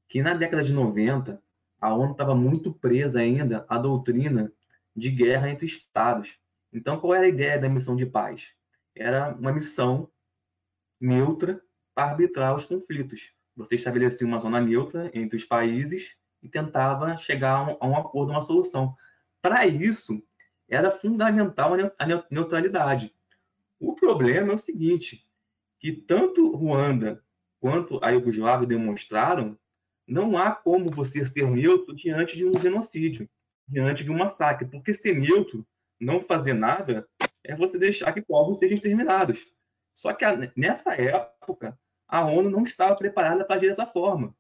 que 0.10 0.22
na 0.22 0.34
década 0.34 0.64
de 0.64 0.74
90, 0.74 1.42
a 1.80 1.94
ONU 1.94 2.12
estava 2.12 2.36
muito 2.36 2.74
presa 2.74 3.20
ainda 3.20 3.66
à 3.70 3.78
doutrina 3.78 4.52
de 4.96 5.10
guerra 5.10 5.50
entre 5.50 5.66
estados. 5.66 6.38
Então, 6.74 7.00
qual 7.00 7.16
era 7.16 7.26
a 7.26 7.30
ideia 7.30 7.58
da 7.58 7.70
missão 7.70 7.96
de 7.96 8.06
paz? 8.06 8.54
era 8.96 9.34
uma 9.36 9.52
missão 9.52 10.10
neutra 11.00 11.62
para 11.94 12.12
arbitrar 12.12 12.56
os 12.56 12.66
conflitos. 12.66 13.34
Você 13.56 13.76
estabelecia 13.76 14.26
uma 14.26 14.40
zona 14.40 14.62
neutra 14.62 15.12
entre 15.14 15.38
os 15.38 15.46
países 15.46 16.16
e 16.42 16.50
tentava 16.50 17.18
chegar 17.18 17.78
a 17.80 17.88
um, 17.88 17.96
acordo, 17.96 18.32
uma 18.32 18.42
solução. 18.42 18.96
Para 19.42 19.66
isso, 19.68 20.22
era 20.68 20.92
fundamental 20.92 21.74
a 21.98 22.06
neutralidade. 22.30 23.14
O 23.80 23.94
problema 23.94 24.52
é 24.52 24.56
o 24.56 24.60
seguinte, 24.60 25.28
que 25.80 25.92
tanto 25.92 26.56
Ruanda 26.56 27.24
quanto 27.60 28.00
a 28.04 28.10
Iugoslávia 28.10 28.68
demonstraram, 28.68 29.58
não 30.08 30.38
há 30.38 30.52
como 30.52 30.92
você 30.92 31.26
ser 31.26 31.50
neutro 31.50 31.96
diante 31.96 32.36
de 32.36 32.46
um 32.46 32.54
genocídio, 32.60 33.30
diante 33.68 34.04
de 34.04 34.12
um 34.12 34.18
massacre, 34.18 34.68
porque 34.68 34.94
ser 34.94 35.14
neutro, 35.14 35.66
não 36.00 36.22
fazer 36.22 36.54
nada, 36.54 37.08
é 37.44 37.56
você 37.56 37.78
deixar 37.78 38.12
que 38.12 38.22
povos 38.22 38.58
sejam 38.58 38.76
exterminados. 38.76 39.46
Só 39.94 40.14
que 40.14 40.26
nessa 40.56 40.94
época, 40.94 41.78
a 42.12 42.26
ONU 42.26 42.50
não 42.50 42.64
estava 42.64 42.94
preparada 42.96 43.46
para 43.46 43.56
agir 43.56 43.70
dessa 43.70 43.86
forma. 43.86 44.36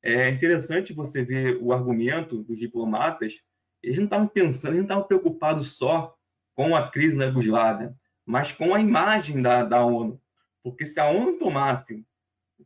É 0.00 0.28
interessante 0.28 0.92
você 0.92 1.24
ver 1.24 1.58
o 1.60 1.72
argumento 1.72 2.42
dos 2.44 2.58
diplomatas. 2.58 3.40
Eles 3.82 3.98
não 3.98 4.04
estavam 4.04 4.28
pensando, 4.28 4.68
eles 4.68 4.78
não 4.78 4.84
estavam 4.84 5.04
preocupados 5.04 5.76
só 5.76 6.16
com 6.54 6.76
a 6.76 6.88
crise 6.88 7.16
na 7.16 7.24
Yugoslávia, 7.24 7.92
mas 8.24 8.52
com 8.52 8.72
a 8.72 8.80
imagem 8.80 9.42
da, 9.42 9.64
da 9.64 9.84
ONU. 9.84 10.20
Porque 10.62 10.86
se 10.86 11.00
a 11.00 11.10
ONU 11.10 11.38
tomasse 11.38 12.06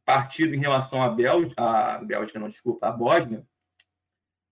partido 0.05 0.55
em 0.55 0.61
relação 0.61 1.03
à 1.03 1.09
Bélgica, 1.09 1.55
a 1.63 1.99
Bélgica 1.99 2.39
não, 2.39 2.51
desculpa, 2.51 2.87
a 2.89 2.93
Bósnia, 2.93 3.45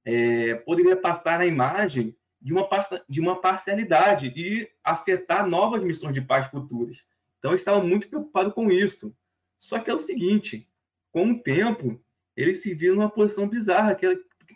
é, 0.07 0.55
poderia 0.55 0.97
passar 0.97 1.41
a 1.41 1.47
imagem 1.47 2.17
de 2.41 2.53
uma, 2.53 2.67
de 3.09 3.21
uma 3.21 3.41
parcialidade 3.41 4.33
e 4.35 4.69
afetar 4.83 5.47
novas 5.47 5.83
missões 5.83 6.15
de 6.15 6.23
paz 6.23 6.47
futuras. 6.49 6.99
Então, 7.39 7.51
eles 7.51 7.61
estavam 7.61 7.87
muito 7.87 8.09
preocupados 8.09 8.55
com 8.55 8.71
isso. 8.71 9.15
Só 9.65 9.79
que 9.79 9.91
é 9.91 9.95
o 9.95 10.01
seguinte, 10.01 10.69
com 11.11 11.31
o 11.31 11.43
tempo, 11.43 11.99
eles 12.37 12.59
se 12.59 12.75
viram 12.75 12.97
numa 12.97 13.09
posição 13.09 13.49
bizarra, 13.49 13.97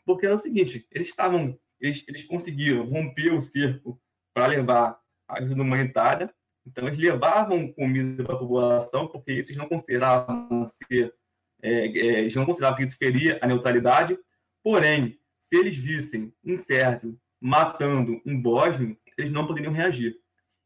porque 0.05 0.27
era 0.27 0.35
o 0.35 0.39
seguinte, 0.39 0.87
eles 0.93 1.09
estavam, 1.09 1.59
eles, 1.81 2.05
eles 2.07 2.25
conseguiram 2.25 2.85
romper 2.85 3.33
o 3.33 3.41
cerco 3.41 3.99
para 4.35 4.49
levar 4.49 5.01
ajuda 5.29 5.63
humanitária, 5.63 6.31
então 6.67 6.87
eles 6.87 6.99
levavam 6.99 7.73
comida 7.73 8.23
para 8.23 8.35
a 8.35 8.39
população, 8.39 9.09
porque 9.09 9.33
eles 9.33 9.57
não 9.57 9.67
consideravam 9.67 10.67
ser, 10.69 11.15
é, 11.63 11.87
é, 11.87 12.21
eles 12.21 12.35
não 12.35 12.45
consideravam 12.45 12.77
que 12.77 12.85
isso 12.85 12.97
feria 12.99 13.39
a 13.41 13.47
neutralidade, 13.47 14.19
porém, 14.63 15.19
se 15.41 15.57
eles 15.57 15.75
vissem 15.75 16.35
um 16.45 16.59
sérvio 16.59 17.19
matando 17.41 18.21
um 18.27 18.39
bósnio, 18.39 18.95
eles 19.17 19.33
não 19.33 19.47
poderiam 19.47 19.73
reagir, 19.73 20.17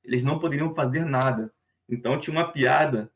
eles 0.02 0.24
não 0.24 0.40
poderiam 0.40 0.74
fazer 0.74 1.04
nada. 1.04 1.52
Então 1.88 2.18
tinha 2.18 2.36
uma 2.36 2.50
piada 2.50 3.08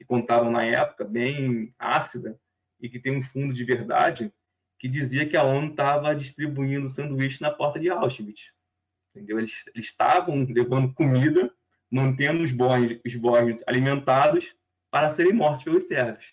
que 0.00 0.04
contavam 0.06 0.50
na 0.50 0.64
época, 0.64 1.04
bem 1.04 1.74
ácida, 1.78 2.40
e 2.80 2.88
que 2.88 2.98
tem 2.98 3.18
um 3.18 3.22
fundo 3.22 3.52
de 3.52 3.62
verdade, 3.62 4.32
que 4.78 4.88
dizia 4.88 5.28
que 5.28 5.36
a 5.36 5.44
ONU 5.44 5.72
estava 5.72 6.16
distribuindo 6.16 6.88
sanduíche 6.88 7.42
na 7.42 7.50
porta 7.50 7.78
de 7.78 7.90
Auschwitz. 7.90 8.50
Entendeu? 9.14 9.38
Eles, 9.38 9.62
estavam 9.74 10.46
levando 10.48 10.94
comida, 10.94 11.52
mantendo 11.90 12.42
os 12.42 12.50
bósnios, 12.50 12.98
os 13.04 13.62
alimentados 13.66 14.56
para 14.90 15.12
serem 15.12 15.34
mortos 15.34 15.64
pelos 15.64 15.86
sérvios. 15.86 16.24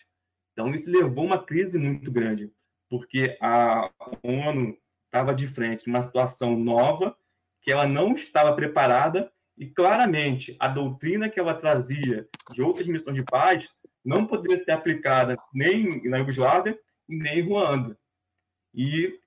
Então, 0.54 0.74
isso 0.74 0.90
levou 0.90 1.26
uma 1.26 1.44
crise 1.44 1.76
muito 1.76 2.10
grande, 2.10 2.50
porque 2.88 3.36
a 3.38 3.90
ONU 4.22 4.78
estava 5.04 5.34
de 5.34 5.46
frente 5.46 5.86
uma 5.86 6.04
situação 6.04 6.56
nova, 6.56 7.14
que 7.60 7.70
ela 7.70 7.86
não 7.86 8.14
estava 8.14 8.56
preparada, 8.56 9.30
e 9.58 9.66
claramente 9.66 10.56
a 10.60 10.68
doutrina 10.68 11.28
que 11.28 11.40
ela 11.40 11.54
trazia 11.54 12.28
de 12.52 12.62
outras 12.62 12.86
missões 12.86 13.16
de 13.16 13.24
paz 13.24 13.68
não 14.04 14.26
poderia 14.26 14.62
ser 14.62 14.70
aplicada 14.70 15.36
nem 15.52 16.02
na 16.08 16.18
Iugoslávia 16.18 16.78
e 17.08 17.16
nem 17.16 17.40
em 17.40 17.42
Ruanda. 17.42 17.98
E, 18.72 19.18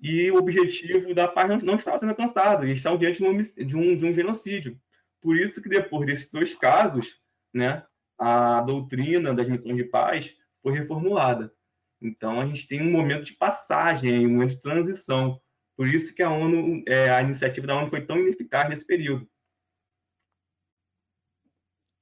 e 0.00 0.30
o 0.30 0.36
objetivo 0.36 1.14
da 1.14 1.28
paz 1.28 1.48
não, 1.48 1.58
não 1.58 1.74
estava 1.76 1.98
sendo 1.98 2.10
alcançado, 2.10 2.64
eles 2.64 2.78
estavam 2.78 2.98
diante 2.98 3.18
de 3.18 3.24
um, 3.24 3.36
de, 3.42 3.76
um, 3.76 3.96
de 3.96 4.06
um 4.06 4.14
genocídio. 4.14 4.80
Por 5.20 5.36
isso 5.36 5.60
que 5.60 5.68
depois 5.68 6.06
desses 6.06 6.30
dois 6.30 6.54
casos, 6.54 7.20
né, 7.52 7.84
a 8.18 8.62
doutrina 8.62 9.34
das 9.34 9.48
missões 9.48 9.76
de 9.76 9.84
paz 9.84 10.34
foi 10.62 10.72
reformulada. 10.72 11.52
Então 12.00 12.40
a 12.40 12.46
gente 12.46 12.66
tem 12.66 12.80
um 12.80 12.90
momento 12.90 13.24
de 13.24 13.34
passagem, 13.34 14.26
um 14.26 14.30
momento 14.30 14.50
de 14.50 14.62
transição. 14.62 15.40
Por 15.76 15.86
isso 15.86 16.14
que 16.14 16.22
a 16.22 16.30
ONU, 16.30 16.82
é, 16.86 17.10
a 17.10 17.20
iniciativa 17.22 17.66
da 17.66 17.76
ONU 17.76 17.90
foi 17.90 18.04
tão 18.06 18.18
ineficaz 18.18 18.68
nesse 18.68 18.84
período. 18.84 19.28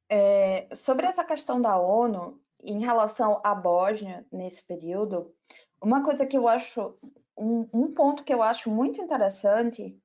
É, 0.09 0.69
sobre 0.75 1.07
essa 1.07 1.25
questão 1.25 1.61
da 1.61 1.77
ONU, 1.77 2.41
em 2.63 2.81
relação 2.81 3.41
à 3.43 3.55
Bósnia, 3.55 4.25
nesse 4.31 4.65
período, 4.65 5.35
uma 5.83 6.05
coisa 6.05 6.25
que 6.25 6.39
eu 6.39 6.47
acho, 6.47 6.93
um, 7.37 7.67
um 7.75 7.93
ponto 7.93 8.23
que 8.23 8.33
eu 8.33 8.43
acho 8.43 8.71
muito 8.71 9.03
interessante, 9.03 9.99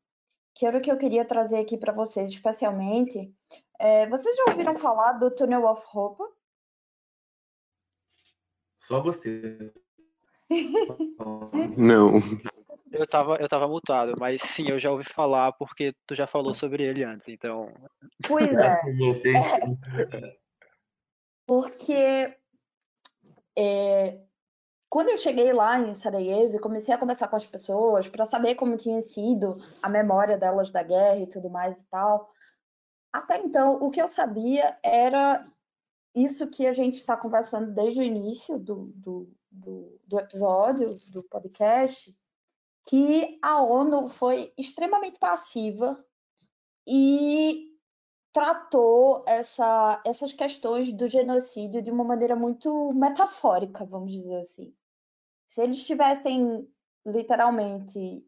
que 0.55 0.65
era 0.65 0.77
o 0.77 0.81
que 0.81 0.91
eu 0.91 0.97
queria 0.97 1.23
trazer 1.23 1.59
aqui 1.59 1.77
para 1.77 1.93
vocês, 1.93 2.31
especialmente, 2.31 3.33
é, 3.77 4.07
vocês 4.09 4.35
já 4.35 4.45
ouviram 4.49 4.77
falar 4.77 5.13
do 5.13 5.31
Tunnel 5.31 5.65
of 5.65 5.85
Hope? 5.93 6.23
Só 8.79 9.01
você. 9.01 9.71
Não. 11.77 12.19
Eu 12.91 13.05
tava, 13.05 13.35
eu 13.35 13.47
tava 13.47 13.67
mutado, 13.67 14.15
mas 14.17 14.41
sim, 14.41 14.67
eu 14.67 14.79
já 14.79 14.91
ouvi 14.91 15.03
falar 15.03 15.51
porque 15.53 15.93
tu 16.07 16.15
já 16.15 16.25
falou 16.25 16.53
sobre 16.53 16.83
ele 16.83 17.03
antes, 17.03 17.27
então. 17.27 17.71
Pois 18.27 18.47
é. 18.47 18.81
é 19.35 20.39
porque 21.45 22.35
é, 23.57 24.21
quando 24.87 25.09
eu 25.09 25.17
cheguei 25.17 25.51
lá 25.51 25.79
em 25.79 25.93
Sarajevo 25.93 26.55
e 26.55 26.59
comecei 26.59 26.93
a 26.93 26.97
conversar 26.97 27.27
com 27.27 27.35
as 27.35 27.45
pessoas 27.45 28.07
para 28.07 28.25
saber 28.25 28.55
como 28.55 28.77
tinha 28.77 29.01
sido 29.01 29.57
a 29.81 29.89
memória 29.89 30.37
delas 30.37 30.71
da 30.71 30.81
guerra 30.81 31.17
e 31.17 31.27
tudo 31.27 31.49
mais 31.49 31.75
e 31.75 31.83
tal, 31.89 32.31
até 33.11 33.39
então 33.39 33.75
o 33.83 33.89
que 33.89 34.01
eu 34.01 34.07
sabia 34.07 34.77
era 34.83 35.43
isso 36.15 36.47
que 36.47 36.65
a 36.65 36.73
gente 36.73 36.95
está 36.95 37.15
conversando 37.15 37.71
desde 37.71 37.99
o 37.99 38.03
início 38.03 38.57
do, 38.57 38.91
do, 38.95 39.31
do, 39.51 39.99
do 40.07 40.19
episódio, 40.19 40.95
do 41.11 41.23
podcast, 41.23 42.15
que 42.89 43.37
a 43.43 43.61
ONU 43.61 44.09
foi 44.09 44.51
extremamente 44.57 45.19
passiva 45.19 46.03
e 46.87 47.77
tratou 48.33 49.23
essa, 49.27 50.01
essas 50.03 50.33
questões 50.33 50.91
do 50.91 51.07
genocídio 51.07 51.83
de 51.83 51.91
uma 51.91 52.03
maneira 52.03 52.35
muito 52.35 52.89
metafórica, 52.95 53.85
vamos 53.85 54.11
dizer 54.11 54.37
assim. 54.37 54.75
Se 55.47 55.61
eles 55.61 55.85
tivessem 55.85 56.67
literalmente 57.05 58.25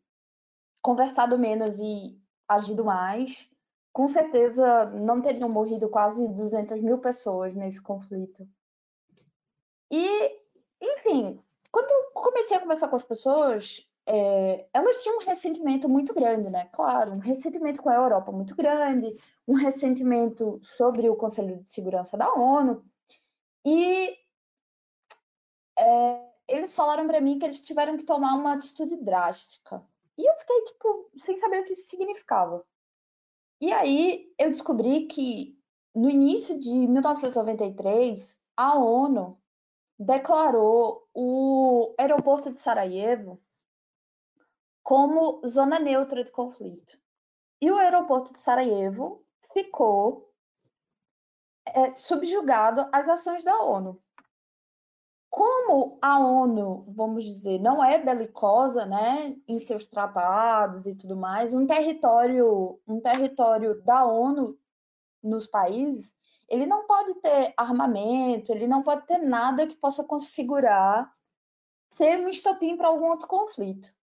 conversado 0.79 1.39
menos 1.39 1.79
e 1.79 2.21
agido 2.47 2.85
mais, 2.85 3.49
com 3.91 4.07
certeza 4.07 4.85
não 4.91 5.23
teriam 5.23 5.49
morrido 5.49 5.89
quase 5.89 6.27
200 6.27 6.79
mil 6.83 6.99
pessoas 6.99 7.55
nesse 7.55 7.81
conflito. 7.81 8.47
E, 9.89 10.39
enfim, 10.79 11.43
quando 11.71 11.89
eu 11.89 12.11
comecei 12.13 12.57
a 12.57 12.59
conversar 12.59 12.89
com 12.89 12.95
as 12.95 13.03
pessoas, 13.03 13.87
é, 14.07 14.67
elas 14.73 15.01
tinham 15.03 15.17
um 15.17 15.25
ressentimento 15.25 15.87
muito 15.87 16.13
grande, 16.13 16.49
né? 16.49 16.65
Claro, 16.73 17.11
um 17.11 17.19
ressentimento 17.19 17.81
com 17.81 17.89
a 17.89 17.95
Europa 17.95 18.31
muito 18.31 18.55
grande, 18.55 19.15
um 19.47 19.53
ressentimento 19.53 20.59
sobre 20.61 21.09
o 21.09 21.15
Conselho 21.15 21.61
de 21.61 21.69
Segurança 21.69 22.17
da 22.17 22.33
ONU. 22.33 22.83
E 23.65 24.17
é, 25.77 26.31
eles 26.47 26.73
falaram 26.75 27.07
para 27.07 27.21
mim 27.21 27.39
que 27.39 27.45
eles 27.45 27.61
tiveram 27.61 27.97
que 27.97 28.03
tomar 28.03 28.35
uma 28.35 28.53
atitude 28.53 28.95
drástica. 28.97 29.83
E 30.17 30.29
eu 30.29 30.35
fiquei, 30.35 30.61
tipo, 30.65 31.09
sem 31.15 31.37
saber 31.37 31.61
o 31.61 31.63
que 31.63 31.73
isso 31.73 31.87
significava. 31.87 32.65
E 33.59 33.71
aí 33.71 34.33
eu 34.37 34.49
descobri 34.49 35.07
que 35.07 35.57
no 35.93 36.09
início 36.09 36.59
de 36.59 36.69
1993, 36.69 38.39
a 38.57 38.77
ONU 38.77 39.39
declarou 39.99 41.07
o 41.13 41.93
aeroporto 41.97 42.51
de 42.51 42.59
Sarajevo 42.59 43.39
como 44.83 45.41
zona 45.47 45.79
neutra 45.79 46.23
de 46.23 46.31
conflito. 46.31 46.97
E 47.61 47.69
o 47.71 47.77
aeroporto 47.77 48.33
de 48.33 48.39
Sarajevo 48.39 49.23
ficou 49.53 50.31
é, 51.65 51.91
subjugado 51.91 52.87
às 52.91 53.07
ações 53.07 53.43
da 53.43 53.61
ONU. 53.61 54.01
Como 55.29 55.97
a 56.01 56.19
ONU, 56.19 56.85
vamos 56.89 57.23
dizer, 57.23 57.59
não 57.59 57.83
é 57.83 57.97
belicosa, 57.97 58.85
né, 58.85 59.37
em 59.47 59.59
seus 59.59 59.85
tratados 59.85 60.85
e 60.85 60.93
tudo 60.93 61.15
mais, 61.15 61.53
um 61.53 61.65
território, 61.65 62.79
um 62.85 62.99
território 62.99 63.81
da 63.83 64.03
ONU 64.03 64.59
nos 65.23 65.47
países, 65.47 66.13
ele 66.49 66.65
não 66.65 66.85
pode 66.85 67.13
ter 67.21 67.53
armamento, 67.55 68.51
ele 68.51 68.67
não 68.67 68.83
pode 68.83 69.05
ter 69.07 69.19
nada 69.19 69.65
que 69.65 69.75
possa 69.75 70.03
configurar 70.03 71.09
ser 71.91 72.19
um 72.19 72.27
estopim 72.27 72.75
para 72.75 72.89
algum 72.89 73.05
outro 73.05 73.27
conflito. 73.27 73.93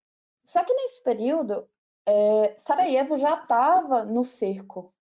Só 0.48 0.64
que 0.64 0.72
nesse 0.72 1.02
período, 1.02 1.68
é, 2.06 2.54
Sarajevo 2.56 3.18
já 3.18 3.34
estava 3.34 4.04
no 4.06 4.24
cerco. 4.24 4.94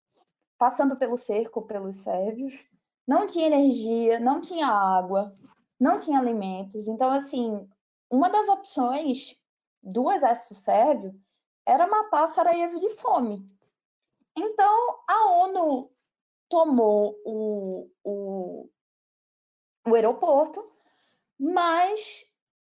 passando 0.58 0.98
pelo 0.98 1.16
cerco 1.18 1.62
pelos 1.62 1.98
sérvios, 2.04 2.66
não 3.08 3.26
tinha 3.28 3.48
energia, 3.48 4.20
não 4.20 4.42
tinha 4.42 4.68
água, 4.68 5.34
não 5.80 6.00
tinha 6.02 6.20
alimentos. 6.20 6.88
Então, 6.90 7.10
assim, 7.12 7.66
uma 8.12 8.30
das 8.30 8.50
opções 8.50 9.38
do 9.82 10.12
exército 10.12 10.56
sérvio 10.56 11.14
era 11.66 11.88
matar 11.88 12.28
Sarajevo 12.28 12.80
de 12.80 12.90
fome. 12.96 13.50
Então, 14.36 15.00
a 15.08 15.32
ONU 15.44 15.90
tomou 16.50 17.18
o, 17.26 17.90
o, 18.04 18.70
o 19.88 19.96
aeroporto, 19.96 20.70
mas, 21.40 22.27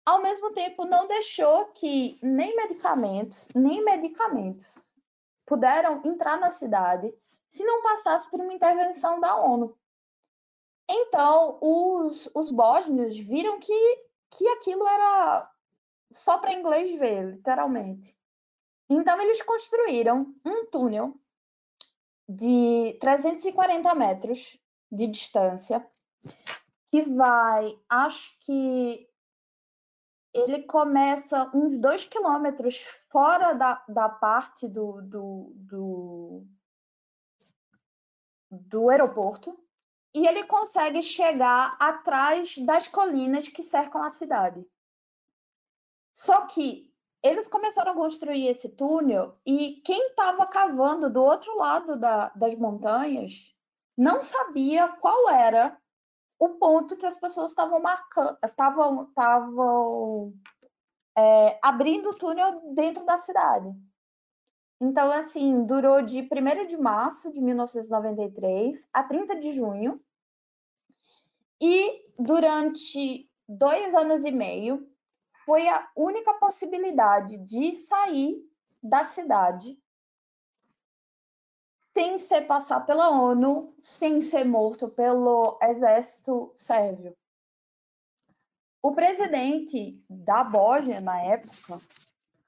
ao 0.05 0.21
mesmo 0.21 0.53
tempo, 0.53 0.85
não 0.85 1.07
deixou 1.07 1.67
que 1.67 2.19
nem 2.23 2.55
medicamentos, 2.55 3.49
nem 3.55 3.83
medicamentos 3.85 4.79
puderam 5.47 6.03
entrar 6.05 6.39
na 6.39 6.51
cidade 6.51 7.13
se 7.49 7.63
não 7.65 7.83
passasse 7.83 8.29
por 8.31 8.41
uma 8.41 8.53
intervenção 8.53 9.21
da 9.21 9.37
ONU. 9.37 9.77
Então, 10.89 11.59
os, 11.61 12.29
os 12.35 12.51
bósnios 12.51 13.19
viram 13.19 13.59
que, 13.61 14.09
que 14.31 14.47
aquilo 14.49 14.87
era 14.87 15.51
só 16.13 16.39
para 16.39 16.53
inglês 16.53 16.99
ver, 16.99 17.37
literalmente. 17.37 18.17
Então, 18.89 19.21
eles 19.21 19.41
construíram 19.43 20.35
um 20.45 20.67
túnel 20.67 21.15
de 22.29 22.97
340 23.01 23.95
metros 23.95 24.59
de 24.91 25.07
distância, 25.07 25.87
que 26.91 27.03
vai, 27.03 27.79
acho 27.89 28.37
que 28.41 29.09
ele 30.35 30.64
começa 30.64 31.49
uns 31.55 31.78
dois 31.78 32.05
quilômetros 32.05 32.80
fora 33.09 33.53
da, 33.55 33.85
da 33.89 34.09
parte 34.09 34.66
do, 34.66 35.01
do, 35.01 35.53
do, 35.55 36.47
do 38.51 38.89
aeroporto 38.91 39.57
e 40.12 40.26
ele 40.26 40.45
consegue 40.45 41.03
chegar 41.03 41.76
atrás 41.78 42.59
das 42.59 42.89
colinas 42.89 43.49
que 43.49 43.62
cercam 43.62 44.03
a 44.03 44.11
cidade. 44.11 44.66
Só 46.12 46.47
que 46.47 46.93
eles 47.22 47.47
começaram 47.47 47.93
a 47.93 47.97
construir 47.97 48.49
esse 48.49 48.68
túnel 48.68 49.39
e 49.47 49.80
quem 49.85 50.09
estava 50.09 50.47
cavando 50.47 51.09
do 51.09 51.22
outro 51.22 51.57
lado 51.57 51.97
da, 51.97 52.30
das 52.30 52.57
montanhas 52.57 53.55
não 53.97 54.20
sabia 54.20 54.89
qual 54.89 55.30
era 55.30 55.80
o 56.39 56.51
ponto 56.51 56.97
que 56.97 57.07
as 57.07 57.16
pessoas 57.16 57.51
estavam 57.51 57.80
marcando, 57.80 58.39
estavam, 58.45 59.05
estavam 59.05 60.32
é, 61.16 61.59
abrindo 61.62 62.11
o 62.11 62.14
túnel 62.14 62.74
dentro 62.74 63.05
da 63.05 63.16
cidade. 63.16 63.72
Então, 64.80 65.11
assim, 65.11 65.64
durou 65.64 66.03
de 66.03 66.20
1 66.20 66.66
de 66.66 66.76
março 66.76 67.32
de 67.32 67.41
1993 67.41 68.87
a 68.93 69.03
30 69.05 69.37
de 69.37 69.53
junho. 69.53 70.01
E 71.61 72.05
durante 72.18 73.30
dois 73.49 73.95
anos 73.95 74.24
e 74.24 74.32
meio, 74.32 74.87
foi 75.45 75.68
a 75.68 75.89
única 75.97 76.35
possibilidade 76.35 77.39
de 77.39 77.72
sair 77.72 78.37
da 78.82 79.05
cidade 79.05 79.78
sem 81.95 82.18
ser 82.18 82.42
passar 82.42 82.80
pela 82.80 83.09
ONU, 83.09 83.72
sem 83.80 84.20
ser 84.20 84.45
morto 84.45 84.88
pelo 84.88 85.57
exército 85.62 86.53
sérvio. 86.57 87.16
O 88.82 88.92
presidente 88.92 90.05
da 90.11 90.42
Bósnia, 90.42 91.01
na 91.01 91.22
época, 91.22 91.80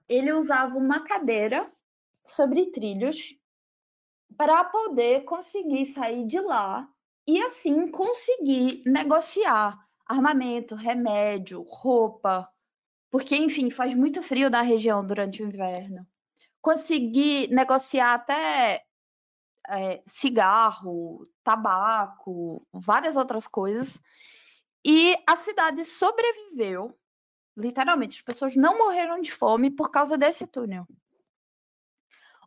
ele 0.09 0.33
usava 0.33 0.77
uma 0.77 1.05
cadeira 1.05 1.71
sobre 2.27 2.73
trilhos 2.73 3.35
para 4.37 4.65
poder 4.65 5.25
conseguir 5.25 5.87
sair 5.87 6.27
de 6.27 6.41
lá 6.41 6.87
e 7.27 7.41
assim 7.41 7.91
conseguir 7.91 8.83
negociar 8.85 9.79
armamento, 10.07 10.75
remédio, 10.75 11.63
roupa, 11.63 12.49
porque 13.11 13.37
enfim 13.37 13.71
faz 13.71 13.95
muito 13.95 14.23
frio 14.23 14.51
na 14.51 14.63
região 14.63 15.07
durante 15.07 15.43
o 15.43 15.47
inverno. 15.47 16.07
Conseguir 16.61 17.49
negociar 17.49 18.15
até 18.15 18.86
é, 19.69 20.03
cigarro, 20.07 21.23
tabaco, 21.43 22.67
várias 22.73 23.17
outras 23.17 23.47
coisas. 23.47 24.01
E 24.85 25.17
a 25.27 25.37
cidade 25.37 25.85
sobreviveu, 25.85 26.97
literalmente. 27.57 28.19
As 28.19 28.23
pessoas 28.23 28.55
não 28.55 28.79
morreram 28.79 29.21
de 29.21 29.33
fome 29.33 29.71
por 29.71 29.91
causa 29.91 30.17
desse 30.17 30.47
túnel. 30.47 30.87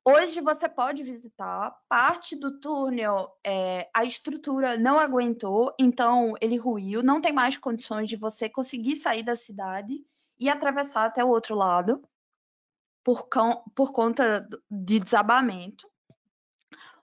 Hoje 0.05 0.39
você 0.39 0.69
pode 0.69 1.03
visitar 1.03 1.77
parte 1.89 2.35
do 2.35 2.59
túnel, 2.59 3.29
é, 3.45 3.89
a 3.93 4.05
estrutura 4.05 4.77
não 4.77 4.97
aguentou, 4.97 5.73
então 5.77 6.35
ele 6.39 6.55
ruiu, 6.55 7.03
não 7.03 7.19
tem 7.19 7.33
mais 7.33 7.57
condições 7.57 8.07
de 8.07 8.15
você 8.15 8.47
conseguir 8.47 8.95
sair 8.95 9.23
da 9.23 9.35
cidade 9.35 10.01
e 10.39 10.49
atravessar 10.49 11.05
até 11.05 11.23
o 11.23 11.27
outro 11.27 11.53
lado 11.53 12.01
por, 13.03 13.27
por 13.75 13.91
conta 13.91 14.47
de 14.71 14.99
desabamento. 14.99 15.88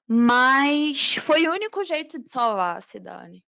Mas 0.06 1.16
foi 1.16 1.46
o 1.48 1.52
único 1.52 1.82
jeito 1.84 2.18
de 2.18 2.30
salvar 2.30 2.76
a 2.76 2.80
cidade. 2.80 3.44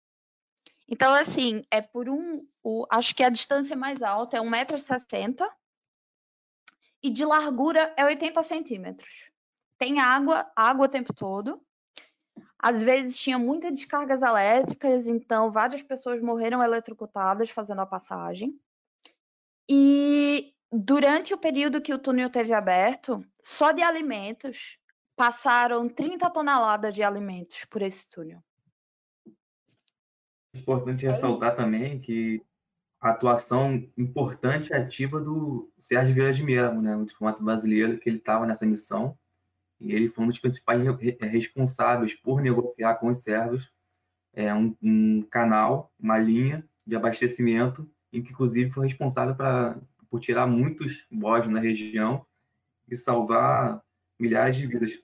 Então, 0.88 1.14
assim, 1.14 1.64
é 1.70 1.82
por 1.82 2.08
um. 2.10 2.47
O, 2.64 2.86
acho 2.89 3.16
que 3.16 3.24
a 3.24 3.30
distância 3.30 3.76
mais 3.76 4.01
alta 4.01 4.38
é 4.38 4.39
1,60m 4.39 5.47
e 7.03 7.10
de 7.10 7.26
largura 7.26 7.93
é 7.97 8.06
80 8.06 8.41
centímetros 8.43 9.26
tem 9.78 9.99
água, 9.99 10.49
água 10.56 10.86
o 10.86 10.89
tempo 10.89 11.14
todo. 11.14 11.62
Às 12.58 12.82
vezes 12.82 13.20
tinha 13.20 13.38
muitas 13.38 13.72
descargas 13.72 14.22
elétricas, 14.22 15.08
então 15.08 15.51
várias 15.51 15.84
pessoas 15.84 16.22
morreram 16.22 16.64
eletrocutadas 16.64 17.49
fazendo 17.49 17.82
a 17.82 17.86
passagem. 17.86 18.60
E 19.70 20.53
durante 20.72 21.34
o 21.34 21.38
período 21.38 21.82
que 21.82 21.93
o 21.93 21.99
túnel 21.99 22.30
teve 22.30 22.53
aberto, 22.53 23.24
só 23.43 23.72
de 23.72 23.82
alimentos 23.82 24.78
passaram 25.16 25.88
30 25.88 26.30
toneladas 26.30 26.93
de 26.93 27.03
alimentos 27.03 27.66
por 27.66 27.82
esse 27.82 28.07
túnel. 28.09 28.43
É 30.53 30.59
importante 30.59 31.05
ressaltar 31.05 31.55
também 31.55 31.99
que 31.99 32.41
a 32.99 33.11
atuação 33.11 33.88
importante 33.97 34.72
e 34.72 34.74
ativa 34.74 35.20
do 35.20 35.72
Sérgio 35.78 36.16
Vieira 36.16 36.34
de 36.34 36.43
Mello, 36.43 36.82
né, 36.82 36.95
o 36.95 37.05
diplomata 37.05 37.43
brasileiro, 37.43 37.99
que 37.99 38.09
ele 38.09 38.18
estava 38.18 38.45
nessa 38.45 38.66
missão 38.66 39.18
e 39.80 39.93
ele 39.93 40.09
foi 40.09 40.24
um 40.24 40.28
dos 40.28 40.39
principais 40.39 40.82
é, 41.22 41.26
responsáveis 41.28 42.13
por 42.13 42.41
negociar 42.41 42.95
com 42.95 43.07
os 43.09 43.20
servos 43.20 43.72
é, 44.34 44.53
um, 44.53 44.76
um, 44.82 45.22
canal, 45.24 45.93
uma 45.99 46.18
linha 46.18 46.68
de 46.86 46.95
abastecimento, 46.95 47.89
em 48.11 48.24
que 48.24 48.32
inclusive 48.32 48.72
foi 48.72 48.88
responsável 48.88 49.36
pra, 49.36 49.78
por 50.09 50.20
tirar 50.20 50.47
muitos 50.47 51.05
bósnios 51.11 51.53
na 51.53 51.59
região 51.59 52.26
e 52.89 52.95
salvar 52.95 53.82
milhares 54.20 54.55
de 54.55 54.68
vidas. 54.68 54.99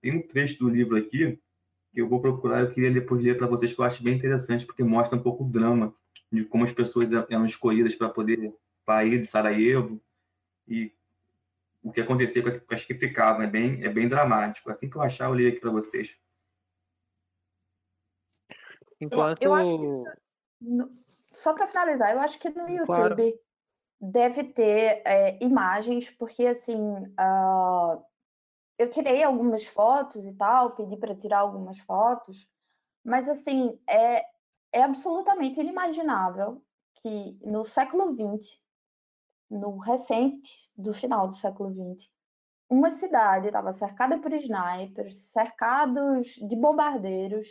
Tem 0.00 0.16
um 0.16 0.22
trecho 0.22 0.58
do 0.58 0.68
livro 0.68 0.96
aqui 0.96 1.38
que 1.92 2.00
eu 2.02 2.08
vou 2.08 2.20
procurar, 2.20 2.60
eu 2.60 2.72
queria 2.72 2.92
depois 2.92 3.22
ler 3.22 3.38
para 3.38 3.46
vocês, 3.46 3.72
que 3.72 3.80
eu 3.80 3.84
acho 3.84 4.02
bem 4.02 4.14
interessante, 4.14 4.66
porque 4.66 4.82
mostra 4.82 5.18
um 5.18 5.22
pouco 5.22 5.44
o 5.44 5.48
drama 5.48 5.94
de 6.30 6.44
como 6.44 6.64
as 6.64 6.72
pessoas 6.72 7.10
eram 7.12 7.46
escolhidas 7.46 7.94
para 7.94 8.10
poder 8.10 8.52
sair 8.84 9.20
de 9.20 9.26
Sarajevo 9.26 10.00
e 10.68 10.92
o 11.82 11.90
que 11.90 12.00
acontecia 12.00 12.42
com 12.42 12.74
as 12.74 12.84
que 12.84 12.94
ficavam. 12.94 13.42
É 13.42 13.46
bem, 13.46 13.82
é 13.84 13.88
bem 13.88 14.08
dramático. 14.08 14.70
Assim 14.70 14.90
que 14.90 14.96
eu 14.96 15.02
achar, 15.02 15.26
eu 15.26 15.32
leio 15.32 15.48
aqui 15.48 15.60
para 15.60 15.70
vocês. 15.70 16.14
Enquanto. 19.00 19.38
Que, 19.38 19.46
só 21.32 21.52
para 21.52 21.66
finalizar, 21.66 22.12
eu 22.12 22.20
acho 22.20 22.38
que 22.38 22.50
no 22.50 22.68
YouTube 22.68 22.86
claro. 22.86 23.16
deve 24.00 24.44
ter 24.44 25.02
é, 25.04 25.42
imagens, 25.42 26.10
porque 26.10 26.46
assim. 26.46 26.76
Uh, 26.76 28.04
eu 28.78 28.90
tirei 28.90 29.22
algumas 29.22 29.66
fotos 29.66 30.24
e 30.24 30.32
tal, 30.34 30.76
pedi 30.76 30.96
para 30.96 31.14
tirar 31.14 31.40
algumas 31.40 31.78
fotos, 31.78 32.46
mas 33.04 33.28
assim, 33.28 33.78
é, 33.88 34.24
é 34.72 34.82
absolutamente 34.82 35.60
inimaginável 35.60 36.62
que 37.02 37.38
no 37.42 37.64
século 37.64 38.14
XX 38.14 38.58
no 39.50 39.78
recente 39.78 40.70
do 40.76 40.92
final 40.92 41.28
do 41.28 41.36
século 41.36 41.70
XX, 41.70 42.08
uma 42.68 42.90
cidade 42.90 43.46
estava 43.46 43.72
cercada 43.72 44.18
por 44.18 44.32
snipers, 44.32 45.14
cercados 45.30 46.26
de 46.34 46.56
bombardeiros, 46.56 47.46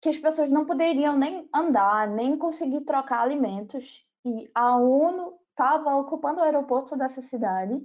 que 0.00 0.08
as 0.08 0.16
pessoas 0.16 0.50
não 0.50 0.64
poderiam 0.64 1.18
nem 1.18 1.48
andar, 1.54 2.08
nem 2.08 2.38
conseguir 2.38 2.82
trocar 2.82 3.20
alimentos, 3.20 4.06
e 4.24 4.50
a 4.54 4.76
ONU 4.76 5.38
estava 5.50 5.96
ocupando 5.96 6.40
o 6.40 6.44
aeroporto 6.44 6.96
dessa 6.96 7.20
cidade 7.20 7.78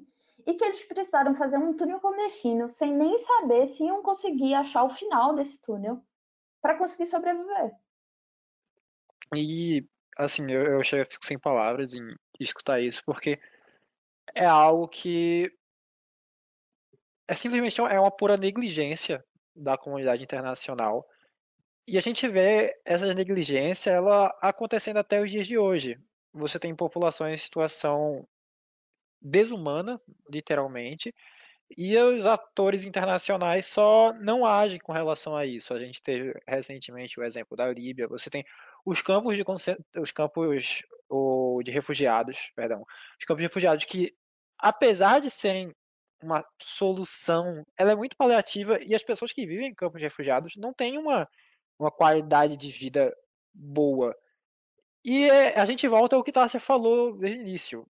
e 0.45 0.53
que 0.53 0.63
eles 0.63 0.83
precisaram 0.83 1.35
fazer 1.35 1.57
um 1.57 1.75
túnel 1.75 1.99
clandestino 1.99 2.69
sem 2.69 2.93
nem 2.93 3.17
saber 3.17 3.65
se 3.67 3.83
iam 3.83 4.01
conseguir 4.01 4.53
achar 4.53 4.83
o 4.83 4.93
final 4.93 5.33
desse 5.35 5.59
túnel 5.61 6.03
para 6.61 6.77
conseguir 6.77 7.05
sobreviver. 7.05 7.71
E 9.35 9.85
assim, 10.17 10.49
eu, 10.51 10.63
eu 10.63 10.83
chego, 10.83 11.09
fico 11.11 11.25
sem 11.25 11.39
palavras 11.39 11.93
em 11.93 12.15
escutar 12.39 12.81
isso, 12.81 13.01
porque 13.05 13.39
é 14.33 14.45
algo 14.45 14.87
que 14.87 15.51
é 17.27 17.35
simplesmente 17.35 17.79
é 17.79 17.99
uma 17.99 18.11
pura 18.11 18.37
negligência 18.37 19.23
da 19.55 19.77
comunidade 19.77 20.23
internacional. 20.23 21.07
E 21.87 21.97
a 21.97 22.01
gente 22.01 22.27
vê 22.27 22.79
essa 22.85 23.13
negligência 23.13 23.91
ela 23.91 24.27
acontecendo 24.41 24.97
até 24.97 25.21
os 25.21 25.29
dias 25.29 25.47
de 25.47 25.57
hoje. 25.57 25.99
Você 26.33 26.59
tem 26.59 26.75
populações 26.75 27.39
em 27.39 27.43
situação 27.43 28.27
desumana, 29.23 29.99
literalmente, 30.29 31.13
e 31.77 31.97
os 31.97 32.25
atores 32.25 32.85
internacionais 32.85 33.67
só 33.67 34.13
não 34.13 34.45
agem 34.45 34.79
com 34.79 34.91
relação 34.91 35.35
a 35.35 35.45
isso. 35.45 35.73
A 35.73 35.79
gente 35.79 36.03
teve 36.03 36.33
recentemente 36.47 37.19
o 37.19 37.23
exemplo 37.23 37.57
da 37.57 37.67
Líbia. 37.67 38.07
Você 38.07 38.29
tem 38.29 38.45
os 38.85 39.01
campos 39.01 39.35
de 39.35 39.43
os 39.97 40.11
campos 40.11 40.83
de 41.63 41.71
refugiados, 41.71 42.51
perdão, 42.55 42.85
os 43.19 43.25
campos 43.25 43.41
de 43.41 43.47
refugiados 43.47 43.85
que, 43.85 44.13
apesar 44.57 45.19
de 45.19 45.29
serem 45.29 45.73
uma 46.21 46.45
solução, 46.61 47.65
ela 47.77 47.91
é 47.91 47.95
muito 47.95 48.15
paliativa 48.15 48.79
e 48.81 48.95
as 48.95 49.03
pessoas 49.03 49.31
que 49.33 49.45
vivem 49.45 49.67
em 49.67 49.75
campos 49.75 49.99
de 49.99 50.05
refugiados 50.05 50.55
não 50.55 50.73
têm 50.73 50.97
uma, 50.97 51.27
uma 51.77 51.91
qualidade 51.91 52.55
de 52.55 52.69
vida 52.71 53.13
boa. 53.53 54.15
E 55.03 55.29
é, 55.29 55.59
a 55.59 55.65
gente 55.65 55.87
volta 55.87 56.15
ao 56.15 56.23
que 56.23 56.31
Tássia 56.31 56.59
falou 56.59 57.17
desde 57.17 57.39
o 57.39 57.41
início. 57.41 57.87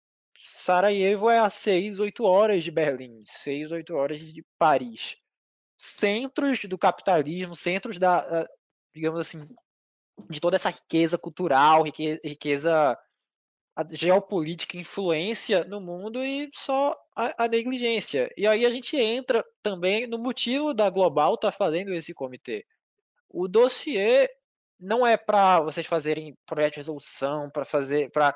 Sarajevo 0.42 1.30
é 1.30 1.38
a 1.38 1.50
6, 1.50 1.98
8 1.98 2.24
horas 2.24 2.64
de 2.64 2.70
Berlim, 2.70 3.22
6, 3.26 3.72
8 3.72 3.94
horas 3.94 4.20
de 4.20 4.44
Paris. 4.58 5.16
Centros 5.78 6.64
do 6.64 6.78
capitalismo, 6.78 7.54
centros 7.54 7.98
da, 7.98 8.48
digamos 8.94 9.20
assim, 9.20 9.46
de 10.30 10.40
toda 10.40 10.56
essa 10.56 10.70
riqueza 10.70 11.18
cultural, 11.18 11.82
riqueza, 11.82 12.20
riqueza 12.24 12.98
geopolítica, 13.90 14.78
influência 14.78 15.64
no 15.64 15.80
mundo 15.80 16.24
e 16.24 16.48
só 16.54 16.96
a, 17.14 17.44
a, 17.44 17.48
negligência. 17.48 18.32
E 18.36 18.46
aí 18.46 18.64
a 18.64 18.70
gente 18.70 18.96
entra 18.96 19.44
também 19.62 20.06
no 20.06 20.18
motivo 20.18 20.72
da 20.72 20.88
Global 20.88 21.34
estar 21.34 21.52
tá 21.52 21.56
fazendo 21.56 21.92
esse 21.92 22.14
comitê. 22.14 22.64
O 23.28 23.46
dossiê 23.46 24.30
não 24.80 25.06
é 25.06 25.16
para 25.16 25.60
vocês 25.60 25.86
fazerem 25.86 26.36
projeto 26.46 26.74
de 26.74 26.78
resolução, 26.78 27.50
para 27.50 27.64
fazer, 27.64 28.10
para 28.10 28.34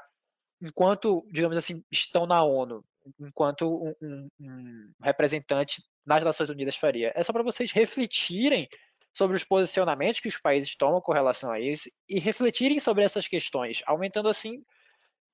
enquanto, 0.60 1.26
digamos 1.30 1.56
assim, 1.56 1.82
estão 1.90 2.26
na 2.26 2.42
ONU, 2.42 2.84
enquanto 3.18 3.66
um, 3.66 3.94
um, 4.02 4.28
um 4.40 4.92
representante 5.02 5.82
nas 6.04 6.22
Nações 6.22 6.50
Unidas 6.50 6.76
faria. 6.76 7.12
É 7.14 7.22
só 7.22 7.32
para 7.32 7.42
vocês 7.42 7.72
refletirem 7.72 8.68
sobre 9.14 9.36
os 9.36 9.44
posicionamentos 9.44 10.20
que 10.20 10.28
os 10.28 10.36
países 10.36 10.76
tomam 10.76 11.00
com 11.00 11.12
relação 11.12 11.50
a 11.50 11.58
isso 11.58 11.90
e 12.08 12.18
refletirem 12.18 12.78
sobre 12.78 13.04
essas 13.04 13.26
questões, 13.26 13.82
aumentando 13.86 14.28
assim, 14.28 14.62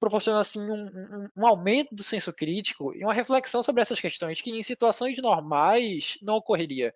proporcionando 0.01 0.43
assim 0.43 0.61
um, 0.61 0.87
um, 0.87 1.29
um 1.37 1.47
aumento 1.47 1.95
do 1.95 2.03
senso 2.03 2.33
crítico 2.33 2.95
e 2.95 3.05
uma 3.05 3.15
reflexão 3.15 3.63
sobre 3.63 3.83
essas 3.83 4.01
questões 4.01 4.41
que 4.41 4.51
em 4.51 4.63
situações 4.63 5.19
normais 5.19 6.19
não 6.23 6.37
ocorreria. 6.37 6.95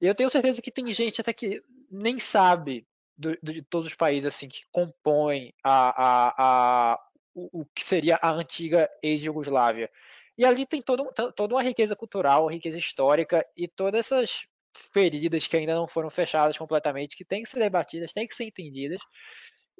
Eu 0.00 0.14
tenho 0.14 0.30
certeza 0.30 0.62
que 0.62 0.72
tem 0.72 0.92
gente 0.92 1.20
até 1.20 1.32
que 1.32 1.62
nem 1.90 2.18
sabe 2.18 2.86
do, 3.16 3.36
de 3.42 3.62
todos 3.62 3.88
os 3.88 3.94
países 3.94 4.26
assim 4.26 4.48
que 4.48 4.62
compõem 4.72 5.52
a, 5.62 5.90
a, 5.90 6.34
a, 6.38 7.00
o, 7.34 7.60
o 7.60 7.66
que 7.74 7.84
seria 7.84 8.18
a 8.20 8.30
antiga 8.30 8.88
ex-Yugoslávia. 9.02 9.90
E 10.36 10.44
ali 10.44 10.66
tem 10.66 10.80
todo, 10.80 11.10
toda 11.34 11.54
uma 11.54 11.62
riqueza 11.62 11.94
cultural, 11.94 12.46
riqueza 12.46 12.78
histórica 12.78 13.46
e 13.56 13.68
todas 13.68 14.06
essas 14.06 14.46
feridas 14.92 15.46
que 15.46 15.56
ainda 15.56 15.74
não 15.74 15.86
foram 15.86 16.08
fechadas 16.08 16.56
completamente, 16.56 17.16
que 17.16 17.24
têm 17.24 17.42
que 17.42 17.50
ser 17.50 17.58
debatidas, 17.58 18.12
têm 18.12 18.26
que 18.26 18.34
ser 18.34 18.44
entendidas. 18.44 19.00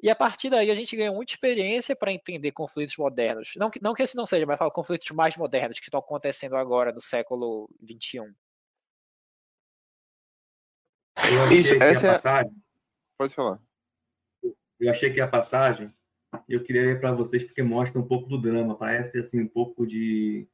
E 0.03 0.09
a 0.09 0.15
partir 0.15 0.49
daí 0.49 0.69
a 0.71 0.75
gente 0.75 0.95
ganha 0.95 1.11
muita 1.11 1.33
experiência 1.33 1.95
para 1.95 2.11
entender 2.11 2.51
conflitos 2.51 2.97
modernos. 2.97 3.51
Não, 3.55 3.69
não 3.81 3.93
que 3.93 4.03
esse 4.03 4.15
não 4.15 4.25
seja, 4.25 4.45
mas 4.45 4.57
falo 4.57 4.71
conflitos 4.71 5.09
mais 5.11 5.37
modernos 5.37 5.79
que 5.79 5.85
estão 5.85 5.99
acontecendo 5.99 6.55
agora 6.55 6.91
no 6.91 7.01
século 7.01 7.69
XXI. 7.83 8.33
Isso, 11.51 11.73
essa 11.75 12.07
é... 12.07 12.11
passagem, 12.13 12.51
Pode 13.21 13.35
falar. 13.35 13.59
Eu 14.79 14.89
achei 14.89 15.13
que 15.13 15.21
a 15.21 15.27
passagem 15.27 15.93
eu 16.47 16.63
queria 16.63 16.83
ler 16.83 16.99
para 16.99 17.11
vocês 17.11 17.43
porque 17.43 17.61
mostra 17.61 17.99
um 17.99 18.07
pouco 18.07 18.29
do 18.29 18.37
drama. 18.37 18.75
Parece 18.75 19.17
assim 19.19 19.41
um 19.41 19.47
pouco 19.47 19.85
de, 19.85 20.47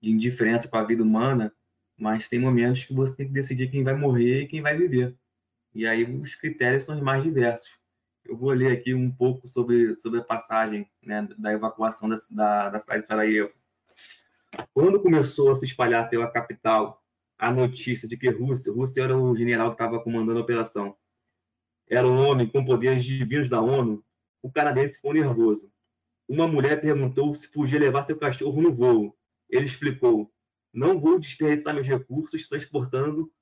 de 0.00 0.10
indiferença 0.10 0.68
com 0.68 0.76
a 0.76 0.84
vida 0.84 1.02
humana, 1.02 1.52
mas 1.96 2.28
tem 2.28 2.38
momentos 2.38 2.84
que 2.84 2.94
você 2.94 3.14
tem 3.14 3.26
que 3.26 3.32
decidir 3.32 3.70
quem 3.70 3.82
vai 3.82 3.94
morrer 3.94 4.42
e 4.42 4.46
quem 4.48 4.60
vai 4.60 4.76
viver. 4.76 5.16
E 5.74 5.86
aí 5.86 6.04
os 6.04 6.34
critérios 6.34 6.84
são 6.84 6.96
os 6.96 7.02
mais 7.02 7.22
diversos. 7.22 7.70
Eu 8.24 8.36
vou 8.36 8.50
ler 8.50 8.72
aqui 8.72 8.94
um 8.94 9.10
pouco 9.10 9.46
sobre, 9.48 9.96
sobre 9.96 10.20
a 10.20 10.24
passagem 10.24 10.88
né, 11.02 11.28
da 11.36 11.52
evacuação 11.52 12.08
da, 12.08 12.16
da, 12.30 12.70
da 12.70 12.80
cidade 12.80 13.02
de 13.02 13.08
Sarajevo. 13.08 13.52
Quando 14.72 15.00
começou 15.00 15.50
a 15.50 15.56
se 15.56 15.64
espalhar 15.64 16.08
pela 16.08 16.30
capital 16.30 17.02
a 17.36 17.50
notícia 17.50 18.06
de 18.08 18.16
que 18.16 18.30
Rússia, 18.30 18.72
Rússia 18.72 19.02
era 19.02 19.16
o 19.16 19.34
general 19.36 19.70
que 19.70 19.74
estava 19.74 20.00
comandando 20.00 20.38
a 20.38 20.42
operação, 20.42 20.96
era 21.88 22.06
um 22.06 22.26
homem 22.26 22.46
com 22.46 22.64
poderes 22.64 23.04
divinos 23.04 23.48
da 23.48 23.60
ONU, 23.60 24.03
o 24.44 24.52
canadense 24.52 24.96
ficou 24.96 25.14
nervoso. 25.14 25.72
Uma 26.28 26.46
mulher 26.46 26.78
perguntou 26.78 27.34
se 27.34 27.48
podia 27.48 27.78
levar 27.78 28.04
seu 28.04 28.18
cachorro 28.18 28.60
no 28.60 28.74
voo. 28.74 29.16
Ele 29.48 29.64
explicou: 29.64 30.30
Não 30.70 31.00
vou 31.00 31.18
desperdiçar 31.18 31.72
meus 31.72 31.86
recursos 31.86 32.46
transportando 32.46 33.32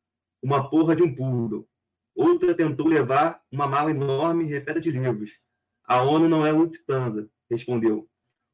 uma 0.40 0.70
porra 0.70 0.94
de 0.94 1.02
um 1.02 1.12
poodle. 1.12 1.68
Outra 2.14 2.54
tentou 2.54 2.86
levar 2.86 3.42
uma 3.50 3.66
mala 3.66 3.90
enorme 3.90 4.44
repleta 4.44 4.80
de 4.80 4.92
livros. 4.92 5.40
A 5.84 6.02
ONU 6.02 6.28
não 6.28 6.46
é 6.46 6.52
Lufthansa, 6.52 7.28
respondeu. 7.50 8.08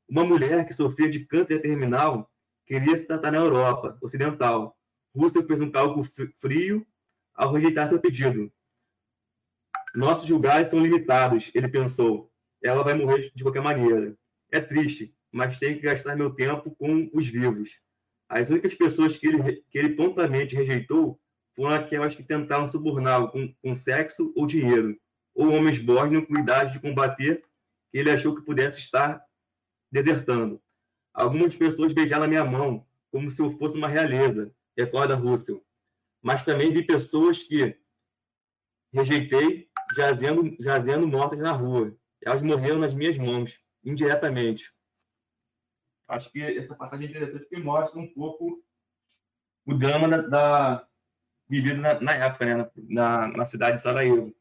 Uma 0.09 0.25
mulher 0.25 0.67
que 0.67 0.73
sofria 0.73 1.11
de 1.11 1.27
câncer 1.27 1.61
terminal 1.61 2.33
queria 2.65 2.97
se 2.97 3.05
tratar 3.05 3.31
na 3.31 3.39
Europa 3.39 3.99
Ocidental. 4.01 4.75
Rússia 5.15 5.45
fez 5.45 5.61
um 5.61 5.71
cálculo 5.71 6.09
frio 6.41 6.87
ao 7.35 7.53
rejeitar 7.53 7.91
seu 7.91 8.01
pedido. 8.01 8.51
Nossos 9.95 10.27
julgados 10.27 10.71
são 10.71 10.81
limitados, 10.81 11.51
ele 11.55 11.69
pensou 11.69 12.31
ela 12.63 12.83
vai 12.83 12.95
morrer 12.95 13.31
de 13.35 13.43
qualquer 13.43 13.63
maneira. 13.63 14.17
É 14.51 14.61
triste, 14.61 15.15
mas 15.31 15.59
tenho 15.59 15.77
que 15.77 15.83
gastar 15.83 16.17
meu 16.17 16.31
tempo 16.31 16.75
com 16.77 17.11
os 17.13 17.27
vivos. 17.27 17.79
As 18.29 18.49
únicas 18.51 18.75
pessoas 18.75 19.17
que 19.17 19.27
ele, 19.27 19.65
que 19.71 19.79
ele 19.79 19.95
prontamente 19.95 20.55
rejeitou 20.55 21.19
foram 21.55 21.75
aquelas 21.75 22.15
que 22.15 22.23
tentaram 22.23 22.69
suborná-lo 22.69 23.29
com, 23.29 23.53
com 23.63 23.75
sexo 23.75 24.33
ou 24.37 24.47
dinheiro, 24.47 24.99
ou 25.35 25.51
homens 25.51 25.79
bórnios 25.79 26.27
com 26.27 26.39
idade 26.39 26.73
de 26.73 26.81
combater 26.81 27.43
que 27.91 27.99
ele 27.99 28.11
achou 28.11 28.35
que 28.35 28.45
pudesse 28.45 28.79
estar 28.79 29.23
desertando. 29.91 30.61
Algumas 31.13 31.55
pessoas 31.57 31.93
beijaram 31.93 32.29
minha 32.29 32.45
mão 32.45 32.87
como 33.11 33.31
se 33.31 33.41
eu 33.41 33.51
fosse 33.59 33.77
uma 33.77 33.89
realeza, 33.89 34.53
recorda 34.77 35.15
Russell. 35.15 35.65
Mas 36.23 36.45
também 36.45 36.73
vi 36.73 36.83
pessoas 36.83 37.43
que 37.43 37.77
rejeitei 38.93 39.69
jazendo, 39.95 40.57
jazendo 40.61 41.07
mortas 41.07 41.39
na 41.39 41.53
rua, 41.53 41.97
elas 42.23 42.43
morreram 42.43 42.79
nas 42.79 42.95
minhas 42.95 43.17
mãos, 43.17 43.59
indiretamente. 43.85 44.73
Acho 46.09 46.31
que 46.33 46.43
essa 46.43 46.75
passagem 46.75 47.07
é 47.07 47.11
interessante 47.11 47.41
porque 47.41 47.59
mostra 47.59 48.01
um 48.01 48.13
pouco 48.13 48.63
o 49.67 49.75
drama 49.75 50.09
da, 50.09 50.23
da 50.23 50.89
vivido 51.49 51.81
na, 51.81 52.01
na, 52.01 52.15
época, 52.15 52.45
né, 52.47 52.71
na, 52.89 53.29
na 53.29 53.45
cidade 53.47 53.77
de 53.77 53.83
Sarajevo. 53.83 54.35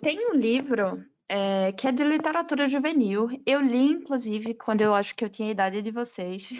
tem 0.00 0.30
um 0.30 0.34
livro 0.34 1.04
é, 1.28 1.72
que 1.72 1.86
é 1.86 1.92
de 1.92 2.04
literatura 2.04 2.66
juvenil. 2.66 3.28
Eu 3.44 3.60
li, 3.60 3.92
inclusive, 3.92 4.54
quando 4.54 4.80
eu 4.80 4.94
acho 4.94 5.14
que 5.14 5.24
eu 5.24 5.28
tinha 5.28 5.48
a 5.48 5.52
idade 5.52 5.82
de 5.82 5.90
vocês. 5.90 6.50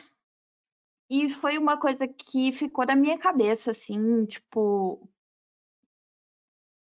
E 1.10 1.30
foi 1.30 1.56
uma 1.56 1.78
coisa 1.78 2.06
que 2.06 2.52
ficou 2.52 2.84
na 2.84 2.94
minha 2.94 3.18
cabeça, 3.18 3.70
assim, 3.70 4.26
tipo, 4.26 5.08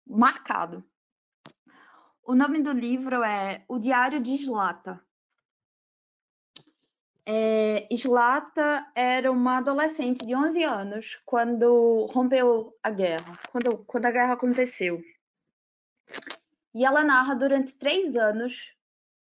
marcado. 0.08 0.84
O 2.30 2.36
nome 2.36 2.62
do 2.62 2.74
livro 2.74 3.24
é 3.24 3.64
O 3.70 3.80
Diário 3.80 4.22
de 4.22 4.34
Slata. 4.34 5.02
É, 7.26 7.88
Slata 7.90 8.86
era 8.94 9.32
uma 9.32 9.60
adolescente 9.60 10.26
de 10.26 10.36
11 10.36 10.62
anos 10.62 11.22
quando 11.26 12.06
rompeu 12.12 12.78
a 12.84 12.90
guerra, 12.90 13.40
quando, 13.50 13.78
quando 13.86 14.06
a 14.08 14.12
guerra 14.12 14.34
aconteceu. 14.34 15.02
E 16.76 16.84
ela 16.84 17.02
narra 17.02 17.34
durante 17.34 17.78
três 17.78 18.14
anos 18.18 18.76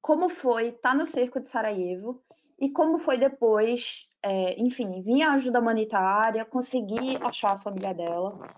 como 0.02 0.30
foi 0.30 0.70
estar 0.70 0.92
tá 0.92 0.96
no 0.96 1.06
cerco 1.06 1.42
de 1.42 1.50
Sarajevo 1.50 2.24
e 2.58 2.70
como 2.70 3.00
foi 3.00 3.18
depois, 3.18 4.08
é, 4.24 4.58
enfim, 4.58 5.02
vir 5.02 5.22
a 5.24 5.34
ajuda 5.34 5.60
humanitária, 5.60 6.46
conseguir 6.46 7.22
achar 7.22 7.56
a 7.56 7.60
família 7.60 7.94
dela 7.94 8.56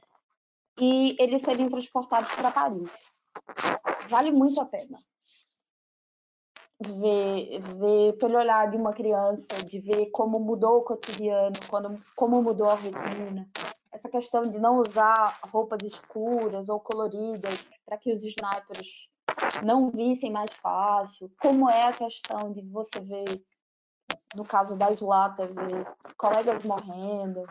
e 0.80 1.16
eles 1.20 1.42
serem 1.42 1.68
transportados 1.72 2.32
para 2.36 2.52
Paris 2.52 3.17
vale 4.10 4.32
muito 4.32 4.60
a 4.62 4.66
pena. 4.66 5.00
Ver, 6.80 7.60
ver 7.80 8.14
pelo 8.20 8.38
olhar 8.38 8.70
de 8.70 8.78
uma 8.78 8.94
criança, 8.94 9.64
de 9.64 9.80
ver 9.80 10.12
como 10.12 10.40
mudou 10.40 10.78
o 10.78 10.84
cotidiano, 10.84 11.56
quando, 11.70 12.00
como 12.16 12.42
mudou 12.42 12.70
a 12.70 12.76
rotina. 12.76 13.50
Essa 13.92 14.10
questão 14.10 14.48
de 14.48 14.60
não 14.60 14.80
usar 14.80 15.40
roupas 15.44 15.80
escuras 15.84 16.70
ou 16.70 16.80
coloridas 16.80 17.60
para 17.84 17.98
que 17.98 18.14
os 18.14 18.24
snipers 18.24 19.10
não 19.64 19.90
vissem 19.90 20.32
mais 20.32 20.52
fácil. 20.62 21.32
Como 21.42 21.68
é 21.68 21.88
a 21.88 21.94
questão 21.94 22.54
de 22.54 22.62
você 22.62 23.00
ver 23.00 23.44
no 24.36 24.46
caso 24.46 24.76
da 24.76 24.92
Islata, 24.92 25.48
ver 25.48 25.88
colegas 26.18 26.64
morrendo, 26.64 27.44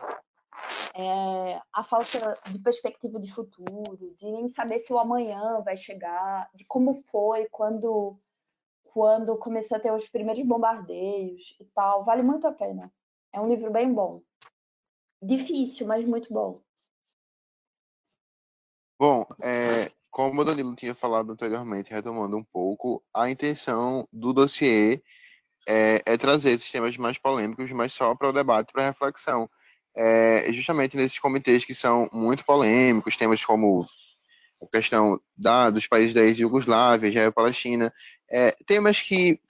é, 0.95 1.61
a 1.73 1.85
falta 1.85 2.39
de 2.51 2.59
perspectiva 2.59 3.21
de 3.21 3.33
futuro, 3.33 4.15
de 4.19 4.31
nem 4.31 4.49
saber 4.49 4.81
se 4.81 4.93
o 4.93 4.99
amanhã 4.99 5.61
vai 5.63 5.77
chegar, 5.77 6.49
de 6.55 6.65
como 6.65 7.03
foi 7.11 7.47
quando 7.51 8.19
quando 8.85 9.37
começou 9.37 9.77
a 9.77 9.81
ter 9.81 9.93
os 9.93 10.09
primeiros 10.09 10.43
bombardeios 10.47 11.55
e 11.61 11.65
tal, 11.67 12.03
vale 12.03 12.23
muito 12.23 12.47
a 12.47 12.53
pena. 12.53 12.91
É 13.31 13.39
um 13.39 13.47
livro 13.47 13.71
bem 13.71 13.93
bom. 13.93 14.23
Difícil, 15.21 15.87
mas 15.87 16.03
muito 16.07 16.33
bom. 16.33 16.59
Bom, 18.99 19.27
é, 19.43 19.93
como 20.11 20.41
o 20.41 20.45
Danilo 20.47 20.75
tinha 20.75 20.95
falado 20.95 21.31
anteriormente, 21.31 21.91
retomando 21.91 22.39
um 22.39 22.45
pouco, 22.45 23.05
a 23.13 23.29
intenção 23.29 24.09
do 24.11 24.33
dossiê 24.33 25.03
é, 25.69 26.01
é 26.07 26.17
trazer 26.17 26.53
esses 26.53 26.71
temas 26.71 26.97
mais 26.97 27.19
polêmicos, 27.19 27.71
mas 27.73 27.93
só 27.93 28.15
para 28.15 28.31
o 28.31 28.33
debate, 28.33 28.73
para 28.73 28.85
a 28.85 28.87
reflexão. 28.87 29.51
É, 29.97 30.53
justamente 30.53 30.97
nesses 30.97 31.19
comitês 31.19 31.65
que 31.65 31.75
são 31.75 32.09
muito 32.13 32.45
polêmicos, 32.45 33.17
temas 33.17 33.45
como 33.45 33.87
a 34.63 34.67
questão 34.67 35.21
da, 35.37 35.71
dos 35.71 35.87
países 35.87 36.15
da 36.15 36.23
ex-Yugoslávia, 36.23 37.09
Israel 37.09 37.29
e 37.29 37.33
Palestina, 37.33 37.93
é, 38.31 38.55
temas 38.67 39.01
que, 39.01 39.41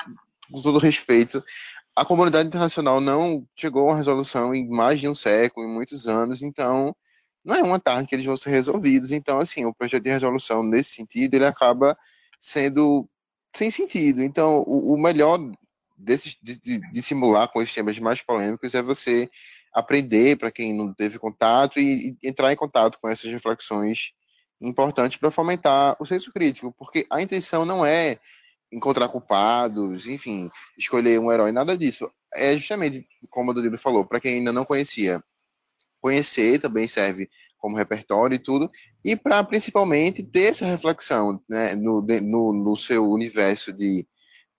com 0.50 0.62
todo 0.62 0.78
respeito, 0.78 1.42
a 1.94 2.04
comunidade 2.04 2.48
internacional 2.48 3.00
não 3.00 3.46
chegou 3.56 3.88
a 3.88 3.92
uma 3.92 3.96
resolução 3.96 4.54
em 4.54 4.68
mais 4.68 5.00
de 5.00 5.08
um 5.08 5.14
século, 5.14 5.66
em 5.66 5.72
muitos 5.72 6.06
anos, 6.06 6.42
então 6.42 6.94
não 7.44 7.54
é 7.54 7.62
uma 7.62 7.78
tarde 7.78 8.08
que 8.08 8.14
eles 8.14 8.26
vão 8.26 8.36
ser 8.36 8.50
resolvidos. 8.50 9.12
Então, 9.12 9.38
assim, 9.38 9.64
o 9.64 9.72
projeto 9.72 10.02
de 10.02 10.10
resolução, 10.10 10.62
nesse 10.62 10.90
sentido, 10.90 11.34
ele 11.34 11.46
acaba 11.46 11.96
sendo 12.38 13.08
sem 13.54 13.70
sentido. 13.70 14.22
Então, 14.22 14.62
o, 14.66 14.94
o 14.94 14.98
melhor 14.98 15.38
desse, 15.96 16.36
de, 16.42 16.58
de, 16.58 17.02
simular 17.02 17.50
com 17.50 17.62
esses 17.62 17.74
temas 17.74 17.98
mais 17.98 18.20
polêmicos 18.20 18.74
é 18.74 18.82
você 18.82 19.30
aprender, 19.72 20.36
para 20.36 20.50
quem 20.50 20.72
não 20.72 20.92
teve 20.92 21.18
contato, 21.18 21.78
e, 21.78 22.16
e, 22.22 22.28
entrar 22.28 22.52
em 22.52 22.56
contato 22.56 22.98
com 23.00 23.08
essas 23.08 23.30
reflexões 23.30 24.12
importantes 24.60 25.18
para 25.18 25.30
fomentar 25.30 25.96
o 26.00 26.06
senso 26.06 26.32
crítico, 26.32 26.74
porque 26.78 27.06
a 27.10 27.20
intenção 27.20 27.64
não 27.64 27.84
é 27.84 28.18
encontrar 28.72 29.08
culpados, 29.08 30.06
enfim, 30.06 30.50
escolher 30.76 31.20
um 31.20 31.30
herói, 31.30 31.52
nada 31.52 31.76
disso. 31.76 32.10
É 32.34 32.56
justamente, 32.56 33.06
como 33.30 33.50
o 33.50 33.54
Danilo 33.54 33.78
falou, 33.78 34.04
para 34.04 34.20
quem 34.20 34.36
ainda 34.36 34.52
não 34.52 34.64
conhecia, 34.64 35.22
conhecer 36.00 36.58
também 36.58 36.88
serve 36.88 37.28
como 37.58 37.76
repertório 37.76 38.34
e 38.36 38.38
tudo, 38.38 38.70
e 39.04 39.16
para 39.16 39.42
principalmente 39.44 40.22
ter 40.22 40.50
essa 40.50 40.66
reflexão 40.66 41.40
né, 41.48 41.74
no, 41.74 42.00
no, 42.00 42.52
no 42.52 42.76
seu 42.76 43.10
universo 43.10 43.72
de 43.72 44.06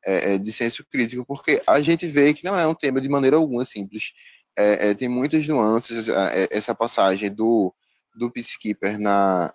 é, 0.05 0.36
é, 0.36 0.38
de 0.38 0.53
senso 0.53 0.86
crítico, 0.89 1.26
porque 1.26 1.62
a 1.68 1.82
gente 1.82 2.08
vê 2.08 2.34
que 2.34 2.45
não 2.45 2.58
é 2.58 2.66
um 2.66 2.74
tema 2.74 3.01
de 3.01 3.10
maneira 3.10 3.36
alguma 3.36 3.66
simples. 3.66 4.14
É, 4.58 4.89
é, 4.89 4.93
tem 4.93 5.08
muitas 5.08 5.47
nuances, 5.47 6.10
é, 6.10 6.47
essa 6.51 6.74
passagem 6.74 7.32
do, 7.34 7.74
do 8.16 8.32
Peacekeeper 8.32 8.99
na 8.99 9.53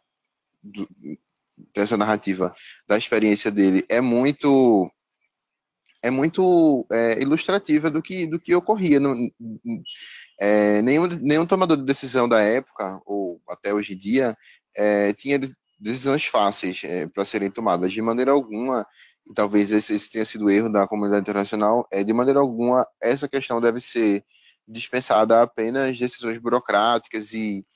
do, 0.62 0.88
dessa 1.74 1.96
narrativa 1.96 2.54
da 2.86 2.96
experiência 2.96 3.50
dele 3.50 3.84
é 3.88 4.00
muito 4.00 4.90
é 6.02 6.10
muito 6.10 6.86
é, 6.90 7.20
ilustrativa 7.20 7.90
do 7.90 8.00
que 8.00 8.26
do 8.26 8.38
que 8.38 8.54
ocorria 8.54 9.00
no, 9.00 9.14
é, 10.40 10.80
nenhum 10.82 11.06
nenhum 11.20 11.46
tomador 11.46 11.76
de 11.76 11.84
decisão 11.84 12.28
da 12.28 12.40
época 12.40 13.00
ou 13.04 13.40
até 13.48 13.74
hoje 13.74 13.94
em 13.94 13.96
dia 13.96 14.36
é, 14.76 15.12
tinha 15.12 15.40
decisões 15.78 16.24
fáceis 16.24 16.80
para 17.12 17.24
serem 17.24 17.50
tomadas. 17.50 17.92
De 17.92 18.00
maneira 18.00 18.30
alguma 18.30 18.86
e 19.26 19.32
talvez 19.34 19.70
esse, 19.70 19.94
esse 19.94 20.10
tenha 20.10 20.24
sido 20.24 20.46
o 20.46 20.50
erro 20.50 20.68
da 20.68 20.86
comunidade 20.86 21.22
internacional, 21.22 21.86
é, 21.92 22.02
de 22.02 22.12
maneira 22.12 22.40
alguma 22.40 22.86
essa 23.00 23.28
questão 23.28 23.60
deve 23.60 23.80
ser 23.80 24.24
dispensada 24.72 25.42
apenas 25.42 25.98
decisões 25.98 26.38
burocráticas 26.38 27.32
e, 27.32 27.66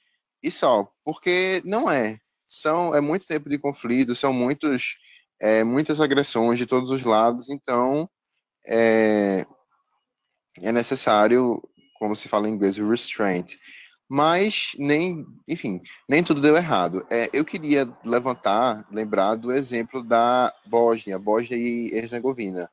e 0.43 0.51
só, 0.51 0.89
porque 1.05 1.63
não 1.65 1.91
é. 1.91 2.19
São, 2.47 2.95
é 2.95 3.01
muito 3.01 3.27
tempo 3.27 3.49
de 3.49 3.59
conflito, 3.59 4.15
são 4.15 4.33
muitos, 4.33 4.97
é, 5.41 5.65
muitas 5.65 6.01
agressões 6.01 6.59
de 6.59 6.67
todos 6.67 6.91
os 6.91 7.03
lados, 7.03 7.51
então 7.51 8.09
é, 8.67 9.45
é 10.63 10.73
necessário, 10.73 11.61
como 11.99 12.15
se 12.17 12.29
fala 12.29 12.49
em 12.49 12.53
inglês, 12.53 12.79
restraint 12.79 13.57
mas 14.09 14.73
nem, 14.79 15.27
enfim, 15.49 15.81
nem 16.09 16.23
tudo 16.23 16.41
deu 16.41 16.57
errado. 16.57 17.05
É, 17.11 17.29
eu 17.33 17.45
queria 17.45 17.89
levantar, 18.05 18.87
lembrar 18.91 19.35
do 19.35 19.53
exemplo 19.53 20.03
da 20.03 20.53
Bósnia, 20.67 21.19
Bósnia 21.19 21.59
e 21.59 21.91
Herzegovina, 21.93 22.71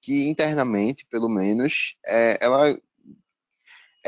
que 0.00 0.28
internamente, 0.28 1.04
pelo 1.10 1.28
menos, 1.28 1.96
é, 2.06 2.38
ela 2.40 2.78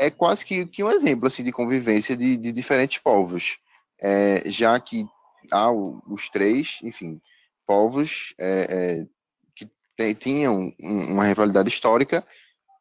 é 0.01 0.09
quase 0.09 0.43
que, 0.43 0.65
que, 0.65 0.83
um 0.83 0.89
exemplo 0.89 1.27
assim 1.27 1.43
de 1.43 1.51
convivência 1.51 2.17
de, 2.17 2.35
de 2.35 2.51
diferentes 2.51 2.97
povos, 2.97 3.59
é, 4.01 4.41
já 4.47 4.79
que 4.79 5.05
há 5.51 5.71
os 5.71 6.27
três, 6.27 6.79
enfim, 6.81 7.21
povos 7.67 8.33
é, 8.39 9.05
é, 9.05 9.67
que 9.95 10.15
tinham 10.15 10.73
uma 10.79 11.25
rivalidade 11.25 11.69
histórica, 11.69 12.25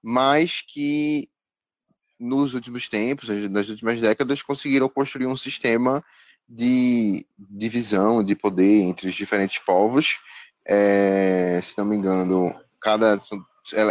mas 0.03 0.63
que 0.63 1.29
nos 2.19 2.55
últimos 2.55 2.89
tempos, 2.89 3.29
nas 3.51 3.69
últimas 3.69 4.01
décadas, 4.01 4.43
conseguiram 4.43 4.89
construir 4.89 5.27
um 5.27 5.37
sistema 5.37 6.03
de 6.49 7.27
divisão 7.39 8.25
de 8.25 8.35
poder 8.35 8.81
entre 8.81 9.09
os 9.09 9.15
diferentes 9.15 9.59
povos. 9.59 10.19
É, 10.67 11.61
se 11.63 11.77
não 11.77 11.85
me 11.85 11.97
engano, 11.97 12.55
cada 12.81 13.19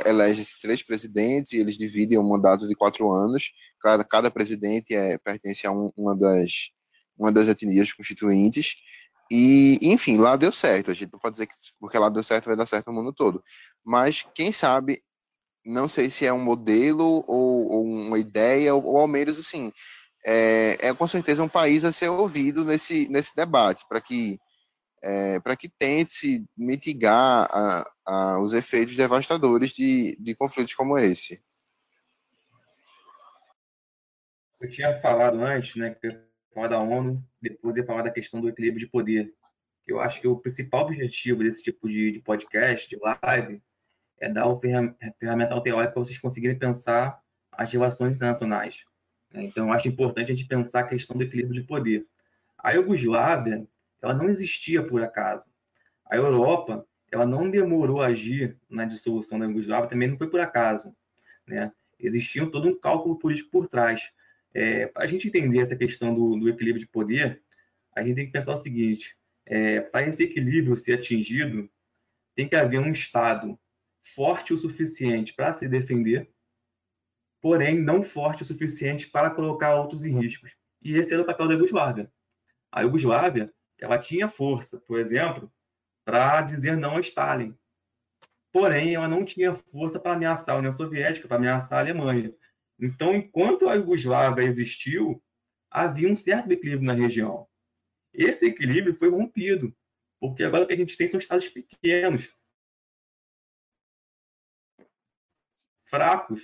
elege-se 0.05 0.59
três 0.61 0.83
presidentes 0.83 1.51
e 1.51 1.57
eles 1.57 1.77
dividem 1.77 2.17
o 2.17 2.21
um 2.21 2.29
mandato 2.29 2.67
de 2.67 2.75
quatro 2.75 3.11
anos. 3.13 3.51
Cada, 3.81 4.03
cada 4.03 4.31
presidente 4.31 4.95
é, 4.95 5.17
pertence 5.17 5.65
a 5.65 5.71
um, 5.71 5.89
uma, 5.95 6.15
das, 6.15 6.69
uma 7.17 7.31
das 7.31 7.47
etnias 7.47 7.93
constituintes. 7.93 8.75
E, 9.31 9.77
enfim, 9.81 10.17
lá 10.17 10.35
deu 10.35 10.51
certo. 10.51 10.91
A 10.91 10.93
gente 10.93 11.11
não 11.11 11.19
pode 11.19 11.33
dizer 11.33 11.47
que 11.47 11.53
porque 11.79 11.97
lá 11.97 12.09
deu 12.09 12.23
certo 12.23 12.45
vai 12.45 12.55
dar 12.55 12.65
certo 12.65 12.87
no 12.87 12.93
mundo 12.93 13.13
todo. 13.13 13.43
Mas, 13.85 14.25
quem 14.33 14.51
sabe, 14.51 15.01
não 15.65 15.87
sei 15.87 16.09
se 16.09 16.25
é 16.25 16.33
um 16.33 16.43
modelo 16.43 17.23
ou, 17.27 17.69
ou 17.69 17.85
uma 17.85 18.17
ideia, 18.17 18.73
ou, 18.73 18.83
ou, 18.85 18.97
ao 18.97 19.07
menos 19.07 19.37
assim, 19.39 19.71
é, 20.25 20.77
é, 20.81 20.93
com 20.93 21.07
certeza 21.07 21.43
um 21.43 21.49
país 21.49 21.85
a 21.85 21.91
ser 21.91 22.09
ouvido 22.09 22.65
nesse, 22.65 23.07
nesse 23.09 23.35
debate, 23.35 23.85
para 23.87 24.01
que, 24.01 24.39
é, 25.01 25.39
para 25.39 25.55
que 25.55 25.69
tente 25.69 26.43
mitigar 26.57 27.47
a, 27.51 27.89
a, 28.09 28.39
os 28.39 28.53
efeitos 28.53 28.95
devastadores 28.95 29.71
de, 29.71 30.17
de 30.19 30.33
conflitos 30.33 30.73
como 30.73 30.97
esse. 30.97 31.39
Eu 34.59 34.67
tinha 34.67 34.97
falado 34.97 35.39
antes, 35.41 35.75
né, 35.75 35.91
que 35.91 36.07
ia 36.07 36.27
falar 36.53 36.69
da 36.69 36.79
ONU, 36.79 37.23
depois 37.39 37.77
ia 37.77 37.85
falar 37.85 38.01
da 38.01 38.11
questão 38.11 38.41
do 38.41 38.49
equilíbrio 38.49 38.83
de 38.85 38.91
poder. 38.91 39.31
Eu 39.87 40.01
acho 40.01 40.19
que 40.19 40.27
o 40.27 40.37
principal 40.37 40.85
objetivo 40.85 41.43
desse 41.43 41.63
tipo 41.63 41.87
de, 41.87 42.11
de 42.11 42.19
podcast, 42.19 42.89
de 42.89 42.97
live, 42.97 43.61
é 44.19 44.29
dar 44.29 44.47
o 44.47 44.59
ferramental 44.59 45.61
teórico 45.61 45.93
para 45.93 46.03
vocês 46.03 46.17
conseguirem 46.17 46.57
pensar 46.57 47.21
as 47.51 47.71
relações 47.71 48.15
internacionais. 48.15 48.83
Né? 49.31 49.43
Então, 49.43 49.67
eu 49.67 49.73
acho 49.73 49.87
importante 49.87 50.31
a 50.31 50.35
gente 50.35 50.47
pensar 50.47 50.81
a 50.81 50.87
questão 50.87 51.15
do 51.15 51.23
equilíbrio 51.23 51.61
de 51.61 51.67
poder. 51.67 52.05
A 52.57 52.71
Iugoslávia, 52.71 53.65
ela 54.01 54.13
não 54.13 54.29
existia 54.29 54.83
por 54.83 55.01
acaso. 55.01 55.43
A 56.05 56.17
Europa, 56.17 56.85
ela 57.11 57.25
não 57.25 57.49
demorou 57.49 58.01
a 58.01 58.07
agir 58.07 58.57
na 58.69 58.85
dissolução 58.85 59.39
da 59.39 59.45
Iugoslávia, 59.45 59.89
também 59.89 60.07
não 60.07 60.17
foi 60.17 60.29
por 60.29 60.39
acaso. 60.39 60.95
Né? 61.47 61.71
Existia 61.99 62.45
todo 62.49 62.67
um 62.67 62.79
cálculo 62.79 63.17
político 63.17 63.49
por 63.49 63.67
trás. 63.67 64.01
É, 64.53 64.87
para 64.87 65.03
a 65.03 65.07
gente 65.07 65.27
entender 65.27 65.59
essa 65.59 65.75
questão 65.75 66.13
do, 66.13 66.35
do, 66.37 66.49
equilíbrio 66.49 66.85
de 66.85 66.91
poder, 66.91 67.41
a 67.95 68.03
gente 68.03 68.15
tem 68.15 68.25
que 68.25 68.31
pensar 68.31 68.53
o 68.53 68.57
seguinte: 68.57 69.15
é, 69.45 69.81
para 69.81 70.07
esse 70.07 70.23
equilíbrio 70.23 70.75
ser 70.75 70.93
atingido, 70.93 71.69
tem 72.35 72.47
que 72.47 72.55
haver 72.55 72.79
um 72.79 72.91
Estado 72.91 73.59
forte 74.15 74.53
o 74.53 74.57
suficiente 74.57 75.33
para 75.33 75.53
se 75.53 75.67
defender, 75.67 76.29
porém 77.41 77.79
não 77.79 78.03
forte 78.03 78.43
o 78.43 78.45
suficiente 78.45 79.07
para 79.07 79.29
colocar 79.29 79.75
outros 79.75 80.03
em 80.03 80.17
riscos. 80.19 80.51
E 80.81 80.95
esse 80.95 81.13
era 81.13 81.21
o 81.21 81.25
papel 81.25 81.47
da 81.47 81.53
Iugoslávia. 81.53 82.11
A 82.71 82.81
Iugoslávia, 82.81 83.53
ela 83.77 83.97
tinha 83.97 84.29
força, 84.29 84.79
por 84.79 84.99
exemplo, 84.99 85.51
para 86.09 86.41
dizer 86.41 86.75
não 86.75 86.97
a 86.97 87.01
Stalin. 87.01 87.55
Porém, 88.51 88.95
ela 88.95 89.07
não 89.07 89.23
tinha 89.23 89.53
força 89.53 89.99
para 89.99 90.13
ameaçar 90.13 90.55
a 90.55 90.57
União 90.57 90.73
Soviética, 90.73 91.27
para 91.27 91.37
ameaçar 91.37 91.77
a 91.77 91.81
Alemanha. 91.81 92.33
Então, 92.79 93.13
enquanto 93.13 93.69
a 93.69 93.75
Iugoslávia 93.75 94.41
existiu, 94.41 95.23
havia 95.69 96.09
um 96.09 96.15
certo 96.15 96.51
equilíbrio 96.51 96.87
na 96.87 96.93
região. 96.93 97.47
Esse 98.11 98.47
equilíbrio 98.47 98.95
foi 98.95 99.09
rompido, 99.11 99.71
porque 100.19 100.43
agora 100.43 100.63
o 100.63 100.67
que 100.67 100.73
a 100.73 100.77
gente 100.77 100.97
tem 100.97 101.07
são 101.07 101.19
estados 101.19 101.47
pequenos, 101.47 102.27
fracos 105.85 106.41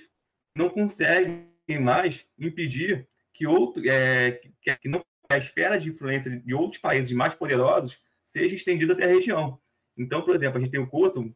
não 0.56 0.70
conseguem 0.70 1.50
mais 1.80 2.24
impedir 2.38 3.08
que 3.34 3.48
outro 3.48 3.82
é, 3.88 4.30
que, 4.32 4.76
que 4.76 4.88
não 4.88 5.04
a 5.28 5.38
esfera 5.38 5.76
de 5.78 5.88
influência 5.88 6.38
de 6.38 6.54
outros 6.54 6.80
países 6.80 7.12
mais 7.12 7.34
poderosos 7.34 8.00
seja 8.36 8.54
estendida 8.54 8.92
até 8.92 9.04
a 9.04 9.08
região. 9.08 9.58
Então, 9.96 10.22
por 10.22 10.36
exemplo, 10.36 10.58
a 10.58 10.60
gente 10.60 10.70
tem 10.70 10.80
o 10.80 10.86
Kosovo, 10.86 11.34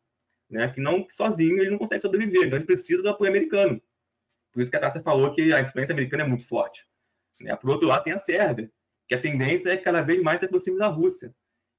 né? 0.51 0.69
Que 0.69 0.81
não 0.81 1.07
sozinho 1.09 1.59
ele 1.59 1.71
não 1.71 1.79
consegue 1.79 2.03
sobreviver, 2.03 2.45
então 2.45 2.59
ele 2.59 2.67
precisa 2.67 3.03
do 3.03 3.09
apoio 3.09 3.31
americano. 3.31 3.81
Por 4.53 4.61
isso 4.61 4.71
que 4.71 4.77
a 4.77 4.81
Tássia 4.81 5.03
falou 5.03 5.33
que 5.33 5.53
a 5.55 5.61
influência 5.61 5.93
americana 5.93 6.25
é 6.25 6.27
muito 6.27 6.47
forte. 6.47 6.85
Né? 7.41 7.57
Por 7.57 7.71
outro 7.71 7.89
lado, 7.89 8.05
tem 8.05 8.13
a 8.13 8.19
Sérvia, 8.19 8.71
que 9.09 9.15
a 9.15 9.21
tendência 9.21 9.71
é 9.71 9.77
cada 9.77 10.03
vez 10.03 10.23
mais 10.23 10.41
se 10.41 10.45
aproximar 10.45 10.81
da 10.81 10.89
Rússia. 10.89 11.35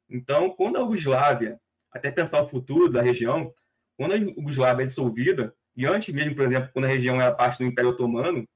Então, 0.10 0.50
quando 0.50 0.78
a 0.78 0.80
Yugoslávia, 0.80 1.60
até 1.92 2.10
pensar 2.10 2.42
o 2.42 2.50
futuro 2.50 2.90
da 2.90 3.02
região, 3.02 3.54
quando 3.98 4.14
a 4.14 4.16
Yugoslávia 4.16 4.84
é 4.84 4.88
dissolvida, 4.88 5.54
e 5.76 5.86
antes 5.86 6.14
mesmo, 6.14 6.36
por 6.36 6.46
exemplo, 6.46 6.70
quando 6.74 6.86
a 6.86 6.90
região 6.90 7.22
era 7.22 7.34
parte 7.34 7.60
do 7.60 7.66
Império 7.66 7.92
Otomano, 7.92 8.48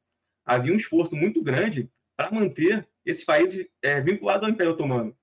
havia 0.45 0.73
um 0.73 0.77
esforço 0.77 1.15
muito 1.15 1.43
grande 1.43 1.89
para 2.17 2.31
manter 2.31 2.87
esses 3.05 3.23
países 3.23 3.67
é, 3.83 4.01
vinculados 4.01 4.43
ao 4.43 4.49
Império 4.49 4.73
Otomano. 4.73 5.15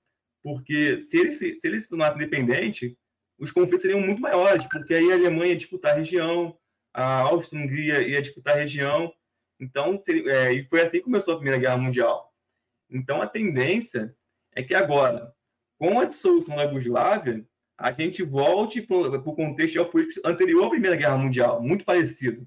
Porque 0.42 1.00
se 1.02 1.18
eles 1.18 1.38
se, 1.38 1.54
se 1.54 1.66
eles 1.66 1.84
se 1.84 1.88
tornassem 1.88 2.16
independentes, 2.16 2.94
os 3.38 3.50
conflitos 3.50 3.82
seriam 3.82 4.00
muito 4.00 4.20
maiores, 4.20 4.64
porque 4.66 4.94
aí 4.94 5.10
a 5.10 5.14
Alemanha 5.14 5.52
ia 5.52 5.56
disputar 5.56 5.92
a 5.92 5.98
região, 5.98 6.56
a 6.92 7.20
Áustria-Hungria 7.20 8.06
ia 8.06 8.20
disputar 8.20 8.56
a 8.56 8.60
região. 8.60 9.12
Então, 9.60 10.02
é, 10.08 10.52
e 10.52 10.64
foi 10.64 10.80
assim 10.82 10.98
que 10.98 11.02
começou 11.02 11.34
a 11.34 11.36
Primeira 11.36 11.58
Guerra 11.58 11.78
Mundial. 11.78 12.32
Então, 12.90 13.22
a 13.22 13.26
tendência 13.26 14.14
é 14.54 14.62
que 14.62 14.74
agora, 14.74 15.32
com 15.78 16.00
a 16.00 16.04
dissolução 16.04 16.56
da 16.56 16.64
Yugoslávia, 16.64 17.46
a 17.78 17.90
gente 17.90 18.22
volte 18.22 18.82
para 18.82 18.96
o 18.96 19.34
contexto 19.34 19.74
geopolítico 19.74 20.26
anterior 20.26 20.66
à 20.66 20.70
Primeira 20.70 20.96
Guerra 20.96 21.16
Mundial, 21.16 21.62
muito 21.62 21.84
parecido. 21.84 22.46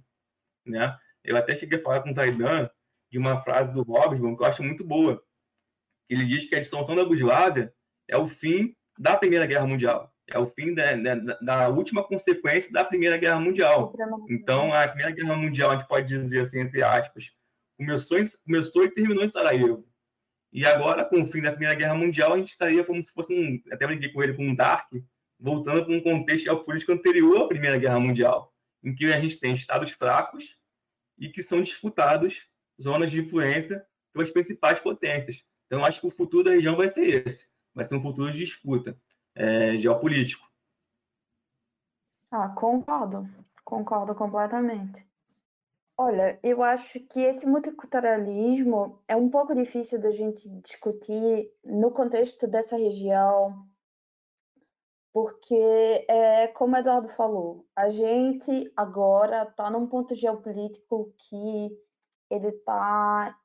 Né? 0.66 0.96
Eu 1.24 1.36
até 1.36 1.56
cheguei 1.56 1.80
a 1.80 1.82
falar 1.82 2.02
com 2.02 2.12
o 2.12 2.14
Zaidan 2.14 2.70
de 3.12 3.18
uma 3.18 3.42
frase 3.42 3.74
do 3.74 3.84
Robson 3.84 4.36
que 4.36 4.44
eu 4.44 4.48
acho 4.48 4.64
muito 4.64 4.84
boa. 4.84 5.22
Ele 6.10 6.26
diz 6.26 6.46
que 6.48 6.56
a 6.56 6.60
dissolução 6.60 6.96
da 6.96 7.02
Yugoslávia 7.02 7.74
é 8.08 8.18
o 8.18 8.28
fim 8.28 8.76
da 8.98 9.18
Primeira 9.18 9.46
Guerra 9.46 9.68
Mundial. 9.68 10.12
É 10.28 10.40
o 10.40 10.48
fim 10.48 10.74
da, 10.74 10.96
da, 10.96 11.16
da, 11.40 11.70
última 11.70 12.04
consequência 12.04 12.72
da 12.72 12.84
Primeira 12.84 13.18
Guerra 13.18 13.40
Mundial. 13.40 13.94
Então, 14.28 14.74
a 14.74 14.88
Primeira 14.88 15.12
Guerra 15.12 15.36
Mundial, 15.36 15.72
a 15.72 15.76
gente 15.76 15.88
pode 15.88 16.08
dizer 16.08 16.42
assim, 16.42 16.60
entre 16.60 16.82
aspas, 16.82 17.32
começou, 17.78 18.18
em, 18.18 18.26
começou 18.44 18.84
e 18.84 18.90
terminou 18.90 19.24
em 19.24 19.30
Sarajevo. 19.30 19.88
E 20.52 20.66
agora, 20.66 21.06
com 21.06 21.22
o 21.22 21.28
fim 21.28 21.42
da 21.42 21.52
Primeira 21.52 21.76
Guerra 21.76 21.94
Mundial, 21.94 22.34
a 22.34 22.38
gente 22.38 22.52
estaria 22.52 22.84
como 22.84 23.04
se 23.04 23.12
fosse 23.12 23.34
um. 23.34 23.62
Até 23.72 23.86
brinquei 23.86 24.10
com 24.10 24.24
ele 24.24 24.34
com 24.34 24.48
um 24.48 24.56
Dark, 24.56 24.90
voltando 25.40 25.86
para 25.86 25.94
um 25.94 26.02
contexto 26.02 26.46
geopolítico 26.46 26.94
anterior 26.94 27.44
à 27.44 27.48
Primeira 27.48 27.78
Guerra 27.78 28.00
Mundial, 28.00 28.54
em 28.84 28.96
que 28.96 29.06
a 29.06 29.20
gente 29.20 29.38
tem 29.40 29.54
estados 29.54 29.92
fracos 29.92 30.58
e 31.20 31.30
que 31.30 31.44
são 31.44 31.62
disputados 31.62 32.48
zonas 32.82 33.12
de 33.12 33.20
influência 33.20 33.86
pelas 34.14 34.32
principais 34.32 34.80
potências. 34.80 35.44
Então, 35.68 35.86
acho 35.86 36.00
que 36.00 36.08
o 36.08 36.12
futuro 36.12 36.46
da 36.46 36.52
região 36.52 36.76
vai 36.76 36.90
ser 36.90 37.28
esse. 37.28 37.46
Vai 37.76 37.86
ser 37.86 37.96
um 37.96 38.02
futuro 38.02 38.32
de 38.32 38.40
disputa 38.40 38.98
é, 39.36 39.78
geopolítico. 39.78 40.50
Ah, 42.32 42.50
concordo. 42.50 43.28
Concordo 43.64 44.16
completamente. 44.16 45.06
Olha, 45.98 46.40
eu 46.44 46.62
acho 46.62 47.00
que 47.00 47.20
esse 47.22 47.46
multiculturalismo 47.46 49.02
é 49.08 49.16
um 49.16 49.30
pouco 49.30 49.56
difícil 49.56 50.00
da 50.00 50.12
gente 50.12 50.48
discutir 50.62 51.52
no 51.64 51.90
contexto 51.92 52.48
dessa 52.48 52.76
região, 52.76 53.66
porque 55.14 56.06
é 56.10 56.48
como 56.50 56.76
Eduardo 56.76 57.08
falou, 57.10 57.66
a 57.74 57.90
gente 57.90 58.72
agora 58.76 59.44
está 59.44 59.70
num 59.70 59.88
ponto 59.88 60.14
geopolítico 60.14 61.14
que 61.18 61.80
ele 62.30 62.50
está 62.50 63.40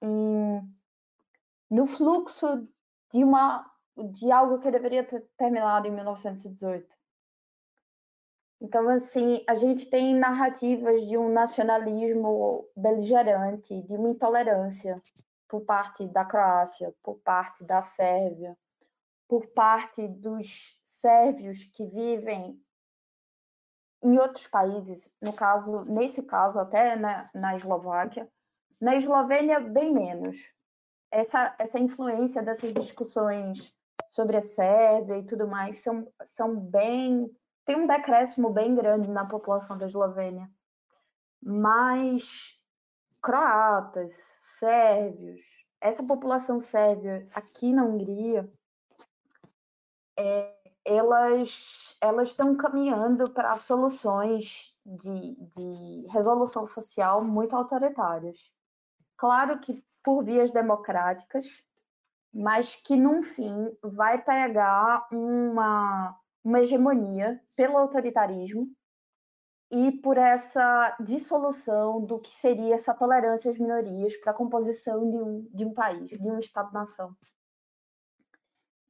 no 1.71 1.87
fluxo 1.87 2.69
de 3.13 3.23
uma 3.23 3.65
de 4.05 4.31
algo 4.31 4.59
que 4.59 4.71
deveria 4.71 5.05
ter 5.05 5.21
terminado 5.37 5.87
em 5.87 5.91
1918. 5.91 6.89
Então, 8.61 8.89
assim, 8.91 9.43
a 9.49 9.55
gente 9.55 9.87
tem 9.87 10.15
narrativas 10.15 11.07
de 11.07 11.17
um 11.17 11.33
nacionalismo 11.33 12.69
beligerante, 12.77 13.81
de 13.83 13.95
uma 13.95 14.11
intolerância 14.11 15.01
por 15.49 15.63
parte 15.63 16.07
da 16.07 16.25
Croácia, 16.25 16.95
por 17.03 17.19
parte 17.21 17.65
da 17.65 17.83
Sérvia, 17.83 18.57
por 19.27 19.47
parte 19.49 20.07
dos 20.07 20.79
sérvios 20.83 21.65
que 21.65 21.87
vivem 21.87 22.61
em 24.03 24.19
outros 24.19 24.47
países, 24.47 25.15
no 25.21 25.33
caso, 25.33 25.85
nesse 25.85 26.23
caso 26.23 26.59
até 26.59 26.97
na, 26.97 27.29
na 27.35 27.57
Eslováquia, 27.57 28.31
na 28.81 28.97
Eslovênia 28.97 29.61
bem 29.61 29.93
menos. 29.93 30.39
Essa, 31.11 31.55
essa 31.59 31.79
influência 31.79 32.43
dessas 32.43 32.73
discussões 32.73 33.75
sobre 34.11 34.37
a 34.37 34.43
Sérvia 34.43 35.19
e 35.19 35.27
tudo 35.27 35.47
mais 35.47 35.79
são, 35.79 36.07
são 36.25 36.57
bem. 36.57 37.31
tem 37.65 37.77
um 37.77 37.87
decréscimo 37.87 38.51
bem 38.51 38.75
grande 38.75 39.09
na 39.09 39.25
população 39.25 39.79
da 39.79 39.87
Eslovênia. 39.87 40.51
Mas 41.43 42.59
croatas, 43.23 44.13
sérvios, 44.59 45.43
essa 45.81 46.03
população 46.03 46.61
sérvia 46.61 47.29
aqui 47.35 47.73
na 47.73 47.85
Hungria, 47.85 48.51
é, 50.19 50.55
elas, 50.85 51.97
elas 52.01 52.29
estão 52.31 52.57
caminhando 52.57 53.31
para 53.31 53.57
soluções 53.59 54.75
de, 54.85 55.35
de 55.37 56.07
resolução 56.09 56.67
social 56.67 57.25
muito 57.25 57.55
autoritárias. 57.55 58.39
Claro 59.17 59.59
que 59.61 59.83
por 60.03 60.25
vias 60.25 60.51
democráticas, 60.51 61.63
mas 62.33 62.77
que, 62.77 62.97
no 62.97 63.23
fim, 63.23 63.77
vai 63.83 64.23
pegar 64.23 65.07
uma, 65.13 66.17
uma 66.45 66.61
hegemonia 66.61 67.41
pelo 67.57 67.77
autoritarismo 67.77 68.69
e 69.71 69.93
por 69.93 70.19
essa 70.19 70.97
dissolução 71.01 72.05
do 72.05 72.19
que 72.19 72.31
seria 72.31 72.75
essa 72.75 72.93
tolerância 72.93 73.51
às 73.51 73.59
minorias 73.59 74.17
para 74.17 74.33
a 74.33 74.35
composição 74.35 75.09
de 75.09 75.17
um, 75.17 75.49
de 75.53 75.65
um 75.65 75.73
país, 75.73 76.11
de 76.11 76.31
um 76.31 76.39
Estado-nação. 76.39 77.17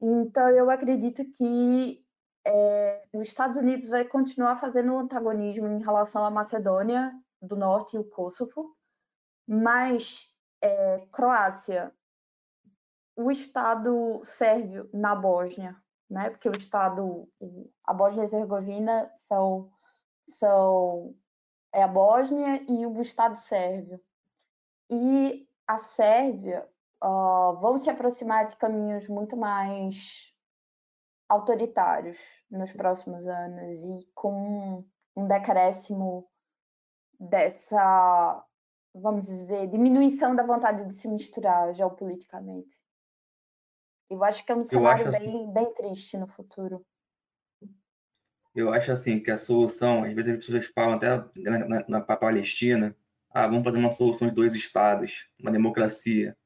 Então, 0.01 0.49
eu 0.49 0.71
acredito 0.71 1.23
que 1.33 2.03
é, 2.47 3.03
os 3.13 3.29
Estados 3.29 3.59
Unidos 3.59 3.89
vai 3.89 4.05
continuar 4.05 4.59
fazendo 4.59 4.93
um 4.93 4.99
antagonismo 5.01 5.69
em 5.69 5.83
relação 5.83 6.25
à 6.25 6.31
Macedônia 6.31 7.13
do 7.43 7.57
Norte 7.57 7.97
e 7.97 7.99
o 7.99 8.05
Kosovo, 8.05 8.75
mas 9.47 10.27
é, 10.63 11.07
Croácia 11.13 11.93
o 13.17 13.31
Estado 13.31 14.21
sérvio 14.23 14.89
na 14.93 15.15
Bósnia, 15.15 15.77
né? 16.09 16.31
Porque 16.31 16.49
o 16.49 16.57
Estado, 16.57 17.29
a 17.85 17.95
Bósnia 17.95 18.23
e 18.23 18.25
Herzegovina 18.25 19.11
são, 19.15 19.71
são 20.29 21.15
é 21.73 21.83
a 21.83 21.89
Bósnia 21.89 22.65
e 22.69 22.85
o 22.87 23.01
Estado 23.01 23.37
sérvio. 23.37 24.01
E 24.91 25.49
a 25.67 25.79
Sérvia 25.79 26.69
uh, 27.03 27.57
vão 27.61 27.79
se 27.79 27.89
aproximar 27.89 28.47
de 28.47 28.57
caminhos 28.57 29.07
muito 29.07 29.37
mais 29.37 30.35
autoritários 31.29 32.19
nos 32.51 32.73
próximos 32.73 33.25
anos 33.27 33.79
e 33.85 34.09
com 34.15 34.85
um 35.17 35.27
decréscimo 35.29 36.29
dessa, 37.21 38.45
vamos 38.93 39.27
dizer, 39.27 39.69
diminuição 39.69 40.35
da 40.35 40.43
vontade 40.43 40.85
de 40.87 40.95
se 40.95 41.07
misturar 41.07 41.73
geopoliticamente. 41.73 42.80
Eu 44.11 44.25
acho 44.25 44.45
que 44.45 44.51
é 44.51 44.57
um 44.57 44.65
cenário 44.65 45.09
bem, 45.09 45.29
assim, 45.29 45.53
bem 45.53 45.73
triste 45.73 46.19
no 46.19 46.27
futuro. 46.27 46.85
Eu 48.53 48.73
acho 48.73 48.91
assim 48.91 49.21
que 49.21 49.31
a 49.31 49.39
solução, 49.39 50.03
às 50.03 50.13
vezes 50.13 50.35
as 50.35 50.45
pessoas 50.45 50.67
falam 50.67 50.95
até 50.95 51.09
na, 51.37 51.59
na, 51.69 51.85
na 51.89 52.01
Palestina, 52.01 52.97
ah, 53.33 53.47
vamos 53.47 53.63
fazer 53.63 53.79
uma 53.79 53.91
solução 53.91 54.29
de 54.29 54.35
dois 54.35 54.53
estados, 54.55 55.29
uma 55.39 55.53
democracia. 55.53 56.37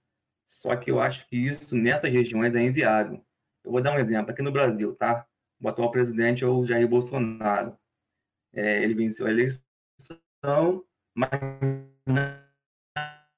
Só 0.46 0.76
que 0.76 0.90
eu 0.90 1.00
acho 1.00 1.26
que 1.26 1.36
isso 1.36 1.74
nessas 1.74 2.12
regiões 2.12 2.54
é 2.54 2.60
inviável. 2.60 3.24
Eu 3.64 3.72
vou 3.72 3.80
dar 3.80 3.94
um 3.94 3.98
exemplo 3.98 4.30
aqui 4.30 4.42
no 4.42 4.52
Brasil, 4.52 4.94
tá? 4.96 5.26
O 5.58 5.66
atual 5.66 5.90
presidente 5.90 6.44
é 6.44 6.46
o 6.46 6.66
Jair 6.66 6.86
Bolsonaro. 6.86 7.78
É, 8.52 8.82
ele 8.82 8.92
venceu 8.92 9.26
a 9.26 9.30
eleição, 9.30 10.84
mas 11.16 11.30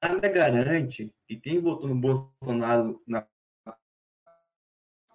nada 0.03 0.27
garante 0.27 1.13
que 1.25 1.37
quem 1.37 1.61
votou 1.61 1.87
no 1.87 1.95
Bolsonaro 1.95 3.01
na 3.07 3.25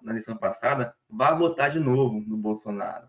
na 0.03 0.13
eleição 0.13 0.37
passada, 0.37 0.95
vá 1.09 1.33
votar 1.35 1.71
de 1.71 1.79
novo 1.79 2.21
no 2.21 2.37
Bolsonaro. 2.37 3.09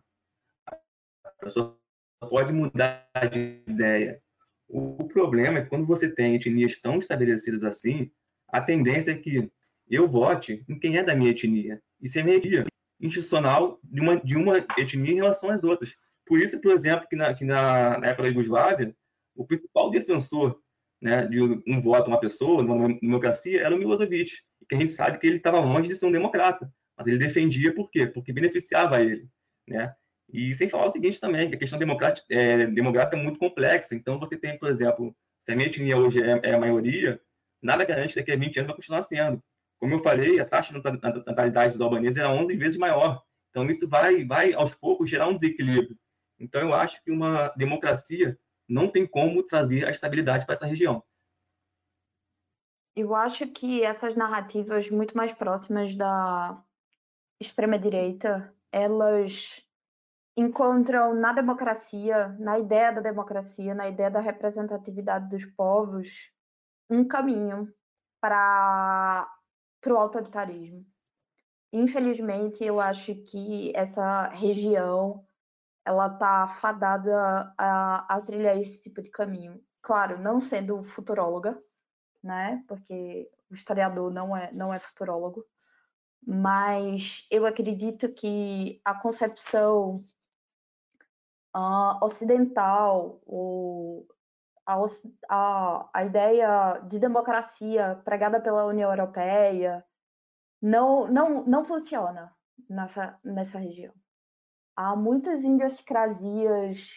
A 0.67 1.29
pessoa 1.39 1.77
pode 2.19 2.53
mudar 2.53 3.09
de 3.31 3.61
ideia. 3.67 4.21
O 4.67 5.03
problema 5.07 5.59
é 5.59 5.61
que 5.61 5.69
quando 5.69 5.85
você 5.85 6.09
tem 6.09 6.35
etnias 6.35 6.79
tão 6.79 6.99
estabelecidas 6.99 7.63
assim, 7.63 8.11
a 8.49 8.61
tendência 8.61 9.11
é 9.11 9.15
que 9.15 9.51
eu 9.89 10.07
vote 10.07 10.63
em 10.67 10.79
quem 10.79 10.97
é 10.97 11.03
da 11.03 11.15
minha 11.15 11.31
etnia. 11.31 11.81
Isso 12.01 12.17
é 12.17 12.23
meia 12.23 12.41
institucional 12.99 13.79
de 13.83 14.01
uma, 14.01 14.19
de 14.19 14.35
uma 14.35 14.57
etnia 14.77 15.11
em 15.11 15.15
relação 15.15 15.49
às 15.49 15.63
outras. 15.63 15.93
Por 16.25 16.39
isso, 16.39 16.59
por 16.59 16.71
exemplo, 16.71 17.07
que 17.07 17.15
na, 17.15 17.33
que 17.33 17.43
na, 17.43 17.99
na 17.99 18.07
época 18.07 18.23
da 18.23 18.29
Iugoslávia, 18.29 18.95
o 19.35 19.45
principal 19.45 19.91
defensor 19.91 20.59
né, 21.01 21.27
de 21.27 21.41
um 21.41 21.81
voto, 21.81 22.07
uma 22.07 22.19
pessoa, 22.19 22.63
numa 22.63 22.87
democracia, 22.99 23.61
era 23.61 23.75
o 23.75 23.77
Milosevic, 23.77 24.31
que 24.69 24.75
a 24.75 24.77
gente 24.79 24.93
sabe 24.93 25.17
que 25.17 25.27
ele 25.27 25.37
estava 25.37 25.59
longe 25.59 25.89
de 25.89 25.95
ser 25.95 26.05
um 26.05 26.11
democrata. 26.11 26.71
Mas 27.03 27.07
ele 27.07 27.17
defendia 27.17 27.73
por 27.73 27.89
quê? 27.89 28.07
Porque 28.07 28.31
beneficiava 28.31 29.01
ele, 29.01 29.27
né? 29.67 29.93
E 30.31 30.53
sem 30.53 30.69
falar 30.69 30.87
o 30.87 30.91
seguinte 30.91 31.19
também, 31.19 31.49
que 31.49 31.55
a 31.55 31.59
questão 31.59 31.77
democrática 31.77 32.25
é, 32.29 32.65
demográfica 32.65 33.17
é 33.17 33.21
muito 33.21 33.37
complexa. 33.37 33.93
Então, 33.93 34.17
você 34.17 34.37
tem, 34.37 34.57
por 34.57 34.69
exemplo, 34.69 35.13
se 35.43 35.51
a 35.51 35.55
minha 35.55 35.67
etnia 35.67 35.97
hoje 35.97 36.23
é, 36.23 36.39
é 36.43 36.53
a 36.53 36.59
maioria, 36.59 37.21
nada 37.61 37.83
garante 37.83 38.13
que 38.13 38.19
daqui 38.21 38.31
a 38.31 38.37
20 38.37 38.57
anos 38.57 38.67
vai 38.67 38.75
continuar 38.77 39.01
sendo. 39.03 39.43
Como 39.79 39.93
eu 39.95 39.99
falei, 39.99 40.39
a 40.39 40.45
taxa 40.45 40.73
de 40.73 40.81
natalidade 40.81 41.73
dos 41.73 41.81
albaneses 41.81 42.17
era 42.17 42.31
11 42.31 42.55
vezes 42.55 42.77
maior. 42.77 43.21
Então, 43.49 43.69
isso 43.69 43.87
vai, 43.87 44.23
vai, 44.23 44.53
aos 44.53 44.73
poucos, 44.73 45.09
gerar 45.09 45.27
um 45.27 45.35
desequilíbrio. 45.35 45.97
Então, 46.39 46.61
eu 46.61 46.73
acho 46.73 47.03
que 47.03 47.11
uma 47.11 47.49
democracia 47.49 48.39
não 48.67 48.87
tem 48.87 49.05
como 49.05 49.43
trazer 49.43 49.85
a 49.85 49.91
estabilidade 49.91 50.45
para 50.45 50.55
essa 50.55 50.65
região. 50.65 51.03
Eu 52.95 53.15
acho 53.15 53.45
que 53.47 53.83
essas 53.83 54.15
narrativas 54.15 54.89
muito 54.89 55.17
mais 55.17 55.33
próximas 55.33 55.95
da 55.95 56.63
extrema-direita, 57.43 58.53
elas 58.71 59.61
encontram 60.35 61.13
na 61.13 61.31
democracia, 61.31 62.29
na 62.39 62.57
ideia 62.57 62.91
da 62.91 63.01
democracia, 63.01 63.75
na 63.75 63.87
ideia 63.87 64.09
da 64.09 64.19
representatividade 64.19 65.29
dos 65.29 65.45
povos, 65.55 66.09
um 66.89 67.07
caminho 67.07 67.71
para 68.19 69.29
o 69.85 69.97
autoritarismo. 69.97 70.85
Infelizmente, 71.71 72.63
eu 72.63 72.79
acho 72.79 73.15
que 73.25 73.71
essa 73.75 74.27
região 74.29 75.25
ela 75.85 76.07
está 76.07 76.47
fadada 76.61 77.53
a, 77.57 78.15
a 78.15 78.21
trilhar 78.21 78.57
esse 78.57 78.81
tipo 78.81 79.01
de 79.01 79.09
caminho. 79.09 79.61
Claro, 79.81 80.17
não 80.17 80.39
sendo 80.39 80.81
futuróloga, 80.83 81.61
né? 82.23 82.63
Porque 82.67 83.29
o 83.51 83.53
historiador 83.53 84.11
não 84.11 84.35
é, 84.35 84.51
não 84.53 84.73
é 84.73 84.79
futurólogo, 84.79 85.45
mas 86.25 87.25
eu 87.29 87.45
acredito 87.45 88.09
que 88.09 88.81
a 88.83 88.93
concepção 88.93 89.95
uh, 91.55 92.03
ocidental, 92.05 93.21
a, 94.65 94.77
a, 95.29 95.89
a 95.93 96.05
ideia 96.05 96.79
de 96.87 96.99
democracia 96.99 98.01
pregada 98.05 98.41
pela 98.41 98.65
União 98.65 98.89
Europeia 98.89 99.85
não, 100.61 101.07
não, 101.07 101.43
não 101.45 101.65
funciona 101.65 102.33
nessa, 102.69 103.19
nessa 103.23 103.59
região. 103.59 103.93
Há 104.75 104.95
muitas 104.95 105.43
idiosincrasias 105.43 106.87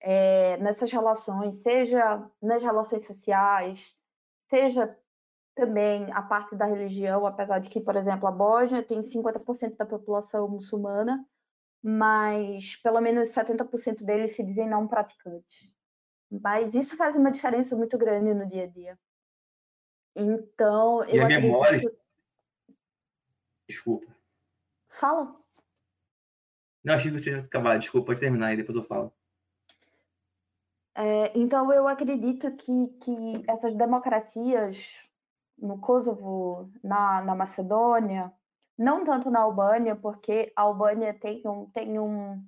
é, 0.00 0.56
nessas 0.58 0.92
relações, 0.92 1.62
seja 1.62 2.28
nas 2.42 2.62
relações 2.62 3.04
sociais, 3.06 3.94
seja 4.48 4.96
também 5.58 6.10
a 6.12 6.22
parte 6.22 6.54
da 6.54 6.64
religião, 6.64 7.26
apesar 7.26 7.58
de 7.58 7.68
que, 7.68 7.80
por 7.80 7.96
exemplo, 7.96 8.28
a 8.28 8.30
Bósnia 8.30 8.80
tem 8.80 9.02
50% 9.02 9.76
da 9.76 9.84
população 9.84 10.48
muçulmana, 10.48 11.26
mas 11.82 12.76
pelo 12.76 13.00
menos 13.00 13.30
70% 13.30 14.04
deles 14.04 14.36
se 14.36 14.44
dizem 14.44 14.68
não 14.68 14.86
praticantes. 14.86 15.68
Mas 16.30 16.74
isso 16.74 16.96
faz 16.96 17.16
uma 17.16 17.32
diferença 17.32 17.74
muito 17.74 17.98
grande 17.98 18.32
no 18.32 18.46
dia 18.46 18.64
a 18.64 18.66
dia. 18.68 18.98
Então, 20.14 21.04
e 21.08 21.16
eu 21.16 21.22
a 21.22 21.24
acredito... 21.24 21.42
memória. 21.42 21.92
Desculpa. 23.68 24.14
Fala. 24.88 25.36
Não, 26.84 26.94
achei 26.94 27.10
que 27.10 27.18
você 27.18 27.32
já 27.32 27.44
acabar. 27.44 27.78
Desculpa, 27.78 28.06
pode 28.06 28.20
terminar 28.20 28.54
e 28.54 28.58
depois 28.58 28.76
eu 28.76 28.84
falo. 28.84 29.12
É, 30.94 31.36
então, 31.36 31.72
eu 31.72 31.88
acredito 31.88 32.54
que, 32.56 32.88
que 33.00 33.44
essas 33.48 33.74
democracias 33.74 35.07
no 35.58 35.78
Kosovo, 35.78 36.70
na, 36.82 37.22
na 37.22 37.34
Macedônia, 37.34 38.32
não 38.76 39.04
tanto 39.04 39.30
na 39.30 39.40
Albânia, 39.40 39.96
porque 39.96 40.52
a 40.54 40.62
Albânia 40.62 41.12
tem 41.12 41.42
um, 41.46 41.66
tem 41.70 41.98
um, 41.98 42.42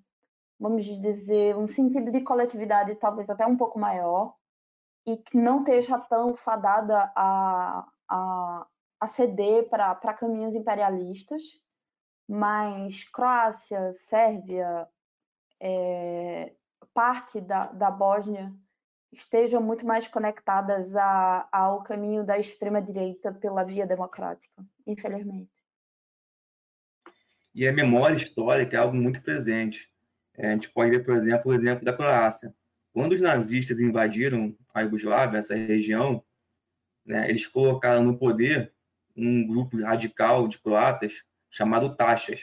vamos 0.58 0.84
dizer, 0.84 1.56
um 1.56 1.66
sentido 1.66 2.10
de 2.12 2.20
coletividade 2.20 2.94
talvez 2.96 3.28
até 3.28 3.46
um 3.46 3.56
pouco 3.56 3.78
maior 3.78 4.34
e 5.06 5.16
que 5.16 5.36
não 5.36 5.60
esteja 5.60 5.98
tão 5.98 6.36
fadada 6.36 7.10
a, 7.16 7.86
a, 8.08 8.66
a 9.00 9.06
ceder 9.08 9.68
para 9.68 10.14
caminhos 10.14 10.54
imperialistas, 10.54 11.42
mas 12.28 13.02
Croácia, 13.04 13.92
Sérvia, 13.94 14.88
é, 15.58 16.54
parte 16.94 17.40
da, 17.40 17.66
da 17.66 17.90
Bósnia 17.90 18.52
estejam 19.12 19.62
muito 19.62 19.84
mais 19.84 20.06
conectadas 20.06 20.94
a, 20.94 21.48
ao 21.50 21.82
caminho 21.82 22.24
da 22.24 22.38
extrema-direita 22.38 23.32
pela 23.32 23.64
via 23.64 23.86
democrática, 23.86 24.64
infelizmente 24.86 25.60
e 27.54 27.66
a 27.66 27.72
memória 27.72 28.16
histórica 28.16 28.76
é 28.76 28.80
algo 28.80 28.96
muito 28.96 29.22
presente. 29.22 29.88
É, 30.36 30.48
a 30.48 30.52
gente 30.52 30.70
pode 30.70 30.90
ver, 30.90 31.04
por 31.04 31.14
exemplo, 31.14 31.50
o 31.50 31.54
exemplo 31.54 31.84
da 31.84 31.92
Croácia. 31.92 32.54
Quando 32.92 33.12
os 33.12 33.20
nazistas 33.20 33.80
invadiram 33.80 34.56
a 34.72 34.80
Iugoslávia, 34.80 35.38
essa 35.38 35.54
região, 35.54 36.24
né, 37.04 37.28
eles 37.28 37.46
colocaram 37.46 38.02
no 38.02 38.18
poder 38.18 38.72
um 39.16 39.46
grupo 39.46 39.80
radical 39.80 40.48
de 40.48 40.58
croatas 40.58 41.22
chamado 41.50 41.94
Taxas. 41.96 42.40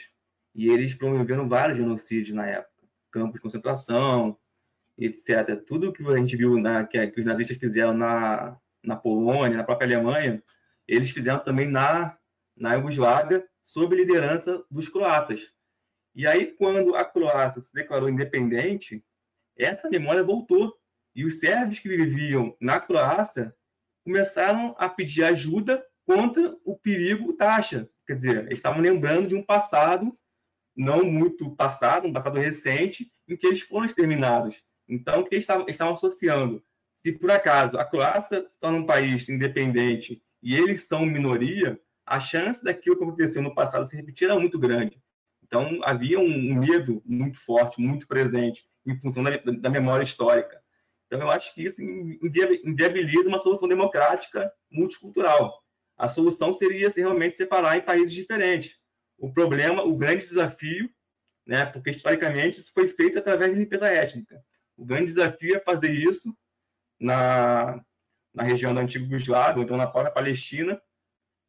E 0.54 0.68
eles 0.70 0.94
promoveram 0.94 1.48
vários 1.48 1.78
genocídios 1.78 2.36
na 2.36 2.46
época. 2.46 2.72
Campos 3.12 3.36
de 3.36 3.42
concentração, 3.42 4.38
etc. 4.98 5.56
Tudo 5.66 5.92
que 5.94 6.06
a 6.08 6.18
gente 6.18 6.36
viu 6.36 6.58
na, 6.60 6.86
que, 6.86 7.08
que 7.08 7.20
os 7.20 7.26
nazistas 7.26 7.58
fizeram 7.58 7.94
na, 7.94 8.58
na 8.84 8.96
Polônia, 8.96 9.58
na 9.58 9.64
própria 9.64 9.88
Alemanha, 9.88 10.42
eles 10.88 11.12
fizeram 11.12 11.40
também 11.40 11.68
na, 11.68 12.18
na 12.56 12.74
Iugoslávia 12.76 13.46
sob 13.64 13.96
liderança 13.96 14.64
dos 14.72 14.88
croatas. 14.90 15.52
E 16.16 16.26
aí, 16.26 16.48
quando 16.48 16.96
a 16.96 17.06
Croácia 17.06 17.62
se 17.62 17.72
declarou 17.74 18.10
independente, 18.10 19.04
essa 19.56 19.90
memória 19.90 20.24
voltou. 20.24 20.76
E 21.16 21.26
os 21.26 21.40
sérvios 21.40 21.80
que 21.80 21.90
viviam 21.90 22.56
na 22.62 22.80
Croácia 22.80 23.54
começaram 24.04 24.76
a 24.78 24.88
pedir 24.88 25.24
ajuda 25.24 25.84
contra 26.06 26.56
o 26.64 26.78
perigo 26.78 27.34
taxa. 27.34 27.90
Quer 28.06 28.16
dizer, 28.16 28.38
eles 28.46 28.60
estavam 28.60 28.82
lembrando 28.82 29.28
de 29.28 29.36
um 29.36 29.44
passado 29.44 30.18
não 30.76 31.04
muito 31.04 31.56
passado, 31.56 32.08
um 32.08 32.14
passado 32.14 32.38
recente, 32.38 33.12
em 33.28 33.36
que 33.36 33.48
eles 33.48 33.62
foram 33.62 33.86
exterminados. 33.86 34.64
Então, 34.88 35.22
o 35.22 35.24
que 35.26 35.36
eles 35.36 35.44
estavam, 35.44 35.64
eles 35.64 35.76
estavam 35.76 35.94
associando? 35.94 36.64
Se 37.04 37.12
por 37.12 37.30
acaso 37.32 37.78
a 37.78 37.86
Croácia 37.86 38.48
se 38.48 38.60
torna 38.60 38.80
um 38.80 38.86
país 38.86 39.30
independente 39.30 40.22
e 40.42 40.56
eles 40.56 40.84
são 40.84 41.06
minoria, 41.06 41.80
a 42.06 42.20
chance 42.20 42.64
daquilo 42.64 42.98
que 42.98 43.04
aconteceu 43.04 43.42
no 43.42 43.54
passado 43.54 43.86
se 43.86 43.96
repetir 43.96 44.30
era 44.30 44.40
muito 44.40 44.58
grande. 44.58 45.02
Então, 45.44 45.80
havia 45.84 46.20
um 46.20 46.56
medo 46.56 47.02
muito 47.06 47.40
forte, 47.40 47.82
muito 47.82 48.08
presente, 48.08 48.66
em 48.86 48.98
função 49.00 49.24
da, 49.24 49.32
da 49.38 49.70
memória 49.70 50.04
histórica. 50.04 50.62
Então, 51.06 51.22
eu 51.22 51.30
acho 51.30 51.54
que 51.54 51.64
isso 51.64 51.82
inviabiliza 51.82 53.28
uma 53.28 53.40
solução 53.40 53.68
democrática 53.68 54.52
multicultural. 54.70 55.62
A 55.98 56.10
solução 56.10 56.54
seria 56.54 56.90
se 56.90 57.00
realmente 57.00 57.38
separar 57.38 57.78
em 57.78 57.82
países 57.82 58.14
diferentes. 58.14 58.78
O 59.18 59.34
problema, 59.34 59.84
o 59.84 59.98
grande 59.98 60.26
desafio, 60.26 60.90
né, 61.46 61.66
porque 61.66 61.92
historicamente 61.92 62.60
isso 62.60 62.72
foi 62.74 62.90
feito 62.90 63.18
através 63.18 63.54
de 63.54 63.60
limpeza 63.60 63.88
étnica. 63.88 64.44
O 64.78 64.86
grande 64.86 65.08
desafio 65.08 65.56
é 65.56 65.60
fazer 65.60 65.92
isso 65.92 66.36
na, 67.00 67.84
na 68.34 68.44
região 68.44 68.74
da 68.74 68.82
antiga 68.82 69.06
Yugoslávia, 69.06 69.64
então 69.64 69.76
na 69.76 69.88
própria 69.88 70.14
Palestina, 70.14 70.80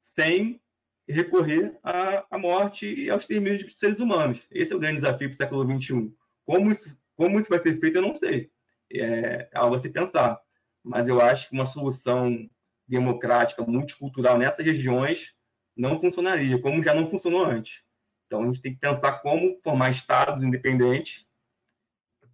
sem 0.01 0.61
recorrer 1.07 1.79
à, 1.83 2.27
à 2.31 2.39
morte 2.39 2.87
e 2.87 3.11
aos 3.11 3.23
extermínio 3.23 3.67
de 3.67 3.73
seres 3.73 4.01
humanos. 4.01 4.41
Esse 4.51 4.73
é 4.73 4.77
o 4.77 4.79
grande 4.79 4.97
desafio 4.97 5.29
para 5.29 5.35
o 5.35 5.37
século 5.37 5.81
XXI. 5.81 6.13
Como 6.45 6.71
isso, 6.71 6.99
como 7.17 7.39
isso 7.39 7.49
vai 7.49 7.59
ser 7.59 7.79
feito, 7.79 7.97
eu 7.97 8.03
não 8.03 8.15
sei. 8.15 8.51
É, 8.91 9.49
é 9.53 9.59
algo 9.59 9.77
a 9.77 9.81
se 9.81 9.91
pensar. 9.91 10.41
Mas 10.83 11.09
eu 11.09 11.21
acho 11.21 11.49
que 11.49 11.55
uma 11.55 11.67
solução 11.67 12.49
democrática, 12.87 13.63
multicultural 13.63 14.39
nessas 14.39 14.65
regiões 14.65 15.35
não 15.77 16.01
funcionaria, 16.01 16.61
como 16.61 16.83
já 16.83 16.95
não 16.95 17.11
funcionou 17.11 17.45
antes. 17.45 17.83
Então, 18.27 18.43
a 18.43 18.47
gente 18.47 18.61
tem 18.61 18.75
que 18.75 18.81
pensar 18.81 19.21
como 19.21 19.59
formar 19.63 19.91
estados 19.91 20.43
independentes, 20.43 21.27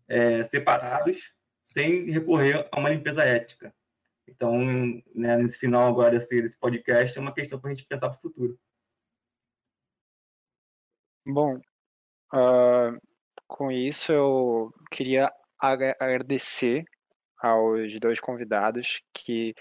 é, 0.09 0.45
separados, 0.45 1.33
sem 1.69 2.11
recorrer 2.11 2.69
a 2.71 2.79
uma 2.79 2.91
limpeza 2.91 3.25
ética. 3.25 3.75
Então, 4.27 4.59
né, 5.15 5.37
nesse 5.37 5.59
final 5.59 5.89
agora 5.89 6.13
desse, 6.13 6.41
desse 6.41 6.59
podcast, 6.59 7.17
é 7.17 7.21
uma 7.21 7.35
questão 7.35 7.61
para 7.61 7.71
a 7.71 7.75
gente 7.75 7.87
pensar 7.87 8.09
para 8.09 8.19
o 8.19 8.21
futuro. 8.21 8.59
Bom, 11.27 11.57
uh, 12.33 13.01
com 13.47 13.71
isso 13.71 14.13
eu 14.13 14.75
queria 14.91 15.33
agradecer 15.59 16.85
aos 17.39 17.99
dois 17.99 18.21
convidados 18.21 19.03
que 19.13 19.55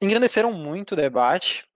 engrandeceram 0.00 0.52
muito 0.52 0.92
o 0.92 0.96
debate. 0.96 1.66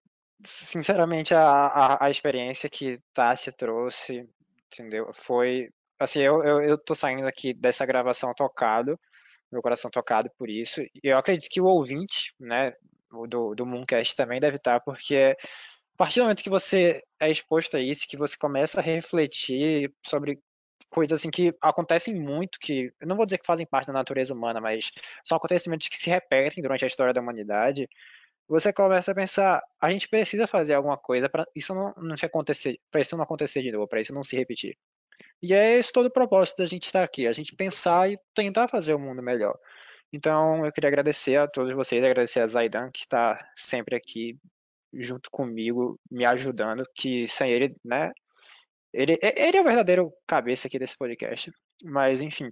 Sinceramente, 0.45 1.35
a, 1.35 1.43
a, 1.43 2.07
a 2.07 2.11
experiência 2.11 2.71
que 2.71 2.99
Tássia 3.13 3.53
trouxe, 3.53 4.29
entendeu? 4.67 5.13
Foi, 5.13 5.71
assim, 6.01 6.21
eu, 6.21 6.43
eu, 6.45 6.63
eu 6.63 6.79
tô 6.79 6.95
saindo 6.95 7.27
aqui 7.27 7.55
dessa 7.55 7.87
gravação 7.87 8.33
tocado, 8.35 8.99
meu 9.53 9.63
coração 9.63 9.91
tocado 9.91 10.31
por 10.39 10.49
isso. 10.49 10.81
E 10.83 10.91
eu 11.05 11.19
acredito 11.19 11.51
que 11.51 11.61
o 11.61 11.67
ouvinte, 11.67 12.35
né, 12.41 12.73
do, 13.29 13.55
do 13.55 13.67
Mooncast 13.67 14.17
também 14.17 14.41
deve 14.41 14.57
estar, 14.57 14.81
porque 14.81 15.37
a 15.95 15.97
partir 15.97 16.21
do 16.21 16.25
momento 16.25 16.43
que 16.43 16.51
você 16.51 17.03
é 17.21 17.31
exposto 17.31 17.77
a 17.77 17.81
isso, 17.81 18.07
que 18.09 18.17
você 18.17 18.37
começa 18.37 18.81
a 18.81 18.83
refletir 18.83 19.93
sobre 20.07 20.41
coisas 20.89 21.21
assim 21.21 21.31
que 21.31 21.55
acontecem 21.61 22.15
muito, 22.15 22.59
que 22.61 22.93
eu 23.01 23.07
não 23.07 23.17
vou 23.17 23.27
dizer 23.27 23.39
que 23.39 23.47
fazem 23.47 23.67
parte 23.67 23.89
da 23.89 23.93
natureza 23.93 24.35
humana, 24.35 24.61
mas 24.61 24.91
são 25.25 25.37
acontecimentos 25.37 25.89
que 25.89 25.99
se 25.99 26.11
repetem 26.11 26.63
durante 26.63 26.85
a 26.85 26.89
história 26.89 27.13
da 27.13 27.21
humanidade, 27.21 27.89
você 28.49 28.73
começa 28.73 29.13
a 29.13 29.15
pensar, 29.15 29.63
a 29.81 29.91
gente 29.91 30.09
precisa 30.09 30.47
fazer 30.47 30.75
alguma 30.75 30.99
coisa 30.99 31.29
para 31.29 31.47
isso 31.55 31.73
não, 31.75 31.95
não 31.97 32.17
acontecer, 32.21 32.81
para 32.91 33.01
isso 33.01 33.17
não 33.17 33.23
acontecer 33.23 33.63
de 33.63 33.71
novo, 33.71 33.87
para 33.87 34.01
isso 34.01 34.13
não 34.13 34.25
se 34.25 34.37
repetir. 34.37 34.77
E 35.43 35.55
é 35.55 35.79
esse 35.79 35.93
todo 35.93 36.07
o 36.07 36.13
propósito 36.13 36.59
da 36.59 36.67
gente 36.67 36.85
estar 36.85 37.03
aqui, 37.03 37.27
a 37.27 37.33
gente 37.33 37.55
pensar 37.57 38.11
e 38.11 38.19
tentar 38.35 38.69
fazer 38.69 38.95
o 38.95 38.99
mundo 38.99 39.23
melhor. 39.23 39.59
Então, 40.13 40.67
eu 40.67 40.73
queria 40.73 40.89
agradecer 40.89 41.37
a 41.37 41.49
todos 41.49 41.73
vocês, 41.75 42.03
agradecer 42.03 42.41
a 42.41 42.47
Zaidan, 42.47 42.91
que 42.91 43.01
está 43.01 43.39
sempre 43.55 43.95
aqui 43.97 44.39
junto 44.93 45.31
comigo, 45.31 45.99
me 46.11 46.25
ajudando, 46.25 46.85
que 46.95 47.29
sem 47.29 47.53
ele, 47.53 47.77
né, 47.85 48.11
ele, 48.93 49.19
ele 49.23 49.57
é 49.57 49.61
o 49.61 49.65
verdadeiro 49.65 50.13
cabeça 50.27 50.67
aqui 50.67 50.79
desse 50.79 50.97
podcast. 50.97 51.53
Mas, 51.85 52.21
enfim. 52.21 52.51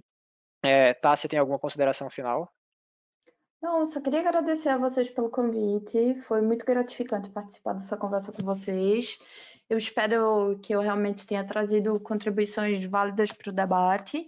É, 0.63 0.93
tá, 0.93 1.15
você 1.15 1.27
tem 1.27 1.39
alguma 1.39 1.59
consideração 1.59 2.09
final? 2.09 2.51
Não, 3.61 3.85
só 3.85 4.01
queria 4.01 4.21
agradecer 4.21 4.69
a 4.69 4.77
vocês 4.77 5.09
pelo 5.09 5.29
convite. 5.29 6.15
Foi 6.21 6.41
muito 6.41 6.65
gratificante 6.65 7.29
participar 7.29 7.73
dessa 7.73 7.97
conversa 7.97 8.31
com 8.31 8.43
vocês. 8.43 9.19
Eu 9.69 9.77
espero 9.77 10.59
que 10.63 10.73
eu 10.73 10.81
realmente 10.81 11.27
tenha 11.27 11.45
trazido 11.45 11.99
contribuições 11.99 12.83
válidas 12.85 13.31
para 13.31 13.51
o 13.51 13.53
debate. 13.53 14.27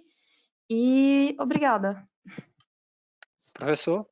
E 0.69 1.35
obrigada. 1.39 2.07
Professor? 3.53 4.07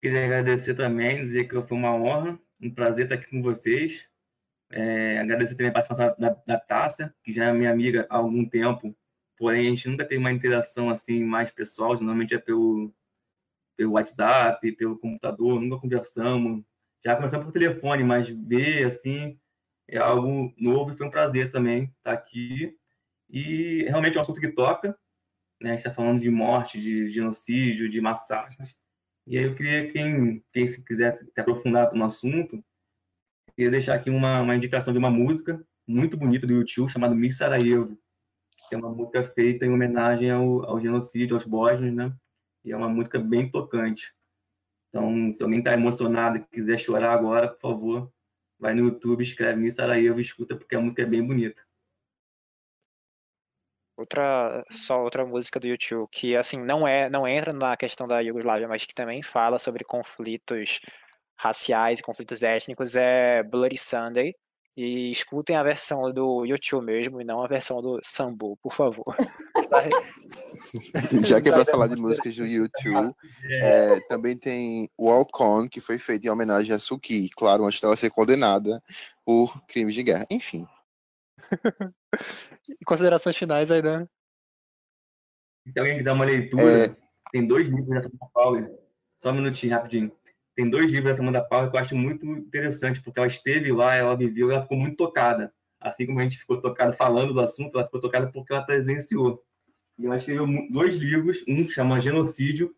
Queria 0.00 0.24
agradecer 0.24 0.74
também, 0.76 1.24
dizer 1.24 1.48
que 1.48 1.60
foi 1.60 1.76
uma 1.76 1.92
honra, 1.92 2.38
um 2.60 2.72
prazer 2.72 3.06
estar 3.06 3.16
aqui 3.16 3.28
com 3.28 3.42
vocês. 3.42 4.08
É, 4.70 5.18
agradecer 5.18 5.54
também 5.56 5.70
a 5.70 5.72
participação 5.72 6.16
da, 6.16 6.30
da 6.46 6.60
Tássia, 6.60 7.14
que 7.24 7.32
já 7.32 7.46
é 7.46 7.52
minha 7.52 7.70
amiga 7.70 8.06
há 8.08 8.16
algum 8.16 8.48
tempo, 8.48 8.96
porém 9.36 9.66
a 9.66 9.70
gente 9.70 9.88
nunca 9.88 10.04
teve 10.04 10.20
uma 10.20 10.32
interação 10.32 10.88
assim 10.88 11.24
mais 11.24 11.50
pessoal, 11.50 11.94
normalmente 11.94 12.34
é 12.34 12.38
pelo, 12.38 12.92
pelo 13.76 13.92
WhatsApp, 13.92 14.72
pelo 14.72 14.98
computador, 14.98 15.60
nunca 15.60 15.80
conversamos. 15.80 16.64
Já 17.06 17.14
começamos 17.14 17.46
por 17.46 17.52
telefone, 17.52 18.02
mas 18.02 18.28
ver 18.28 18.84
assim 18.84 19.38
é 19.88 19.96
algo 19.96 20.52
novo 20.58 20.90
e 20.90 20.96
foi 20.96 21.06
um 21.06 21.10
prazer 21.10 21.52
também 21.52 21.84
estar 21.98 22.12
aqui. 22.12 22.76
E 23.30 23.84
realmente 23.84 24.16
é 24.16 24.18
um 24.18 24.22
assunto 24.22 24.40
que 24.40 24.48
toca, 24.48 24.88
né? 25.62 25.70
A 25.70 25.72
gente 25.74 25.86
está 25.86 25.94
falando 25.94 26.20
de 26.20 26.28
morte, 26.28 26.80
de 26.80 27.08
genocídio, 27.12 27.88
de 27.88 28.00
massacres. 28.00 28.74
E 29.24 29.38
aí 29.38 29.44
eu 29.44 29.54
queria 29.54 29.88
quem, 29.92 30.44
quem 30.52 30.66
se 30.66 30.82
quiser 30.82 31.16
se 31.32 31.40
aprofundar 31.40 31.94
no 31.94 32.04
assunto, 32.04 32.60
queria 33.54 33.70
deixar 33.70 33.94
aqui 33.94 34.10
uma, 34.10 34.40
uma 34.40 34.56
indicação 34.56 34.92
de 34.92 34.98
uma 34.98 35.08
música 35.08 35.64
muito 35.86 36.16
bonita 36.16 36.44
do 36.44 36.54
YouTube 36.54 36.90
chamada 36.90 37.14
Miss 37.14 37.36
Sarajevo, 37.36 37.96
que 38.68 38.74
é 38.74 38.78
uma 38.78 38.90
música 38.90 39.22
feita 39.28 39.64
em 39.64 39.70
homenagem 39.70 40.28
ao, 40.28 40.68
ao 40.68 40.80
genocídio, 40.80 41.36
aos 41.36 41.44
bósnios, 41.44 41.94
né? 41.94 42.12
E 42.64 42.72
é 42.72 42.76
uma 42.76 42.88
música 42.88 43.16
bem 43.20 43.48
tocante. 43.48 44.12
Então, 44.96 45.34
se 45.34 45.42
alguém 45.42 45.58
está 45.58 45.74
emocionado 45.74 46.38
e 46.38 46.44
quiser 46.46 46.78
chorar 46.78 47.12
agora, 47.12 47.48
por 47.48 47.60
favor, 47.60 48.12
vai 48.58 48.72
no 48.72 48.86
YouTube, 48.86 49.22
escreve 49.22 49.60
Miss 49.60 49.74
Sarajevo 49.74 50.18
e 50.18 50.22
escuta, 50.22 50.56
porque 50.56 50.74
a 50.74 50.80
música 50.80 51.02
é 51.02 51.04
bem 51.04 51.22
bonita. 51.22 51.60
Outra, 53.94 54.64
só 54.70 55.02
outra 55.02 55.26
música 55.26 55.60
do 55.60 55.66
YouTube 55.66 56.08
que 56.10 56.34
assim 56.34 56.58
não 56.58 56.88
é, 56.88 57.10
não 57.10 57.28
entra 57.28 57.52
na 57.52 57.76
questão 57.76 58.06
da 58.06 58.20
Iugoslávia, 58.20 58.68
mas 58.68 58.84
que 58.86 58.94
também 58.94 59.22
fala 59.22 59.58
sobre 59.58 59.84
conflitos 59.84 60.80
raciais 61.38 61.98
e 61.98 62.02
conflitos 62.02 62.42
étnicos 62.42 62.96
é 62.96 63.42
Bloody 63.42 63.76
Sunday. 63.76 64.34
E 64.76 65.10
escutem 65.10 65.56
a 65.56 65.62
versão 65.62 66.12
do 66.12 66.44
YouTube 66.44 66.84
mesmo 66.84 67.18
e 67.18 67.24
não 67.24 67.42
a 67.42 67.48
versão 67.48 67.80
do 67.80 67.98
Sambo, 68.02 68.58
por 68.58 68.74
favor. 68.74 69.16
Já 71.26 71.40
que 71.40 71.48
é 71.48 71.52
pra 71.52 71.64
falar 71.64 71.86
de 71.86 71.96
músicas 72.00 72.36
do 72.36 72.44
YouTube, 72.44 73.14
é, 73.62 73.98
também 74.00 74.36
tem 74.36 74.90
Walk 74.98 75.42
On, 75.42 75.66
que 75.66 75.80
foi 75.80 75.98
feito 75.98 76.26
em 76.26 76.30
homenagem 76.30 76.74
a 76.74 76.78
Suki, 76.78 77.30
claro, 77.30 77.64
antes 77.64 77.80
dela 77.80 77.96
ser 77.96 78.10
condenada 78.10 78.82
por 79.24 79.64
crimes 79.66 79.94
de 79.94 80.02
guerra. 80.02 80.26
Enfim. 80.30 80.66
Considerações 82.84 83.36
finais, 83.36 83.70
Aidan? 83.70 84.06
Se 85.72 85.78
alguém 85.78 85.96
quiser 85.96 86.12
uma 86.12 86.26
leitura, 86.26 86.86
é... 86.86 86.96
tem 87.32 87.46
dois 87.46 87.66
livros 87.66 87.88
nessa 87.88 88.10
São 88.10 88.28
Paulo. 88.32 88.78
Só 89.18 89.30
um 89.30 89.34
minutinho, 89.34 89.74
rapidinho 89.74 90.12
tem 90.56 90.70
dois 90.70 90.86
livros 90.86 91.12
da 91.12 91.14
Samantha 91.14 91.42
Power 91.42 91.70
que 91.70 91.76
eu 91.76 91.80
acho 91.80 91.94
muito 91.94 92.24
interessante, 92.26 93.02
porque 93.02 93.20
ela 93.20 93.28
esteve 93.28 93.70
lá, 93.70 93.94
ela 93.94 94.16
viveu, 94.16 94.50
ela 94.50 94.62
ficou 94.62 94.78
muito 94.78 94.96
tocada. 94.96 95.52
Assim 95.78 96.06
como 96.06 96.18
a 96.18 96.22
gente 96.22 96.38
ficou 96.38 96.60
tocado 96.60 96.94
falando 96.94 97.34
do 97.34 97.40
assunto, 97.40 97.76
ela 97.76 97.84
ficou 97.84 98.00
tocada 98.00 98.32
porque 98.32 98.54
ela 98.54 98.62
presenciou. 98.64 99.44
E 99.98 100.06
ela 100.06 100.16
escreveu 100.16 100.46
dois 100.70 100.96
livros, 100.96 101.44
um 101.46 101.68
chama 101.68 102.00
Genocídio, 102.00 102.74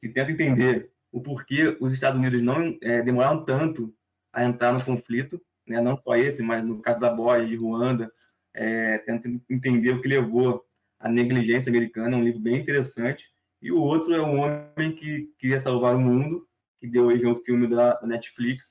que 0.00 0.08
tenta 0.08 0.30
entender 0.30 0.90
o 1.10 1.20
porquê 1.20 1.76
os 1.80 1.92
Estados 1.92 2.20
Unidos 2.20 2.40
não 2.40 2.78
é, 2.80 3.02
demoraram 3.02 3.44
tanto 3.44 3.92
a 4.32 4.44
entrar 4.44 4.72
no 4.72 4.84
conflito, 4.84 5.40
né? 5.66 5.80
não 5.80 5.96
só 5.96 6.14
esse, 6.14 6.40
mas 6.40 6.64
no 6.64 6.80
caso 6.80 7.00
da 7.00 7.12
Boia, 7.12 7.44
de 7.44 7.56
Ruanda, 7.56 8.12
é, 8.54 8.98
tenta 8.98 9.28
entender 9.50 9.90
o 9.90 10.00
que 10.00 10.08
levou 10.08 10.64
à 11.00 11.08
negligência 11.08 11.68
americana, 11.68 12.16
um 12.16 12.22
livro 12.22 12.38
bem 12.38 12.56
interessante. 12.56 13.28
E 13.60 13.72
o 13.72 13.80
outro 13.80 14.14
é 14.14 14.22
um 14.22 14.38
homem 14.38 14.94
que 14.94 15.32
queria 15.38 15.58
salvar 15.58 15.96
o 15.96 16.00
mundo, 16.00 16.46
que 16.80 16.86
deu 16.86 17.06
hoje 17.06 17.26
um 17.26 17.36
filme 17.42 17.66
da 17.66 18.00
Netflix, 18.02 18.66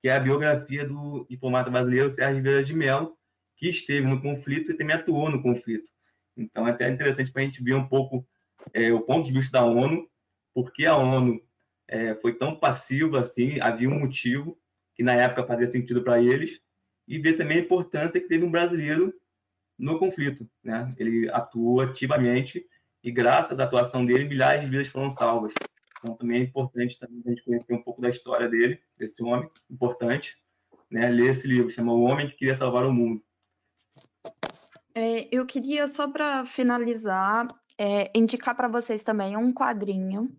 que 0.00 0.08
é 0.08 0.16
a 0.16 0.20
biografia 0.20 0.86
do 0.86 1.26
diplomata 1.28 1.70
brasileiro 1.70 2.10
Sérgio 2.12 2.42
Vieira 2.42 2.64
de 2.64 2.74
Mello, 2.74 3.16
que 3.56 3.68
esteve 3.68 4.06
no 4.06 4.20
conflito 4.20 4.72
e 4.72 4.76
também 4.76 4.94
atuou 4.94 5.30
no 5.30 5.42
conflito. 5.42 5.88
Então, 6.36 6.68
é 6.68 6.70
até 6.70 6.88
interessante 6.88 7.32
para 7.32 7.42
a 7.42 7.44
gente 7.44 7.62
ver 7.62 7.74
um 7.74 7.88
pouco 7.88 8.26
é, 8.74 8.92
o 8.92 9.00
ponto 9.00 9.26
de 9.26 9.32
vista 9.32 9.58
da 9.58 9.64
ONU, 9.64 10.08
porque 10.54 10.84
a 10.84 10.96
ONU 10.96 11.40
é, 11.88 12.14
foi 12.16 12.34
tão 12.34 12.56
passiva 12.56 13.20
assim, 13.20 13.60
havia 13.60 13.88
um 13.88 13.98
motivo 13.98 14.58
que 14.94 15.02
na 15.02 15.14
época 15.14 15.46
fazia 15.46 15.70
sentido 15.70 16.02
para 16.02 16.22
eles, 16.22 16.60
e 17.06 17.18
ver 17.18 17.34
também 17.34 17.58
a 17.58 17.60
importância 17.60 18.20
que 18.20 18.28
teve 18.28 18.44
um 18.44 18.50
brasileiro 18.50 19.14
no 19.78 19.98
conflito. 19.98 20.48
Né? 20.64 20.92
Ele 20.98 21.30
atuou 21.30 21.80
ativamente 21.80 22.66
e, 23.02 23.10
graças 23.10 23.58
à 23.58 23.64
atuação 23.64 24.04
dele, 24.04 24.24
milhares 24.24 24.62
de 24.62 24.70
vidas 24.70 24.88
foram 24.88 25.10
salvas. 25.10 25.52
Então, 26.06 26.14
também 26.14 26.40
é 26.40 26.44
importante 26.44 26.96
também 27.00 27.20
a 27.26 27.30
gente 27.30 27.42
conhecer 27.42 27.74
um 27.74 27.82
pouco 27.82 28.00
da 28.00 28.08
história 28.08 28.48
dele, 28.48 28.80
desse 28.96 29.20
homem, 29.24 29.50
importante, 29.68 30.36
né? 30.88 31.10
Ler 31.10 31.32
esse 31.32 31.48
livro, 31.48 31.68
chama 31.68 31.92
O 31.92 32.02
Homem 32.02 32.28
que 32.28 32.36
Queria 32.36 32.56
Salvar 32.56 32.86
o 32.86 32.92
Mundo. 32.92 33.20
É, 34.94 35.28
eu 35.34 35.44
queria, 35.44 35.88
só 35.88 36.08
para 36.08 36.46
finalizar, 36.46 37.48
é, 37.76 38.16
indicar 38.16 38.54
para 38.54 38.68
vocês 38.68 39.02
também 39.02 39.36
um 39.36 39.52
quadrinho 39.52 40.30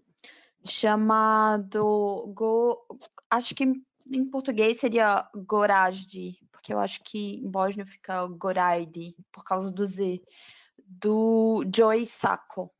chamado. 0.66 2.32
Go... 2.34 2.78
Acho 3.30 3.54
que 3.54 3.66
em 3.66 4.26
português 4.30 4.80
seria 4.80 5.30
Gorajdi, 5.36 6.40
porque 6.50 6.74
eu 6.74 6.80
acho 6.80 7.04
que 7.04 7.36
em 7.44 7.52
bósnio 7.52 7.86
fica 7.86 8.26
Goraidi, 8.26 9.18
por 9.34 9.44
causa 9.44 9.70
do 9.70 9.86
Z, 9.86 10.22
do 10.78 11.66
Joy 11.76 12.06
Sacco. 12.06 12.72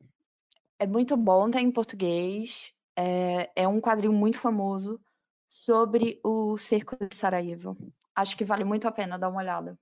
É 0.80 0.88
muito 0.88 1.18
bom, 1.18 1.52
tá 1.52 1.60
em 1.60 1.70
português. 1.70 2.77
É, 2.98 3.52
é 3.56 3.68
um 3.68 3.80
quadrinho 3.80 4.14
muito 4.14 4.40
famoso 4.40 5.00
sobre 5.48 6.20
o 6.24 6.58
cerco 6.58 6.98
de 7.08 7.16
Sarajevo. 7.16 7.78
Acho 8.16 8.36
que 8.36 8.44
vale 8.44 8.64
muito 8.64 8.88
a 8.88 8.92
pena 8.92 9.20
dar 9.20 9.30
uma 9.30 9.42
olhada. 9.42 9.78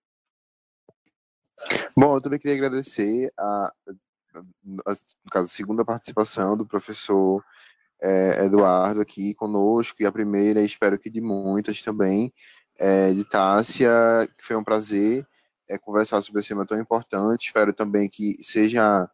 Bom, 1.97 2.15
eu 2.15 2.21
também 2.21 2.37
queria 2.37 2.55
agradecer 2.57 3.31
a, 3.37 3.71
a 3.87 3.93
no 4.63 5.31
caso, 5.31 5.45
a 5.45 5.47
segunda 5.47 5.85
participação 5.85 6.57
do 6.57 6.65
professor 6.65 7.43
é, 8.01 8.45
Eduardo 8.45 8.99
aqui 8.99 9.33
conosco, 9.33 10.01
e 10.01 10.05
a 10.05 10.11
primeira, 10.11 10.61
espero 10.61 10.99
que 10.99 11.09
de 11.09 11.21
muitas 11.21 11.81
também, 11.81 12.33
é, 12.77 13.13
de 13.13 13.23
Tássia, 13.23 13.89
que 14.37 14.43
foi 14.43 14.55
um 14.55 14.63
prazer 14.63 15.25
é, 15.69 15.77
conversar 15.77 16.21
sobre 16.21 16.41
esse 16.41 16.49
tema 16.49 16.65
tão 16.65 16.79
importante. 16.79 17.47
Espero 17.47 17.73
também 17.73 18.09
que 18.09 18.37
seja 18.41 19.09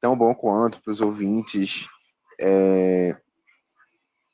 tão 0.00 0.16
bom 0.16 0.34
quanto 0.34 0.82
para 0.82 0.92
os 0.92 1.00
ouvintes 1.00 1.86
é, 2.38 3.16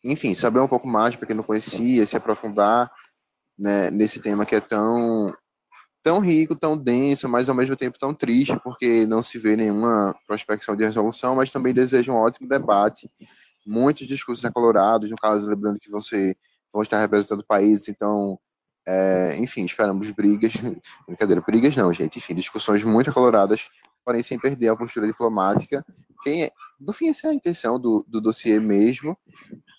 enfim, 0.05 0.35
saber 0.35 0.61
um 0.61 0.69
pouco 0.69 0.87
mais 0.87 1.15
para 1.16 1.27
quem 1.27 1.37
não 1.37 1.45
conhecia, 1.45 2.07
se 2.07 2.16
aprofundar 2.16 2.91
né, 3.59 3.91
nesse 3.91 4.20
tema 4.20 4.45
que 4.45 4.55
é 4.55 4.61
tão 4.61 5.33
tão 6.03 6.19
rico, 6.19 6.57
tão 6.57 6.77
denso, 6.77 7.29
mas 7.29 7.49
ao 7.49 7.55
mesmo 7.55 7.77
tempo 7.77 7.99
tão 7.99 8.12
triste, 8.12 8.59
porque 8.65 9.07
não 9.07 9.23
se 9.23 9.39
vê 9.39 9.55
nenhuma 9.55 10.12
prospecção 10.27 10.74
de 10.74 10.85
resolução, 10.85 11.37
mas 11.37 11.53
também 11.53 11.73
desejo 11.73 12.12
um 12.12 12.16
ótimo 12.16 12.49
debate, 12.49 13.09
muitos 13.65 14.09
discursos 14.09 14.45
acalorados, 14.45 15.11
no 15.11 15.16
caso, 15.16 15.49
lembrando 15.49 15.79
que 15.79 15.89
você 15.89 16.37
vão 16.73 16.83
estar 16.83 17.01
representando 17.01 17.45
países, 17.45 17.89
então, 17.89 18.37
é, 18.85 19.37
enfim, 19.39 19.65
esperamos 19.65 20.11
brigas, 20.11 20.55
brincadeira, 21.07 21.41
brigas 21.41 21.77
não, 21.77 21.93
gente, 21.93 22.19
enfim, 22.19 22.35
discussões 22.35 22.83
muito 22.83 23.11
acaloradas, 23.11 23.69
porém 24.05 24.23
sem 24.23 24.39
perder 24.39 24.69
a 24.69 24.77
postura 24.77 25.07
diplomática, 25.07 25.85
quem 26.23 26.45
é, 26.45 26.51
no 26.81 26.93
fim, 26.93 27.09
essa 27.09 27.27
é 27.27 27.31
a 27.31 27.35
intenção 27.35 27.79
do, 27.79 28.05
do 28.09 28.20
dossiê 28.20 28.61
mesmo. 28.61 29.16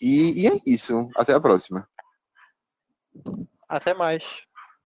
E, 0.01 0.43
e 0.43 0.47
é 0.47 0.59
isso. 0.65 1.09
Até 1.15 1.33
a 1.33 1.39
próxima. 1.39 1.87
Até 3.67 3.93
mais. 3.93 4.23